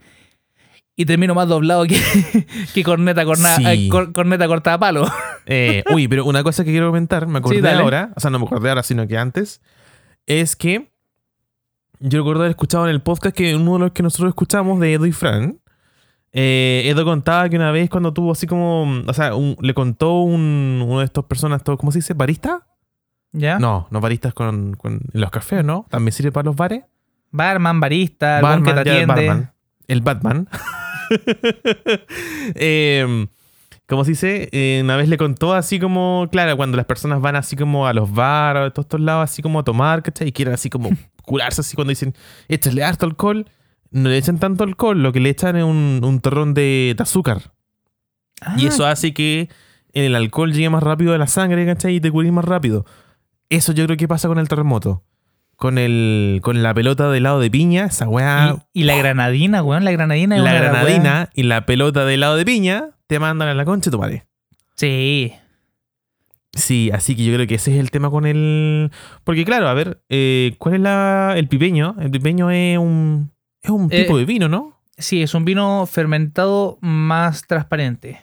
[0.98, 2.00] y termino más doblado que,
[2.74, 3.64] que corneta, corna- Sí.
[3.66, 5.06] eh, cor- corneta cortada a palo.
[5.46, 8.40] Eh, uy, pero una cosa que quiero comentar, me acordé Sí, ahora, o sea, no
[8.40, 9.62] me acordé ahora, sino que antes,
[10.26, 10.92] es que
[12.00, 14.94] yo recuerdo haber escuchado en el podcast que uno de los que nosotros escuchamos de
[14.94, 15.60] Edo y Fran,
[16.34, 20.20] eh, Edo contaba que una vez cuando tuvo así como, o sea, un- le contó
[20.22, 22.14] un, uno de estos personas, todo, ¿cómo se dice?
[22.14, 22.68] ¿Barista?
[23.32, 23.60] ¿Ya?
[23.60, 25.86] No, no baristas con, con en los cafés, ¿no?
[25.90, 26.84] También sirve para los bares.
[27.32, 29.28] Barman, barista, el weón que te ya, el atiende.
[29.28, 29.52] barman.
[29.88, 30.50] El Batman.
[32.56, 33.28] Em,
[33.88, 37.36] como se dice, Eh, una vez le contó así como, claro, cuando las personas van
[37.36, 40.30] así como a los bares, a todos estos lados, así como a tomar, ¿cachai?
[40.30, 40.90] Y quieren así como
[41.24, 42.14] curarse, así cuando dicen,
[42.48, 43.46] échale harto alcohol.
[43.92, 47.04] No le echan tanto alcohol, lo que le echan es un, un terrón de, de
[47.04, 47.54] azúcar.
[48.58, 49.48] Y Ah, eso hace que
[49.94, 51.96] el alcohol llegue más rápido a la sangre, ¿cachai?
[51.96, 52.86] Y te curís más rápido.
[53.50, 55.04] Eso yo creo que pasa con el terremoto.
[55.56, 59.64] Con el con la pelota de helado de piña, esa weá Y, y la granadina,
[59.64, 63.20] weón, la granadina es la una granadina y la pelota de helado de piña te
[63.20, 64.26] mandan a la concha de tu madre.
[64.76, 65.34] Sí.
[66.54, 68.90] Sí, así que yo creo que ese es el tema con el.
[69.26, 71.96] Porque, claro, a ver, eh, ¿cuál es la, el pipeño?
[72.00, 73.32] El pipeño es un.
[73.62, 74.80] Es un Eh, tipo de vino, ¿no?
[74.98, 78.22] Sí, es un vino fermentado más transparente.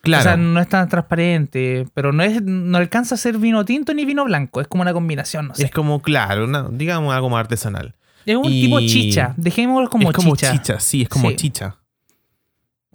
[0.00, 0.20] Claro.
[0.20, 3.92] O sea, no es tan transparente, pero no es no alcanza a ser vino tinto
[3.92, 5.64] ni vino blanco, es como una combinación, no sé.
[5.66, 7.94] es como, claro, una- digamos algo más artesanal.
[8.24, 10.52] Es un y- tipo chicha, dejémoslo como, es como chicha.
[10.52, 10.80] chicha.
[10.80, 11.36] sí, es como Sí.
[11.36, 11.76] chicha.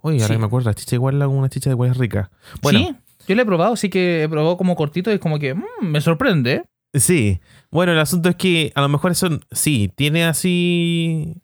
[0.06, 0.32] Oye, ahora Sí.
[0.34, 2.30] que me acuerdo, la chicha igual la una chicha de es rica.
[2.60, 2.94] Bueno, Sí,
[3.26, 5.64] yo lo he probado, sí que he probado como cortito y es como que mm,
[5.80, 6.64] me sorprende.
[6.92, 7.40] Sí.
[7.70, 11.40] Bueno, el asunto es que a lo mejor eso sí, tiene así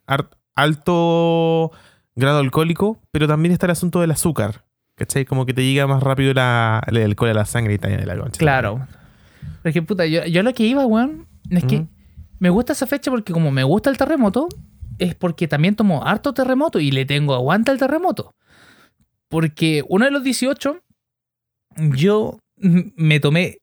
[0.54, 1.72] alto
[2.14, 4.66] grado alcohólico, pero también está el asunto del azúcar.
[4.94, 5.24] ¿Cachai?
[5.24, 8.18] Como que te llega más rápido la, el alcohol a la sangre y de la
[8.18, 8.38] concha.
[8.38, 8.86] Claro.
[9.62, 11.86] Pero es que puta, yo, yo lo que iba, weón, es que
[12.38, 14.48] me gusta esa fecha porque como me gusta el terremoto,
[14.98, 18.34] es porque también tomo harto terremoto y le tengo aguanta el terremoto.
[19.30, 20.82] Porque uno de los 18
[21.76, 23.58] yo mm, me tomé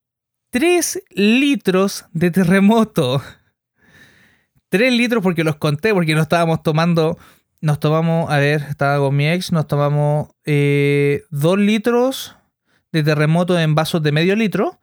[0.50, 3.22] 3 litros de terremoto.
[4.70, 7.18] 3 litros porque los conté, porque nos estábamos tomando.
[7.60, 11.24] Nos tomamos, a ver, estaba con mi ex, nos tomamos 2 eh,
[11.58, 12.36] litros
[12.92, 14.80] de terremoto en vasos de medio litro.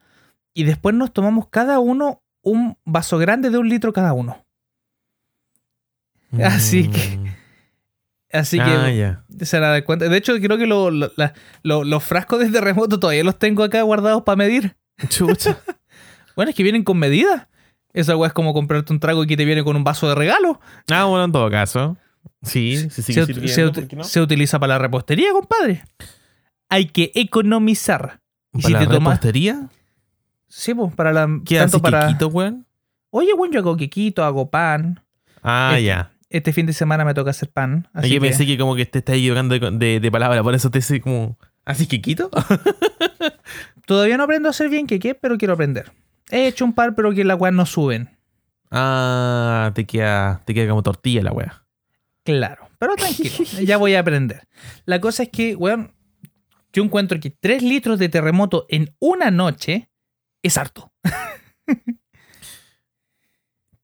[0.52, 4.44] Y después nos tomamos cada uno un vaso grande de un litro cada uno.
[6.42, 7.43] Así que.
[8.34, 9.24] Así Ah, que ya.
[9.46, 10.08] se da cuenta.
[10.08, 11.32] De hecho, creo que lo- lo- la-
[11.62, 14.76] lo- los frascos de terremoto todavía los tengo acá guardados para medir.
[15.08, 15.56] Chucha.
[16.36, 17.48] Bueno, es que vienen con medida.
[17.92, 20.16] Esa weá es como comprarte un trago y que te viene con un vaso de
[20.16, 20.60] regalo.
[20.90, 21.96] Ah, bueno, en todo caso.
[22.42, 23.70] Sí, se sigue se
[24.02, 25.84] se utiliza para la repostería, compadre.
[26.68, 28.20] Hay que economizar.
[28.52, 29.12] Y ¿Para si la te tomas.
[29.14, 29.68] repostería?
[30.48, 31.28] Sí, pues, para la.
[31.44, 32.06] ¿Qué tanto hace para.
[32.08, 32.66] Kikito, weón?
[33.10, 35.00] Oye, bueno, yo hago quequito, hago pan.
[35.40, 36.10] Ah, Este- ya.
[36.34, 37.88] Este fin de semana me toca hacer pan.
[37.92, 40.52] Así Yo que- pensé que como que te estás equivocando de, de, de palabra, por
[40.54, 41.38] eso te sé como...
[41.64, 42.28] ¿Así Kikito?
[43.86, 45.92] Todavía no aprendo a hacer bien queque, pero quiero aprender.
[46.30, 48.18] He hecho un par, pero que las weas no suben.
[48.72, 51.64] ah, te queda, te queda como tortilla la wea.
[52.24, 53.34] Claro, pero tranquilo,
[53.64, 54.48] ya voy a aprender.
[54.86, 55.94] La cosa es que, weón,
[56.72, 59.88] yo encuentro que 3 litros de terremoto en una noche
[60.42, 60.92] es harto.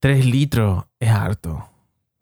[0.01, 1.70] Tres litros es harto.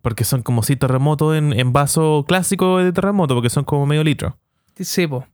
[0.08, 4.02] Porque son como si terremotos en, en vaso clásico de terremoto, porque son como medio
[4.02, 4.38] litro.
[4.74, 5.26] Sí, po.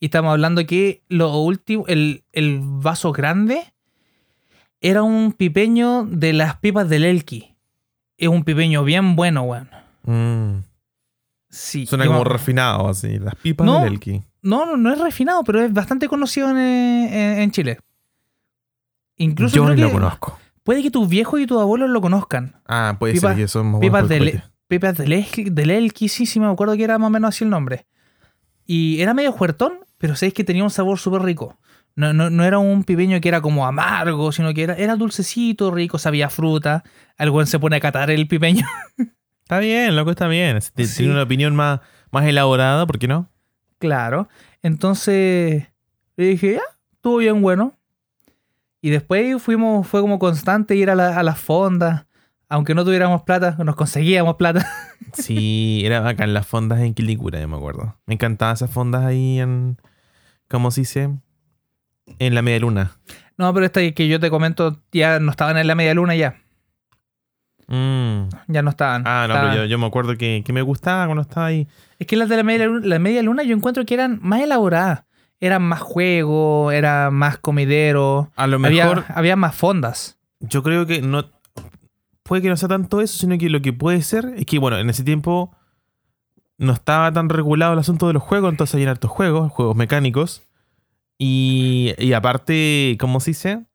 [0.00, 3.74] Y estamos hablando que lo último, el, el vaso grande
[4.80, 7.54] era un pipeño de las pipas del Elki.
[8.16, 9.68] Es un pipeño bien bueno, weón.
[10.04, 10.62] Mm.
[11.50, 11.84] Sí.
[11.84, 13.18] Suena como refinado, así.
[13.18, 13.80] Las pipas No.
[13.80, 14.22] del Elki.
[14.40, 17.78] No, no, no es refinado, pero es bastante conocido en, en- en Chile.
[19.18, 20.38] Incluso Yo no lo que conozco.
[20.64, 22.60] Puede que tus viejos y tus abuelos lo conozcan.
[22.66, 24.54] Ah, puede ser que son más pipas buenos por el de le- copete.
[24.66, 27.50] Pipas del, Elki- del sí, sí, me acuerdo que era más o menos así el
[27.50, 27.86] nombre.
[28.66, 31.58] Y era medio juertón, pero sabéis que tenía un sabor súper rico.
[31.96, 35.70] No, no, no era un pipeño que era como amargo, sino que era, era dulcecito,
[35.70, 36.82] rico, sabía fruta.
[37.18, 38.66] Algún se pone a catar el pipeño.
[39.44, 40.60] Está bien, loco, está bien.
[40.62, 40.96] Si te- Sí.
[40.98, 41.80] Tiene una opinión más,
[42.10, 43.28] más elaborada, ¿por qué no?
[43.78, 44.28] claro.
[44.62, 45.66] Entonces
[46.16, 46.62] le dije, ya,
[46.94, 47.74] estuvo bien bueno.
[48.84, 52.04] Y después fuimos, fue como constante ir a, la- a las fondas.
[52.50, 54.66] Aunque no tuviéramos plata, nos conseguíamos plata.
[55.14, 57.96] Sí, era bacán las fondas en Quilicura, yo me acuerdo.
[58.04, 59.78] Me encantaban esas fondas ahí en.
[60.48, 61.10] ¿Cómo se dice?
[62.18, 62.92] En la media luna.
[63.38, 66.42] No, pero esta que yo te comento ya no estaban en la media luna ya.
[67.68, 68.28] Mm.
[68.48, 69.04] Ya no estaban.
[69.06, 71.66] Ah, no, Estaban- pero yo, yo me acuerdo que, que me gustaba cuando estaba ahí.
[71.98, 74.40] Es que las de la media, luna, la media luna yo encuentro que eran más
[74.42, 75.03] elaboradas.
[75.40, 78.30] Eran más juego, era más comidero.
[78.36, 80.18] A lo mejor, Había, había más fondas.
[80.40, 81.24] yo creo que no.
[82.22, 84.78] Puede que no sea tanto eso, sino que lo que puede ser es que, bueno,
[84.78, 85.54] en ese tiempo
[86.56, 90.42] no estaba tan regulado el asunto de los juegos, entonces había hartos juegos, juegos mecánicos.
[91.18, 93.66] Y, y aparte, ¿cómo se dice?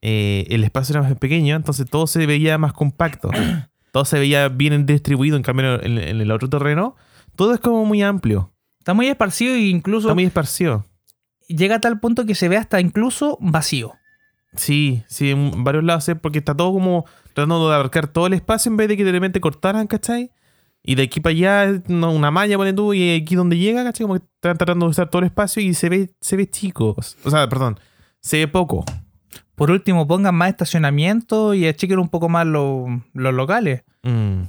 [0.00, 3.30] Eh, el espacio era más pequeño, entonces todo se veía más compacto.
[3.92, 6.96] todo se veía bien distribuido, en cambio en, en el otro terreno,
[7.36, 8.51] todo es como muy amplio,
[8.82, 10.84] Está muy esparcido e incluso está muy esparcido.
[11.46, 13.92] llega a tal punto que se ve hasta incluso vacío.
[14.56, 18.32] Sí, sí, en varios lados, sí, porque está todo como tratando de abarcar todo el
[18.34, 20.32] espacio en vez de que de repente cortaran, ¿cachai?
[20.82, 24.02] Y de aquí para allá, una malla ponen tú, y aquí donde llega, ¿cachai?
[24.04, 26.96] Como que están tratando de usar todo el espacio y se ve, se ve chico.
[27.24, 27.78] O sea, perdón,
[28.20, 28.84] se ve poco.
[29.54, 33.84] Por último, pongan más estacionamiento y achiquen un poco más lo- los locales.
[34.02, 34.42] Mm.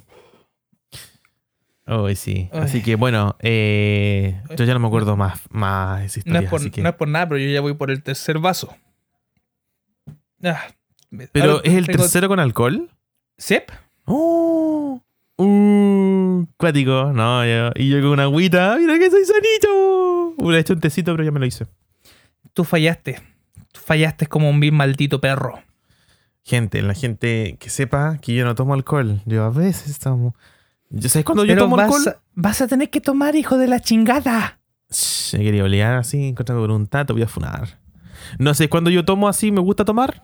[1.86, 2.50] Oh, sí.
[2.54, 2.60] Ay.
[2.62, 6.62] Así que bueno, eh, yo ya no me acuerdo más, más esa No es, por,
[6.62, 8.74] así que- no es por nada, pero yo ya voy por el tercer vaso.
[10.44, 10.62] Ah,
[11.32, 12.90] Pero ¿es el tengo- tercero con alcohol?
[13.38, 13.72] ¿Sep?
[14.06, 15.02] ¡Oh!
[15.38, 16.46] ¡Uh!
[16.58, 17.12] Cuático.
[17.14, 18.78] No, yo, y yo con una agüita.
[18.80, 20.34] ¡Mira que soy sanito!
[20.38, 21.66] Hubiera hecho un tecito, pero ya me lo hice.
[22.54, 23.22] Tú fallaste.
[23.72, 25.60] Tú fallaste como un bien maldito perro.
[26.44, 29.22] Gente, la gente que sepa que yo no tomo alcohol.
[29.26, 30.36] Yo a veces tomo.
[30.36, 30.44] ¿Yo
[31.02, 32.08] sabes cuando yo Pero tomo vas, alcohol?
[32.08, 34.60] a- vas a tener que tomar, hijo de la chingada.
[34.92, 37.80] Shh, me quería olear así, encontrarme con un tato, voy a funar.
[38.40, 40.22] No sé, cuando yo tomo así, me gusta tomar.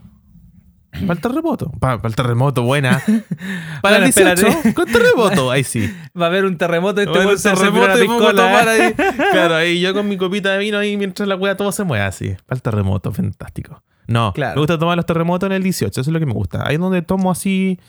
[0.91, 1.72] Para el terremoto.
[1.80, 3.00] Para, el terremoto, buena.
[3.82, 4.74] Para el Bueno, 18, espérate.
[4.74, 5.88] con terremoto, ahí sí.
[6.20, 7.00] Va a haber un terremoto.
[7.02, 8.94] Este se servirá terremoto y pongo a tomar ahí.
[9.32, 12.04] Claro, ahí yo con mi copita de vino ahí mientras la wea todo se mueve
[12.06, 12.30] así.
[12.48, 13.84] Para el terremoto, fantástico.
[14.08, 14.56] No, Claro.
[14.56, 16.68] me gusta tomar los terremotos en el 18, eso es lo que me gusta.
[16.68, 17.80] Ahí es donde tomo así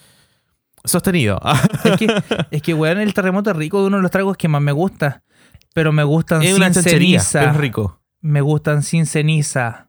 [0.84, 1.40] sostenido.
[1.84, 4.60] Es que, es que, weón, el terremoto es rico, uno de los tragos que más
[4.62, 5.22] me gusta.
[5.74, 7.40] Pero me gustan es sin una ceniza.
[7.40, 8.00] pero es rico.
[8.20, 9.88] Me gustan sin ceniza.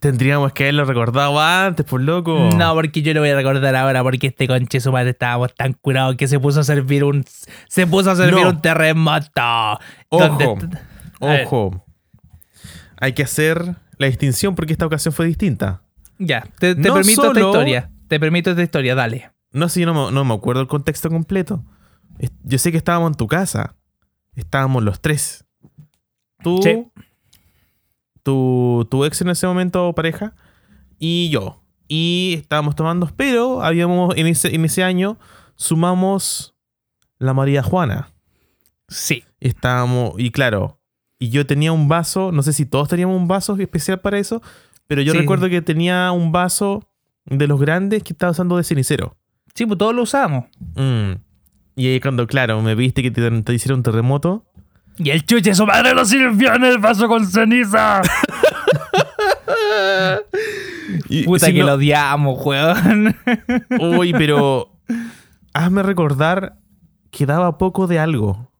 [0.00, 2.50] Tendríamos que haberlo recordado antes, por loco.
[2.56, 5.72] No, porque yo lo voy a recordar ahora, porque este conche su madre estábamos tan
[5.72, 7.24] curados que se puso a servir un.
[7.68, 8.50] Se puso a servir No.
[8.50, 9.78] un terremoto.
[10.10, 10.58] Ojo.
[11.20, 11.84] Ojo.
[13.00, 15.80] Hay que hacer la distinción porque esta ocasión fue distinta.
[16.18, 17.90] Ya, te, te No permito esta solo- historia.
[18.08, 19.30] Te permito esta historia, dale.
[19.52, 21.64] No sé, yo no, me- no me acuerdo el contexto completo.
[22.42, 23.76] Yo sé que estábamos en tu casa.
[24.34, 25.44] Estábamos los tres.
[26.42, 26.86] Tú, Sí.
[28.22, 30.34] tu, tu ex en ese momento, pareja,
[30.98, 31.62] y yo.
[31.88, 35.18] Y estábamos tomando, pero habíamos en ese, en ese año
[35.56, 36.54] sumamos
[37.18, 38.12] la María Juana.
[38.88, 39.24] Sí.
[39.40, 40.80] Estábamos, y claro,
[41.18, 44.42] y yo tenía un vaso, no sé si todos teníamos un vaso especial para eso,
[44.88, 45.18] pero yo Sí.
[45.20, 46.88] recuerdo que tenía un vaso
[47.26, 49.16] de los grandes que estaba usando de cenicero.
[49.54, 50.46] Sí, pues todos lo usamos.
[50.74, 51.12] Mm.
[51.76, 54.44] Y ahí cuando, claro, me viste que te, te hicieron un terremoto.
[54.96, 58.02] Y el chuche su madre lo sirvió en el vaso con ceniza.
[61.08, 63.16] Y, Puta si que no- lo odiamos, weón.
[63.80, 64.72] Uy, pero
[65.54, 66.58] hazme recordar
[67.10, 68.50] que daba poco de algo.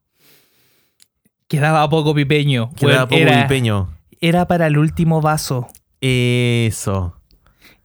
[1.46, 2.70] Quedaba poco pipeño.
[2.74, 3.08] Que daba weón.
[3.08, 3.88] poco era, empeño.
[4.20, 5.68] era para el último vaso.
[6.00, 7.14] Eso.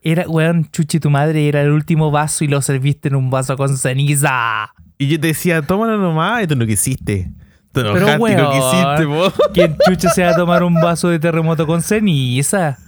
[0.02, 3.56] Era, weón, chuchi tu madre, era el último vaso y lo serviste en un vaso
[3.56, 4.72] con ceniza.
[4.98, 7.30] Y yo te decía, tómalo nomás, y tú no quisiste.
[7.72, 8.52] Tú Pero, enojaste weón.
[8.52, 9.32] quisiste, po.
[9.54, 12.78] ¿Quién chucha se va a tomar un vaso de terremoto con ceniza?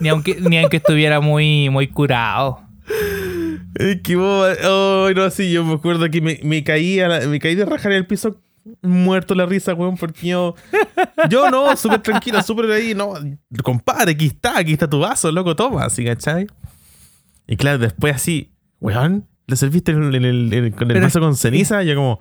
[0.00, 2.60] Ni aunque, ni aunque estuviera muy, muy curado.
[3.76, 7.26] Es que vos, ay, no, sí, yo me acuerdo que me, me caí, a la-
[7.26, 8.40] me caí de rajar en el piso
[8.82, 10.54] muerto la risa, weón, porque yo,
[11.28, 13.12] yo no, súper tranquilo, súper ahí, no,
[13.62, 16.46] compadre, aquí está, aquí está tu vaso, loco, toma, así, ¿cachai?
[17.46, 21.82] Y claro, después así, weón, ¿le serviste el- el- el- con el vaso con ceniza?
[21.82, 22.20] Y yo como,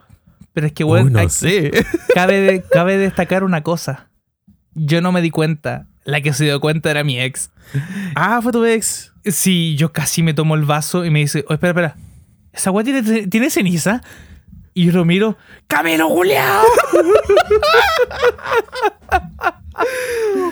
[0.53, 1.71] Pero es que, weón, no hay- sé.
[2.13, 4.09] cabe, de- cabe destacar una cosa.
[4.75, 5.87] Yo no me di cuenta.
[6.05, 7.49] La que se dio cuenta era mi ex.
[8.15, 9.13] ah, fue tu ex.
[9.23, 11.95] Sí, yo casi me tomo el vaso y me dice, oh, espera, espera,
[12.51, 14.01] ¿esa weá tiene, tiene ceniza?
[14.73, 15.37] Y yo lo miro,
[15.67, 16.63] ¡Camilo Julián!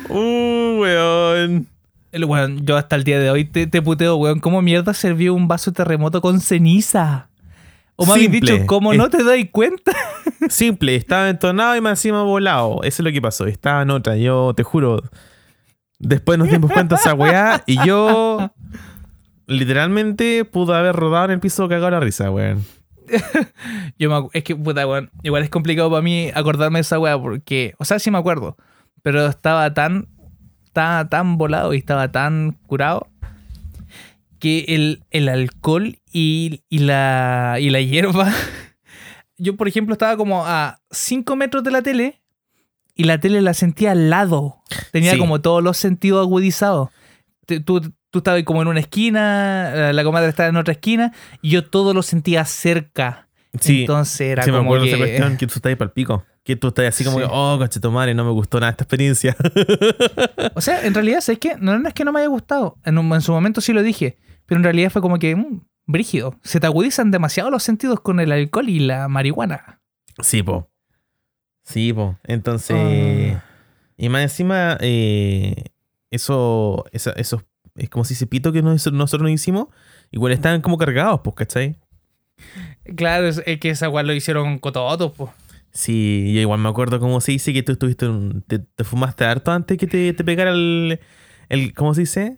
[0.10, 1.68] Uh, weón.
[2.12, 5.34] El weón, yo hasta el día de hoy te, te puteo, weón, ¿cómo mierda servió
[5.34, 7.30] un vaso terremoto con ceniza?
[7.96, 8.52] O más bien Simple.
[8.54, 9.94] dicho, ¿cómo Es- no te doy cuenta?
[10.50, 12.82] Simple, estaba entonado y más encima volado.
[12.84, 13.46] Eso es lo que pasó.
[13.48, 15.02] Estaba en otra, yo te juro.
[16.00, 18.52] Después nos dimos cuenta esa weá y yo
[19.46, 22.66] literalmente pude haber rodado en el piso cagado la risa, weón.
[24.00, 27.20] Yo me es que, puta, weón, igual es complicado para mí acordarme de esa weá
[27.20, 28.58] porque, o sea, sí me acuerdo,
[29.02, 30.08] pero estaba tan,
[30.66, 33.08] estaba tan volado y estaba tan curado
[34.40, 38.32] que el, el alcohol y, y la, y la hierba,
[39.38, 42.22] yo por ejemplo estaba como a 5 metros de la tele
[42.96, 44.58] y la tele la sentía al lado,
[44.92, 45.18] tenía Sí.
[45.20, 46.90] como todos los sentidos agudizados.
[47.66, 47.82] Tú,
[48.12, 51.94] tú estabas como en una esquina, la- comadre estaba en otra esquina y yo todo
[51.94, 53.28] lo sentía cerca.
[53.60, 54.96] Sí, Entonces era sí me como acuerdo de que...
[54.96, 56.24] esa cuestión que tú estás ahí para el pico.
[56.44, 57.24] Que tú estás así como, Sí.
[57.26, 59.36] que, oh, madre, no me gustó nada esta experiencia.
[60.56, 61.56] O sea, en realidad, ¿sabes qué?
[61.60, 62.78] No, no es que no me haya gustado.
[62.86, 64.18] En, un- en su momento sí lo dije.
[64.46, 66.40] Pero en realidad fue como que, mm, brígido.
[66.44, 69.82] Se te agudizan demasiado los sentidos con el alcohol y la marihuana.
[70.22, 70.70] sí, po.
[71.64, 72.18] Sí, po.
[72.24, 73.36] Entonces.
[73.36, 73.44] Ah.
[73.98, 75.66] Y más encima, eh,
[76.10, 77.44] eso, esa- esos,
[77.76, 79.68] es como si ese pito que nos- nosotros nos hicimos,
[80.12, 81.78] igual estaban como cargados, pues, ¿cachai?
[82.96, 85.32] Claro, es, que esa weá lo hicieron cototos, pues.
[85.72, 89.24] Sí, yo igual me acuerdo cómo se dice que tú estuviste, un- te, te fumaste
[89.26, 91.00] harto antes que te, te pegara el,
[91.50, 92.38] el, ¿cómo se dice?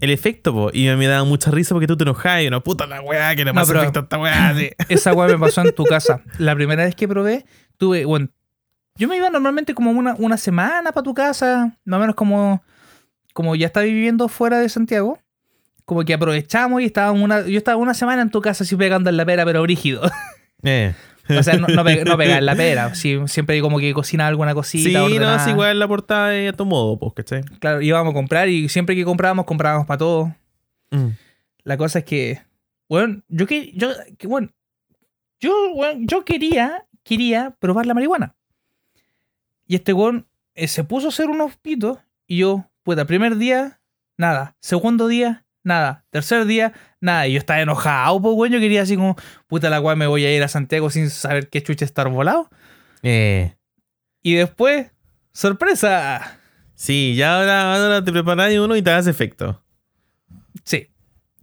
[0.00, 0.70] El efecto, po.
[0.72, 3.44] Y me daba mucha risa porque tú te enojabas y no, puta la weá, que
[3.44, 4.54] le No, pasa efecto a esta weá.
[4.56, 4.70] sí.
[4.88, 6.22] Esa weá me pasó en tu casa.
[6.38, 7.44] La primera vez que probé,
[7.76, 8.28] tuve, bueno,
[8.94, 12.62] yo me iba normalmente como una, una semana para tu casa, más o menos como,
[13.38, 15.16] como ya estaba viviendo fuera de Santiago.
[15.84, 19.10] Como que aprovechamos y estábamos una, yo estaba una semana en tu casa así pegando
[19.10, 20.02] en la pera, pero brígido.
[20.64, 20.92] Eh.
[21.38, 22.92] O sea, no, no, pe- no pegar la pera.
[22.96, 24.88] Sí, siempre como que cocina alguna cosita.
[24.88, 25.36] Sí, no, ordenada.
[25.40, 27.42] es igual la portada de a tu modo, pues, ¿cachai?
[27.60, 30.34] Claro, íbamos a comprar y siempre que comprábamos, comprábamos para todo.
[30.90, 31.10] Mm.
[31.62, 32.40] La cosa es que,
[32.88, 34.48] bueno, yo que, yo, que, bueno,
[35.38, 35.52] yo,
[36.00, 38.34] yo quería, quería probar la marihuana.
[39.64, 43.80] Y este weón eh, se puso a hacer unos pitos y yo, puta, primer día,
[44.16, 44.56] nada.
[44.60, 46.06] Segundo día, nada.
[46.08, 47.26] Tercer día, nada.
[47.28, 48.50] Y yo estaba enojado, pues, weón.
[48.54, 49.14] Yo quería así como,
[49.46, 52.48] puta, la weá, me voy a ir a Santiago sin saber qué chucha estar volado.
[53.02, 53.54] Eh.
[54.22, 54.90] Y después,
[55.32, 56.38] sorpresa.
[56.74, 59.62] Sí, ya ahora, ahora te preparas uno y te das efecto.
[60.64, 60.88] Sí,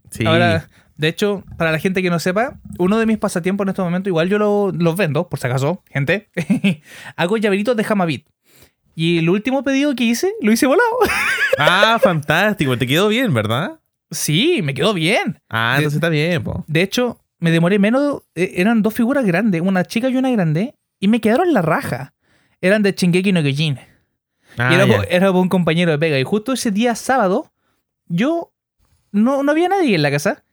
[0.09, 0.25] Sí.
[0.25, 0.67] Ahora,
[0.97, 4.09] de hecho, para la gente que no sepa, uno de mis pasatiempos en este momento,
[4.09, 6.29] igual yo lo- los vendo, por si acaso, gente.
[7.17, 8.27] Hago llaveritos de Jamabit.
[8.95, 10.89] Y el último pedido que hice, lo hice volado.
[11.57, 12.77] Ah, fantástico.
[12.77, 13.79] Te quedó bien, ¿verdad?
[14.11, 15.39] sí, me quedó bien.
[15.49, 16.65] Ah, De- entonces está bien, po.
[16.67, 18.23] De hecho, me demoré menos.
[18.35, 22.13] eh, eran dos figuras grandes, una chica y una grande, y me quedaron la raja.
[22.59, 23.79] Eran de Shingeki no Kyojin.
[24.57, 26.19] Ah, y era, por- era por un compañero de pega.
[26.19, 27.53] Y justo ese día sábado,
[28.07, 28.53] yo
[29.13, 30.43] no, no había nadie en la casa.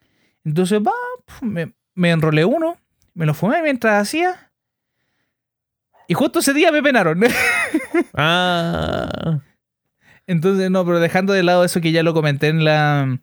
[0.44, 0.92] Entonces, va,
[1.40, 2.76] me, me enrolé uno,
[3.14, 4.51] me lo fumé mientras hacía.
[6.08, 7.20] Y justo ese día me penaron.
[8.14, 9.40] Ah.
[10.26, 13.18] Entonces, no, pero dejando de lado eso que ya lo comenté en la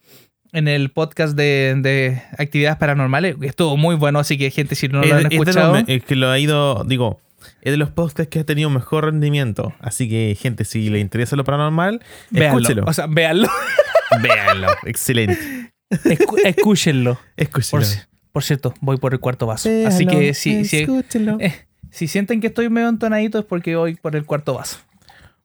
[0.52, 5.00] en el podcast de, de actividades paranormales, estuvo muy bueno, así que gente, si no
[5.00, 7.22] lo es, han es los escuchado, me- es que lo ha ido, digo,
[7.62, 9.74] es de los podcasts que ha tenido mejor rendimiento.
[9.80, 12.02] Así que, gente, si le interesa lo paranormal,
[12.32, 12.58] véanlo.
[12.60, 12.84] escúchelo.
[12.88, 13.48] O sea, véanlo.
[14.24, 14.70] Véanlo.
[14.88, 15.72] Excelente.
[15.92, 17.20] Escu- escúchenlo.
[17.38, 17.84] Escúchelo.
[17.84, 17.92] Por,
[18.32, 19.70] por cierto, voy por el cuarto vaso.
[19.86, 21.38] Así que si, si, Escúchelo.
[21.40, 24.80] eh, si sienten que estoy medio entonadito es porque voy por el cuarto vaso.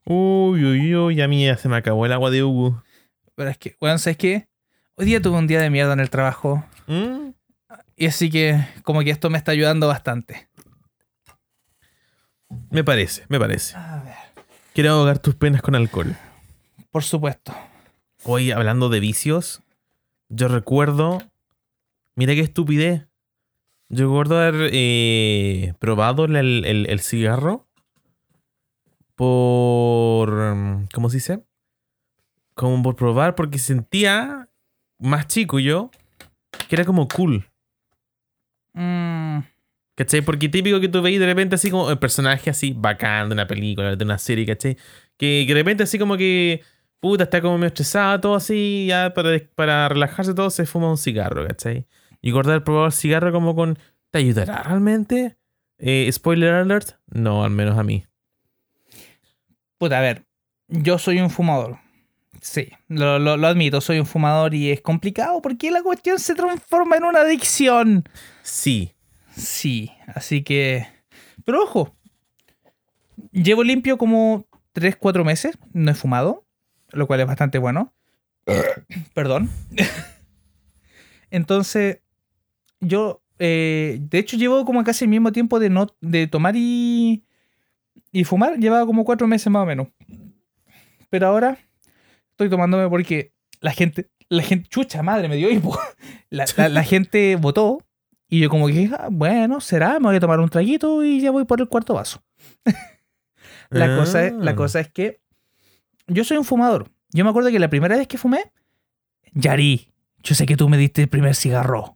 [0.05, 2.83] Uy, uy, uy, a mí ya se me acabó el agua de Hugo.
[3.35, 4.49] Pero es que, bueno, ¿sabes qué?
[4.97, 6.65] Hoy día tuve un día de mierda en el trabajo.
[6.87, 7.31] ¿Mm?
[7.97, 10.49] Y así que como que esto me está ayudando bastante.
[12.71, 13.77] Me parece, me parece.
[13.77, 14.15] A ver.
[14.75, 16.17] Quiero ahogar tus penas con alcohol.
[16.91, 17.55] Por supuesto.
[18.25, 19.63] Hoy, hablando de vicios,
[20.29, 21.19] yo recuerdo.
[22.15, 23.07] Mira qué estupidez.
[23.95, 27.67] Yo recuerdo haber eh, probado el, el- el cigarro
[29.15, 30.33] por.
[30.33, 31.45] mm, ¿Cómo se dice?
[32.55, 34.49] Como por probar, porque sentía
[34.99, 35.91] más chico yo
[36.69, 37.47] que era como cool.
[38.75, 39.41] Mm,
[39.97, 40.23] ¿Cachai?
[40.23, 43.47] Porque típico que tú veis de repente así como el personaje así bacán de una
[43.47, 44.77] película, de una serie, ¿cachai?
[45.17, 46.63] Que, que de repente así como que,
[47.01, 50.99] puta, está como medio estresado, todo así, ya para, para relajarse todo se fuma un
[50.99, 51.87] cigarro, ¿cachai?
[52.27, 53.79] Y probar el cigarro como con,
[54.11, 55.37] ¿te ayudará realmente?
[55.79, 58.07] Eh, spoiler alert, no, al menos a mí.
[59.79, 60.25] puta, a ver.
[60.69, 61.79] Yo soy un fumador.
[62.41, 66.35] Sí, lo, lo- lo admito, soy un fumador y es complicado porque la cuestión se
[66.35, 68.05] transforma en una adicción.
[68.43, 68.95] Sí.
[69.37, 70.87] Sí, así que...
[71.45, 71.95] Pero ojo,
[73.33, 76.47] llevo limpio como 3, 4 meses, no he fumado,
[76.91, 77.93] lo cual es bastante bueno.
[79.15, 79.51] Perdón.
[81.31, 81.99] Entonces,
[82.85, 87.25] yo, eh, de hecho, llevo como casi el mismo tiempo de, no, de tomar y,
[88.13, 89.89] y fumar, llevaba como 4 meses más o menos.
[91.11, 91.59] Pero ahora
[92.31, 95.79] estoy tomándome porque la gente, la gente, chucha madre, me dio hipo.
[96.31, 97.79] La, la- la gente votó
[98.29, 101.21] y yo como que dije, "Ah, bueno, será, me voy a tomar un traguito y
[101.21, 102.23] ya voy por el cuarto vaso.
[103.71, 104.57] La, cosa, es, la Ah.
[104.57, 105.21] cosa es que
[106.09, 106.91] yo soy un fumador.
[107.11, 108.41] Yo me acuerdo que la primera vez que fumé,
[109.33, 109.93] Yari,
[110.23, 111.94] yo sé que tú me diste el primer cigarro.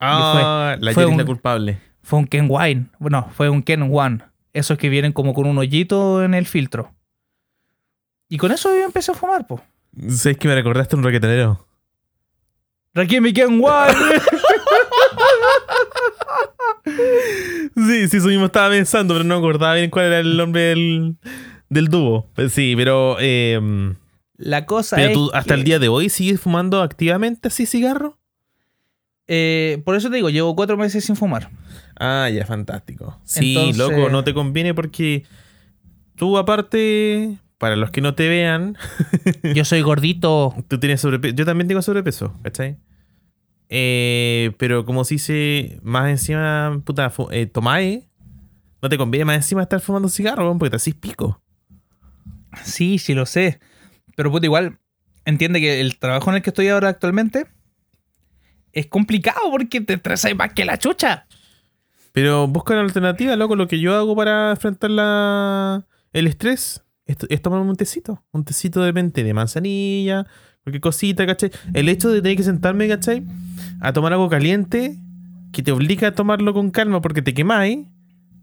[0.00, 1.80] Ah, la fue es la un- culpable.
[2.02, 2.86] Fue un Ken Wine.
[2.98, 4.20] Bueno, fue un Ken One.
[4.52, 6.92] Esos que vienen como con un hoyito en el filtro.
[8.28, 9.60] Y con eso yo empecé a fumar, po.
[10.08, 11.66] ¿Sabes que me recordaste un raquetonero?
[12.94, 13.92] Raquel mi Ken One.
[17.76, 20.62] Sí, sí, eso mismo estaba pensando, pero no me acordaba bien cuál era el nombre
[20.62, 21.16] del,
[21.68, 22.28] del dúo.
[22.34, 23.16] Pues sí, pero.
[23.20, 23.60] eh,
[24.36, 27.66] La cosa pero es tú hasta que- el día de hoy sigues fumando activamente así
[27.66, 28.17] cigarro.
[29.28, 31.50] Eh, por eso te digo, llevo cuatro meses sin fumar.
[32.00, 33.20] Ah, ya, fantástico.
[33.24, 35.24] Sí, Entonces- loco, no te conviene porque
[36.16, 38.76] tú, aparte, para los que no te vean,
[39.54, 40.54] Yo soy gordito.
[40.68, 41.34] tú tienes sobrepeso.
[41.34, 42.76] Yo también tengo sobrepeso, ¿cachai?
[43.68, 48.04] Eh, pero como se dice, más encima, puta, eh, tomáis,
[48.80, 51.42] no te conviene más encima estar fumando cigarro, porque te hacís pico.
[52.64, 53.60] Sí, sí lo sé.
[54.16, 54.78] Pero puta, igual
[55.24, 57.46] entiende que el trabajo en el que estoy ahora actualmente
[58.72, 61.26] es complicado porque te estresas más que la chucha.
[62.12, 63.54] Pero busca una alternativa, loco.
[63.56, 68.22] Lo que yo hago para enfrentar la, el estrés es, es tomarme un tecito.
[68.32, 70.26] Un tecito de repente de manzanilla,
[70.64, 71.50] cualquier cosita, ¿cachai?
[71.74, 73.22] El hecho de tener que sentarme, ¿cachai?
[73.80, 74.96] A tomar algo caliente
[75.52, 77.86] que te obliga a tomarlo con calma porque te quemáis,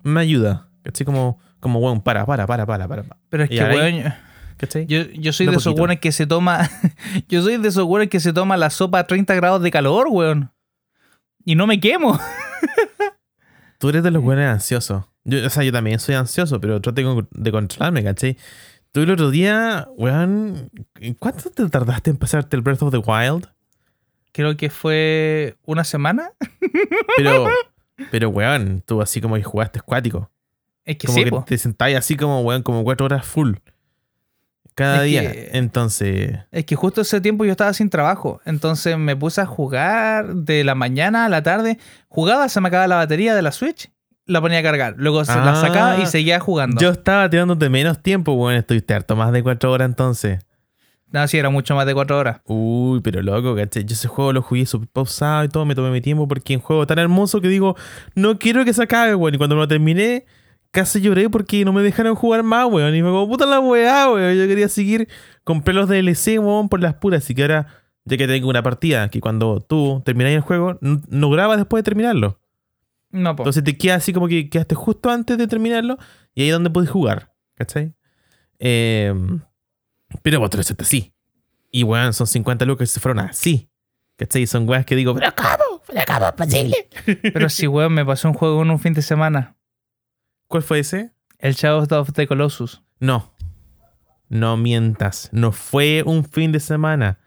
[0.03, 0.69] me ayuda.
[0.83, 1.03] ¿Cachai?
[1.05, 3.03] Como, como weón, para, para, para, para, para.
[3.29, 4.13] Pero es Y que, ahí- weón,
[4.57, 4.85] ¿Cachai?
[4.87, 6.69] yo, yo soy De de esos weones que se toma.
[7.27, 10.07] yo soy de esos weones que se toma la sopa a 30 grados de calor,
[10.09, 10.51] weón.
[11.43, 12.19] Y no me quemo.
[13.79, 15.03] Tú eres de los buenos ansiosos.
[15.25, 18.37] Yo, o sea, yo también soy ansioso, pero trato de, de controlarme, ¿cachai?
[18.91, 20.71] Tú el otro día, weón,
[21.19, 23.47] ¿cuánto te tardaste en pasarte el Breath of the Wild?
[24.31, 26.31] Creo que fue una semana.
[27.17, 27.47] Pero,
[28.11, 30.29] pero weón, tú así como que jugaste escuático.
[30.83, 31.45] Es que Como sí, que po.
[31.47, 33.53] te sentáis así como, weón, como cuatro horas full.
[34.75, 35.31] Cada Es día.
[35.31, 38.41] que- Entonces, Es que justo ese tiempo yo estaba sin trabajo.
[38.45, 41.77] Entonces me puse a jugar de la mañana a la tarde.
[42.09, 43.89] Jugaba, se me acababa la batería de la Switch,
[44.25, 44.95] la ponía a cargar.
[44.97, 45.55] Luego se la Ah.
[45.55, 46.81] sacaba y seguía jugando.
[46.81, 48.55] yo estaba tirándote menos tiempo, weón.
[48.57, 50.39] Estuviste harto más de cuatro horas entonces.
[51.11, 52.41] No, sí, era mucho más de cuatro horas.
[52.45, 53.85] Uy, pero loco, ¿cachai?
[53.85, 56.59] Yo ese juego lo jugué súper pausado y todo, me tomé mi tiempo porque es
[56.59, 57.77] un juego tan hermoso que digo,
[58.15, 59.35] no quiero que se acabe, weón.
[59.35, 60.25] Y cuando me lo terminé,
[60.75, 62.93] casi lloré porque no me dejaron jugar más, weón.
[62.93, 64.35] Y me como, puta la weá, weón.
[64.35, 65.07] Yo quería seguir,
[65.43, 67.23] compré los DLC, weón, por las puras.
[67.23, 67.67] Así que ahora,
[68.03, 71.83] ya que tengo una partida, que cuando tú terminas el juego, no grabas después de
[71.85, 72.39] terminarlo.
[73.09, 73.43] No, po.
[73.43, 75.97] Entonces te queda así como que quedaste justo antes de terminarlo
[76.33, 77.93] y ahí es donde puedes jugar, ¿cachai?
[78.59, 79.13] Eh,
[80.21, 81.13] pero vos te lo hiciste así.
[81.71, 83.69] Y weón, son 50 lucas y se fueron así.
[84.17, 84.45] ¿Cachai?
[84.47, 85.81] Son weas que digo, pero ¿cómo?
[85.87, 86.89] ¿Pero cómo es posible?
[87.21, 89.55] Pero sí, weón, me pasó un juego en un fin de semana.
[90.55, 91.11] ¿Cuál fue ese?
[91.37, 92.81] El Shadow of the Colossus.
[93.01, 93.35] No.
[94.29, 95.27] No mientas.
[95.33, 97.19] No fue un fin de semana.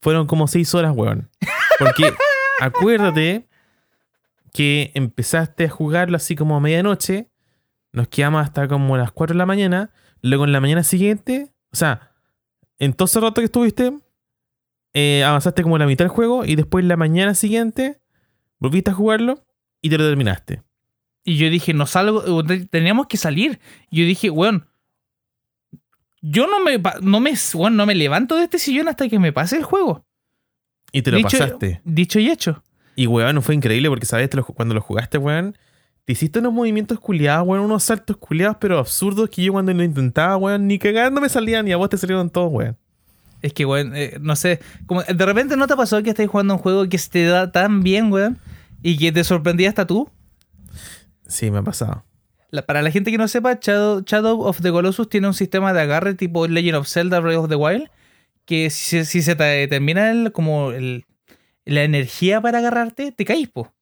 [0.00, 1.30] Fueron como 6 horas, weón.
[1.78, 2.12] Porque
[2.60, 3.48] acuérdate
[4.52, 7.30] que empezaste a jugarlo así como a medianoche.
[7.92, 9.92] Nos quedamos hasta como las 4 de la mañana.
[10.20, 12.10] Luego en la mañana siguiente, o sea,
[12.80, 13.96] en todo ese rato que estuviste,
[14.92, 18.02] eh, avanzaste como la mitad del juego y después en la mañana siguiente
[18.58, 19.46] volviste a jugarlo
[19.80, 20.64] y te lo terminaste.
[21.24, 22.22] Y yo dije, no salgo,
[22.70, 23.60] teníamos que salir.
[23.90, 24.66] Y yo dije, weón,
[26.20, 29.32] yo no me, no me, weón, no me levanto de este sillón hasta que me
[29.32, 30.04] pase el juego.
[30.92, 31.80] Y te lo Dicho- pasaste.
[31.84, 32.62] Dicho y hecho.
[32.94, 34.28] Y weón, fue increíble porque, ¿sabes?
[34.54, 35.56] Cuando lo jugaste, weón,
[36.04, 39.82] te hiciste unos movimientos culiados, weón, unos saltos culiados, pero absurdos que yo cuando lo
[39.82, 42.76] intentaba, weón, ni cagando me salían y a vos te salieron todos, weón.
[43.40, 46.54] Es que, weón, eh, no sé, como de repente no te pasó que estáis jugando
[46.54, 48.38] un juego que se te da tan bien, weón,
[48.82, 50.08] y que te sorprendía hasta tú.
[51.26, 52.04] Sí, me ha pasado.
[52.66, 56.14] Para la gente que no sepa, Shadow, of the Colossus tiene un sistema de agarre
[56.14, 57.88] tipo Legend of Zelda Breath of the Wild,
[58.44, 60.70] que si, se- te termina el, como
[61.64, 63.72] la energía para agarrarte, te caís, po.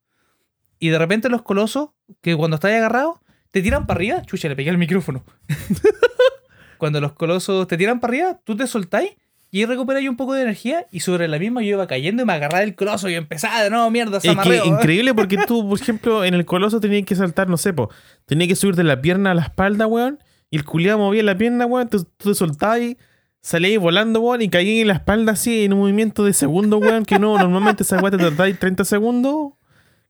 [0.79, 1.91] Y de repente los colosos,
[2.21, 4.23] que cuando estás agarrado, te tiran para arriba.
[4.23, 5.25] Chucha, le pegué el micrófono.
[6.79, 9.11] cuando los colosos te tiran para arriba, tú te soltáis
[9.53, 12.27] y ahí recuperas un poco de energía y sobre la misma yo iba cayendo y
[12.27, 15.81] me agarraba el coloso y empezaba de nuevo, mierda, Es que increíble porque tú, por
[15.81, 17.91] ejemplo, en el coloso tenías que saltar, no sé, po,
[18.27, 20.21] tenías que subir de la pierna a la espalda, weón,
[20.51, 22.99] y el culiado movía la pierna, weón, tú, tú te soltabas y
[23.41, 27.05] salías volando, weón, y caí en la espalda así en un movimiento de segundo, weón,
[27.05, 29.55] que no, normalmente esa weón te tardáis 30 segundos,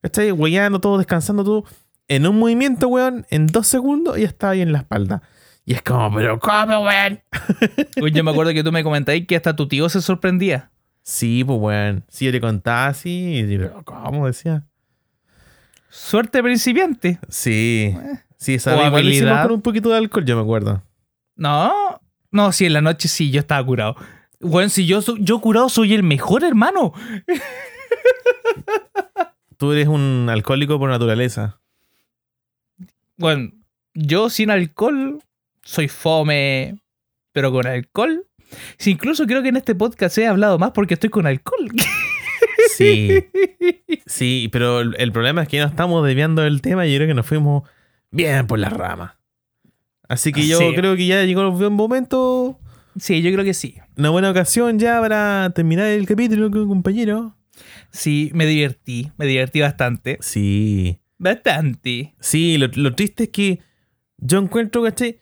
[0.02, 0.32] ¿cachai?
[0.32, 1.64] Weyando todo, descansando todo,
[2.08, 5.22] en un movimiento, weón, en dos segundos y ya estaba ahí en la espalda.
[5.70, 7.20] Y es como, pero ¿cómo, weón?
[8.02, 10.72] Uy, yo me acuerdo que tú me comentabas que hasta tu tío se sorprendía.
[11.04, 12.04] Sí, pues, weón.
[12.08, 14.26] Sí, yo le contaba así, y, pero ¿cómo?
[14.26, 14.64] Decía.
[15.88, 17.20] Suerte principiante.
[17.28, 17.96] Sí.
[18.36, 19.44] Sí, esa O habilidad.
[19.44, 20.82] con un poquito de alcohol, yo me acuerdo.
[21.36, 21.72] No,
[22.32, 23.94] no, sí, en la noche sí, yo estaba curado.
[24.40, 26.94] Bueno, si yo, yo curado soy el mejor hermano.
[29.56, 31.60] Tú eres un alcohólico por naturaleza.
[33.16, 33.52] Bueno,
[33.94, 35.22] yo sin alcohol
[35.70, 36.76] soy fome,
[37.32, 38.26] pero con alcohol.
[38.84, 41.68] Incluso creo que en este podcast he hablado más porque estoy con alcohol.
[42.76, 43.10] Sí.
[44.06, 47.08] Sí, pero el, el problema es que no estamos desviando del tema y yo creo
[47.08, 47.62] que nos fuimos
[48.10, 49.18] bien por la rama.
[50.08, 50.72] Así que yo Sí.
[50.74, 52.58] creo que ya llegó el buen momento,
[52.98, 53.76] Sí, yo creo que sí.
[53.96, 57.36] una buena ocasión ya para terminar el capítulo, compañero.
[57.92, 60.18] Sí, me divertí, me divertí bastante.
[60.20, 60.98] Sí.
[61.18, 62.14] Bastante.
[62.20, 63.60] Sí, lo, lo triste es que
[64.18, 65.18] yo encuentro, ¿cachai?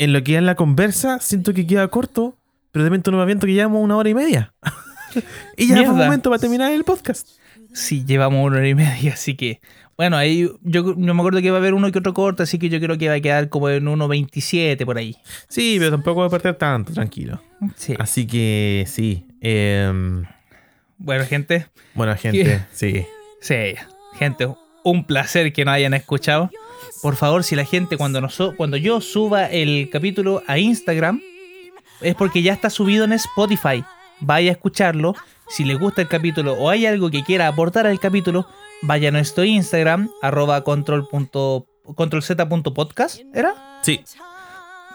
[0.00, 2.38] En lo que es la conversa, siento que queda corto,
[2.72, 4.54] pero de repente no me aviento que llevamos una hora y media.
[5.58, 5.92] y ya fue Mierda.
[5.92, 7.28] momento para terminar el podcast.
[7.74, 9.60] Sí, llevamos una hora y media, así que.
[9.98, 12.58] Bueno, ahí yo no me acuerdo que va a haber uno que otro corte, así
[12.58, 15.14] que yo creo que va a quedar como en 1.27 por ahí.
[15.48, 17.42] Sí, pero tampoco voy a perder tanto, tranquilo.
[17.76, 17.94] Sí.
[17.98, 19.26] Así que sí.
[19.42, 20.24] em,
[20.96, 23.04] Bueno, gente, bueno, gente, sí.
[23.42, 23.74] Sí,
[24.14, 24.48] gente,
[24.84, 26.50] un placer que nos hayan escuchado.
[27.02, 31.20] Por favor, si la gente cuando, nos, cuando yo suba el capítulo a Instagram,
[32.00, 33.84] es porque ya está subido en Spotify.
[34.20, 35.14] Vaya a escucharlo.
[35.48, 38.46] Si les gusta el capítulo o hay algo que quiera aportar al capítulo,
[38.82, 41.66] vaya a nuestro Instagram, arroba control punto-
[41.96, 43.54] controlz.podcast, ¿era?
[43.82, 44.00] Sí,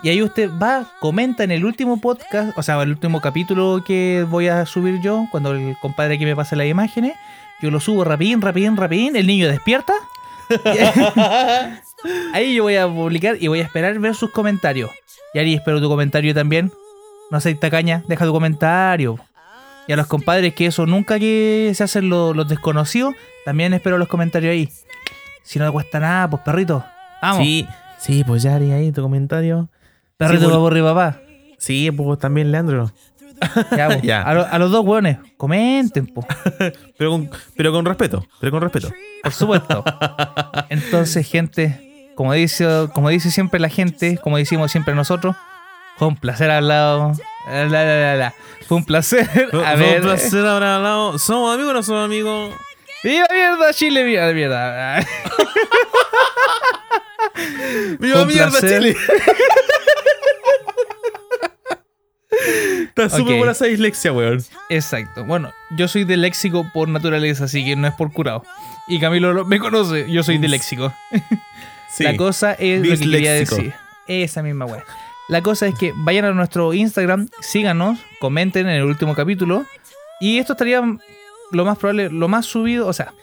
[0.04, 4.26] Y ahí usted va, comenta en el último podcast, o sea, el último capítulo que
[4.30, 7.14] voy a subir yo, cuando el compadre aquí me pase las imágenes,
[7.62, 9.94] yo lo subo rapidín, rapidín, rapidín, el niño despierta.
[12.34, 14.92] ahí yo voy a publicar y voy a esperar ver sus comentarios.
[15.34, 16.72] Y Ari, espero tu comentario también.
[17.32, 19.18] No seas tacaña, deja tu comentario.
[19.88, 23.14] Y a los compadres que eso nunca que se hacen lo- los desconocidos,
[23.46, 24.70] también espero los comentarios ahí.
[25.44, 26.84] Si no te cuesta nada, pues perrito.
[27.22, 27.38] Vamos.
[27.44, 27.68] sí,
[28.00, 29.70] sí, pues ya haría ahí tu comentario.
[30.18, 31.22] Perrito, Sí, pues- papá, arriba, papá.
[31.58, 32.92] Sí, pues también Leandro.
[33.76, 34.00] Ya, po.
[34.04, 34.22] Ya.
[34.22, 36.26] A, lo- a los dos hueones, comenten, po,
[36.98, 38.92] Pero con, pero con respeto, pero con respeto.
[39.24, 39.84] por supuesto.
[40.70, 45.36] Entonces, gente, como dice, como dice siempre la gente, como decimos siempre nosotros,
[45.98, 47.14] fue un placer hablado.
[47.48, 48.34] La, la, la, la.
[48.68, 49.28] Fue un placer.
[49.52, 49.98] Fue- A fue ver.
[50.02, 51.20] un placer haber hablado.
[51.20, 52.54] ¿Somos amigos o no somos amigos?
[53.04, 54.04] ¡Viva mierda, Chile!
[54.04, 55.00] ¡Viva mierda!
[58.00, 58.96] ¡Viva Un mierda, placer.
[62.84, 63.38] Está súper Ok.
[63.40, 64.44] buena esa dislexia, weón.
[64.70, 65.24] Exacto.
[65.26, 68.44] Bueno, yo soy de léxico por naturaleza, así que no es por curado.
[68.88, 70.94] Y Camilo lo- me conoce, yo soy de léxico.
[71.96, 72.04] Sí.
[72.04, 73.56] La cosa es lo que quería Disléxico.
[73.56, 73.74] decir.
[74.08, 74.84] Esa misma wea.
[75.30, 79.66] La cosa es que vayan a nuestro Instagram, síganos, comenten en el último capítulo.
[80.20, 80.82] Y esto estaría
[81.52, 83.14] lo más probable, lo más subido, o sea,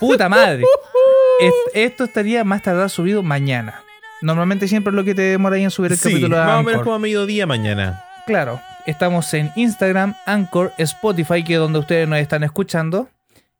[0.00, 0.64] puta madre.
[1.40, 3.84] Es- esto estaría más tardar subido mañana.
[4.22, 6.60] Normalmente siempre es lo que te demora ahí en subir el Sí, capítulo a más
[6.60, 8.02] o menos como a mediodía mañana.
[8.26, 13.08] Claro, estamos en Instagram, Anchor, Spotify, que es donde ustedes nos están escuchando,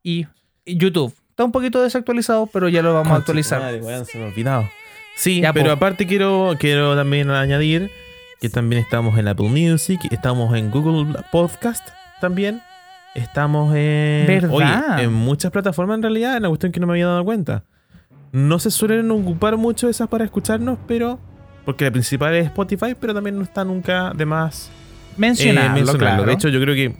[0.02, 0.26] y
[0.66, 1.14] YouTube.
[1.30, 3.60] Está un poquito desactualizado, pero ya lo vamos a actualizar.
[3.60, 4.68] Madre, weón, se me ha olvidado.
[5.16, 5.72] Sí, Ya, pero po.
[5.72, 7.90] aparte quiero, quiero también añadir
[8.40, 11.86] que también estamos en Apple Music, estamos en Google Podcast
[12.20, 12.62] también.
[13.14, 14.50] Estamos en, ¿Verdad?
[14.52, 17.64] oye, en muchas plataformas en realidad, en la cuestión que no me había dado cuenta.
[18.32, 21.18] No se suelen ocupar mucho esas para escucharnos, pero
[21.70, 26.24] porque la principal es Spotify, pero también no está nunca de más eh, Mencionarlo, claro.
[26.24, 26.96] De hecho, yo creo que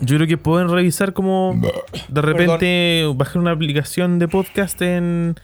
[0.00, 1.60] yo creo que pueden revisar como
[2.08, 5.36] de repente bajar una aplicación de podcast en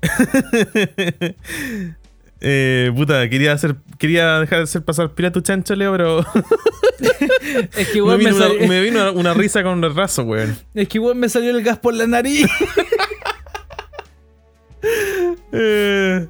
[2.40, 6.20] eh, puta, quería hacer quería dejar de hacer pasar pila tu chancho, Leo, pero
[7.76, 10.22] es que me igual me, vino, salió, una, me vino una- una risa con retraso,
[10.22, 10.56] weón.
[10.72, 12.46] es que igual me salió el gas por la nariz.
[15.52, 16.26] Eh,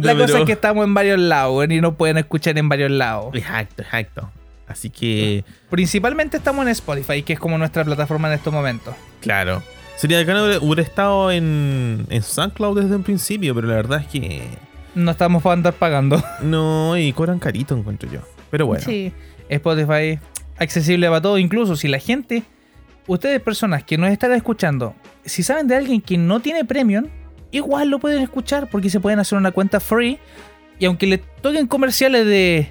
[0.00, 3.34] la cosa es que estamos en varios lados y nos pueden escuchar en varios lados.
[3.34, 4.30] Exacto, exacto.
[4.66, 8.94] Así que, Principalmente estamos en Spotify, que es como nuestra plataforma en estos momentos.
[9.20, 9.62] claro.
[9.96, 14.06] Sería bacano hubiera- hubiera estado en, en SoundCloud desde un principio, pero la verdad es
[14.08, 14.42] que
[14.96, 16.20] No estamos para andar pagando.
[16.42, 18.20] No, y cobran carito, encuentro yo.
[18.50, 18.82] Pero bueno.
[18.84, 19.12] Sí,
[19.48, 20.18] Spotify
[20.58, 22.42] accesible para todo, incluso si la gente,
[23.06, 24.94] ustedes personas que nos están escuchando,
[25.24, 27.06] si saben de alguien que no tiene premium,
[27.52, 30.18] igual lo pueden escuchar porque se pueden hacer una cuenta free
[30.78, 32.68] y aunque le toquen comerciales de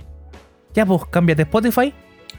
[0.73, 1.93] ya pues cámbiate Spotify,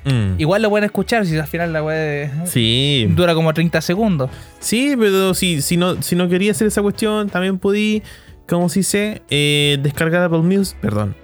[0.04, 0.34] Mm.
[0.40, 3.06] igual lo pueden escuchar si al final la web Sí.
[3.10, 4.30] dura como 30 segundos.
[4.58, 8.02] Sí, pero si, si, no, si no quería hacer esa cuestión, también podí,
[8.48, 11.14] como si se eh, descargar Apple Music, perdón.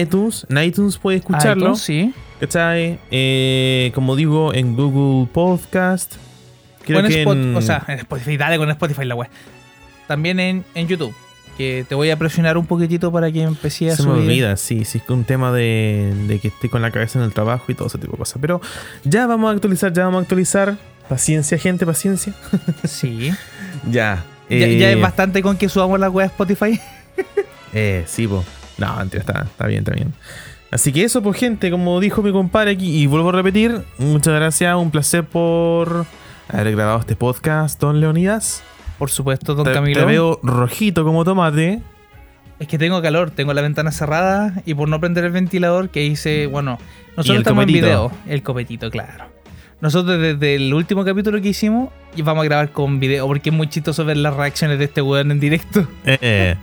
[0.00, 2.12] iTunes, en iTunes puede escucharlo, iTunes, sí.
[2.40, 2.98] ¿cachai?
[3.10, 6.14] Eh, como digo, en Google Podcast.
[6.82, 9.28] Creo Bueno, que Spot- en- O sea, en Spotify, dale con Spotify la web.
[10.06, 11.14] También en, en YouTube.
[11.56, 14.22] Que te voy a presionar un poquitito para que empecé a se me subir.
[14.22, 17.32] olvida, sí, sí, es un tema de, de que estoy con la cabeza en el
[17.32, 18.38] trabajo y todo ese tipo de cosas.
[18.40, 18.60] Pero
[19.04, 20.76] ya vamos a actualizar, ya vamos a actualizar.
[21.08, 22.32] Paciencia, gente, paciencia.
[22.84, 23.30] Sí.
[23.90, 24.24] Ya.
[24.50, 26.80] Ya, eh, ya es bastante con que subamos la web a Spotify.
[27.76, 28.44] Eh, sí, po.
[28.78, 30.12] No, mentira, está, está bien, está bien.
[30.70, 34.32] Así que eso, pues, gente, como dijo mi compadre aquí, y vuelvo a repetir, muchas
[34.34, 36.06] gracias, un placer por
[36.48, 38.62] haber grabado este podcast, don Leonidas.
[38.98, 40.00] Por supuesto, don Te, Camilo.
[40.00, 41.80] te veo rojito como tomate.
[42.60, 46.04] Es que tengo calor, tengo la ventana cerrada y por no prender el ventilador que
[46.04, 48.12] hice, bueno, Y nosotros estamos en video.
[48.28, 49.24] El copetito, claro.
[49.80, 51.90] Nosotros desde el último capítulo que hicimos
[52.22, 55.30] vamos a grabar con video porque es muy chistoso ver las reacciones de este weón
[55.32, 55.86] en directo.
[56.06, 56.54] Eh, eh,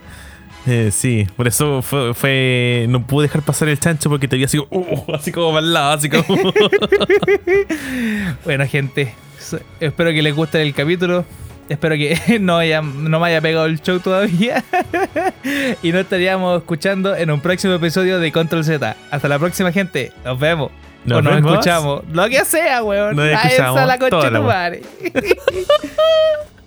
[0.67, 4.43] eh, sí, por eso fue, fue- No pude dejar pasar el chancho porque te vi
[4.45, 6.23] así, como, uh, así como para el lado, así como.
[8.45, 9.13] Bueno, gente,
[9.79, 11.25] espero que les guste el capítulo.
[11.71, 14.61] Espero que no, haya, no me haya pegado el show todavía.
[15.81, 18.97] y nos estaríamos escuchando en un próximo episodio de Control Z.
[19.09, 20.11] Hasta la próxima, gente.
[20.25, 20.69] Nos vemos.
[21.05, 21.51] Nos o nos vemos.
[21.53, 22.03] escuchamos.
[22.11, 23.15] Lo que sea, weón.
[23.15, 24.81] Nos Ah, esa escuchamos la concha de tu madre.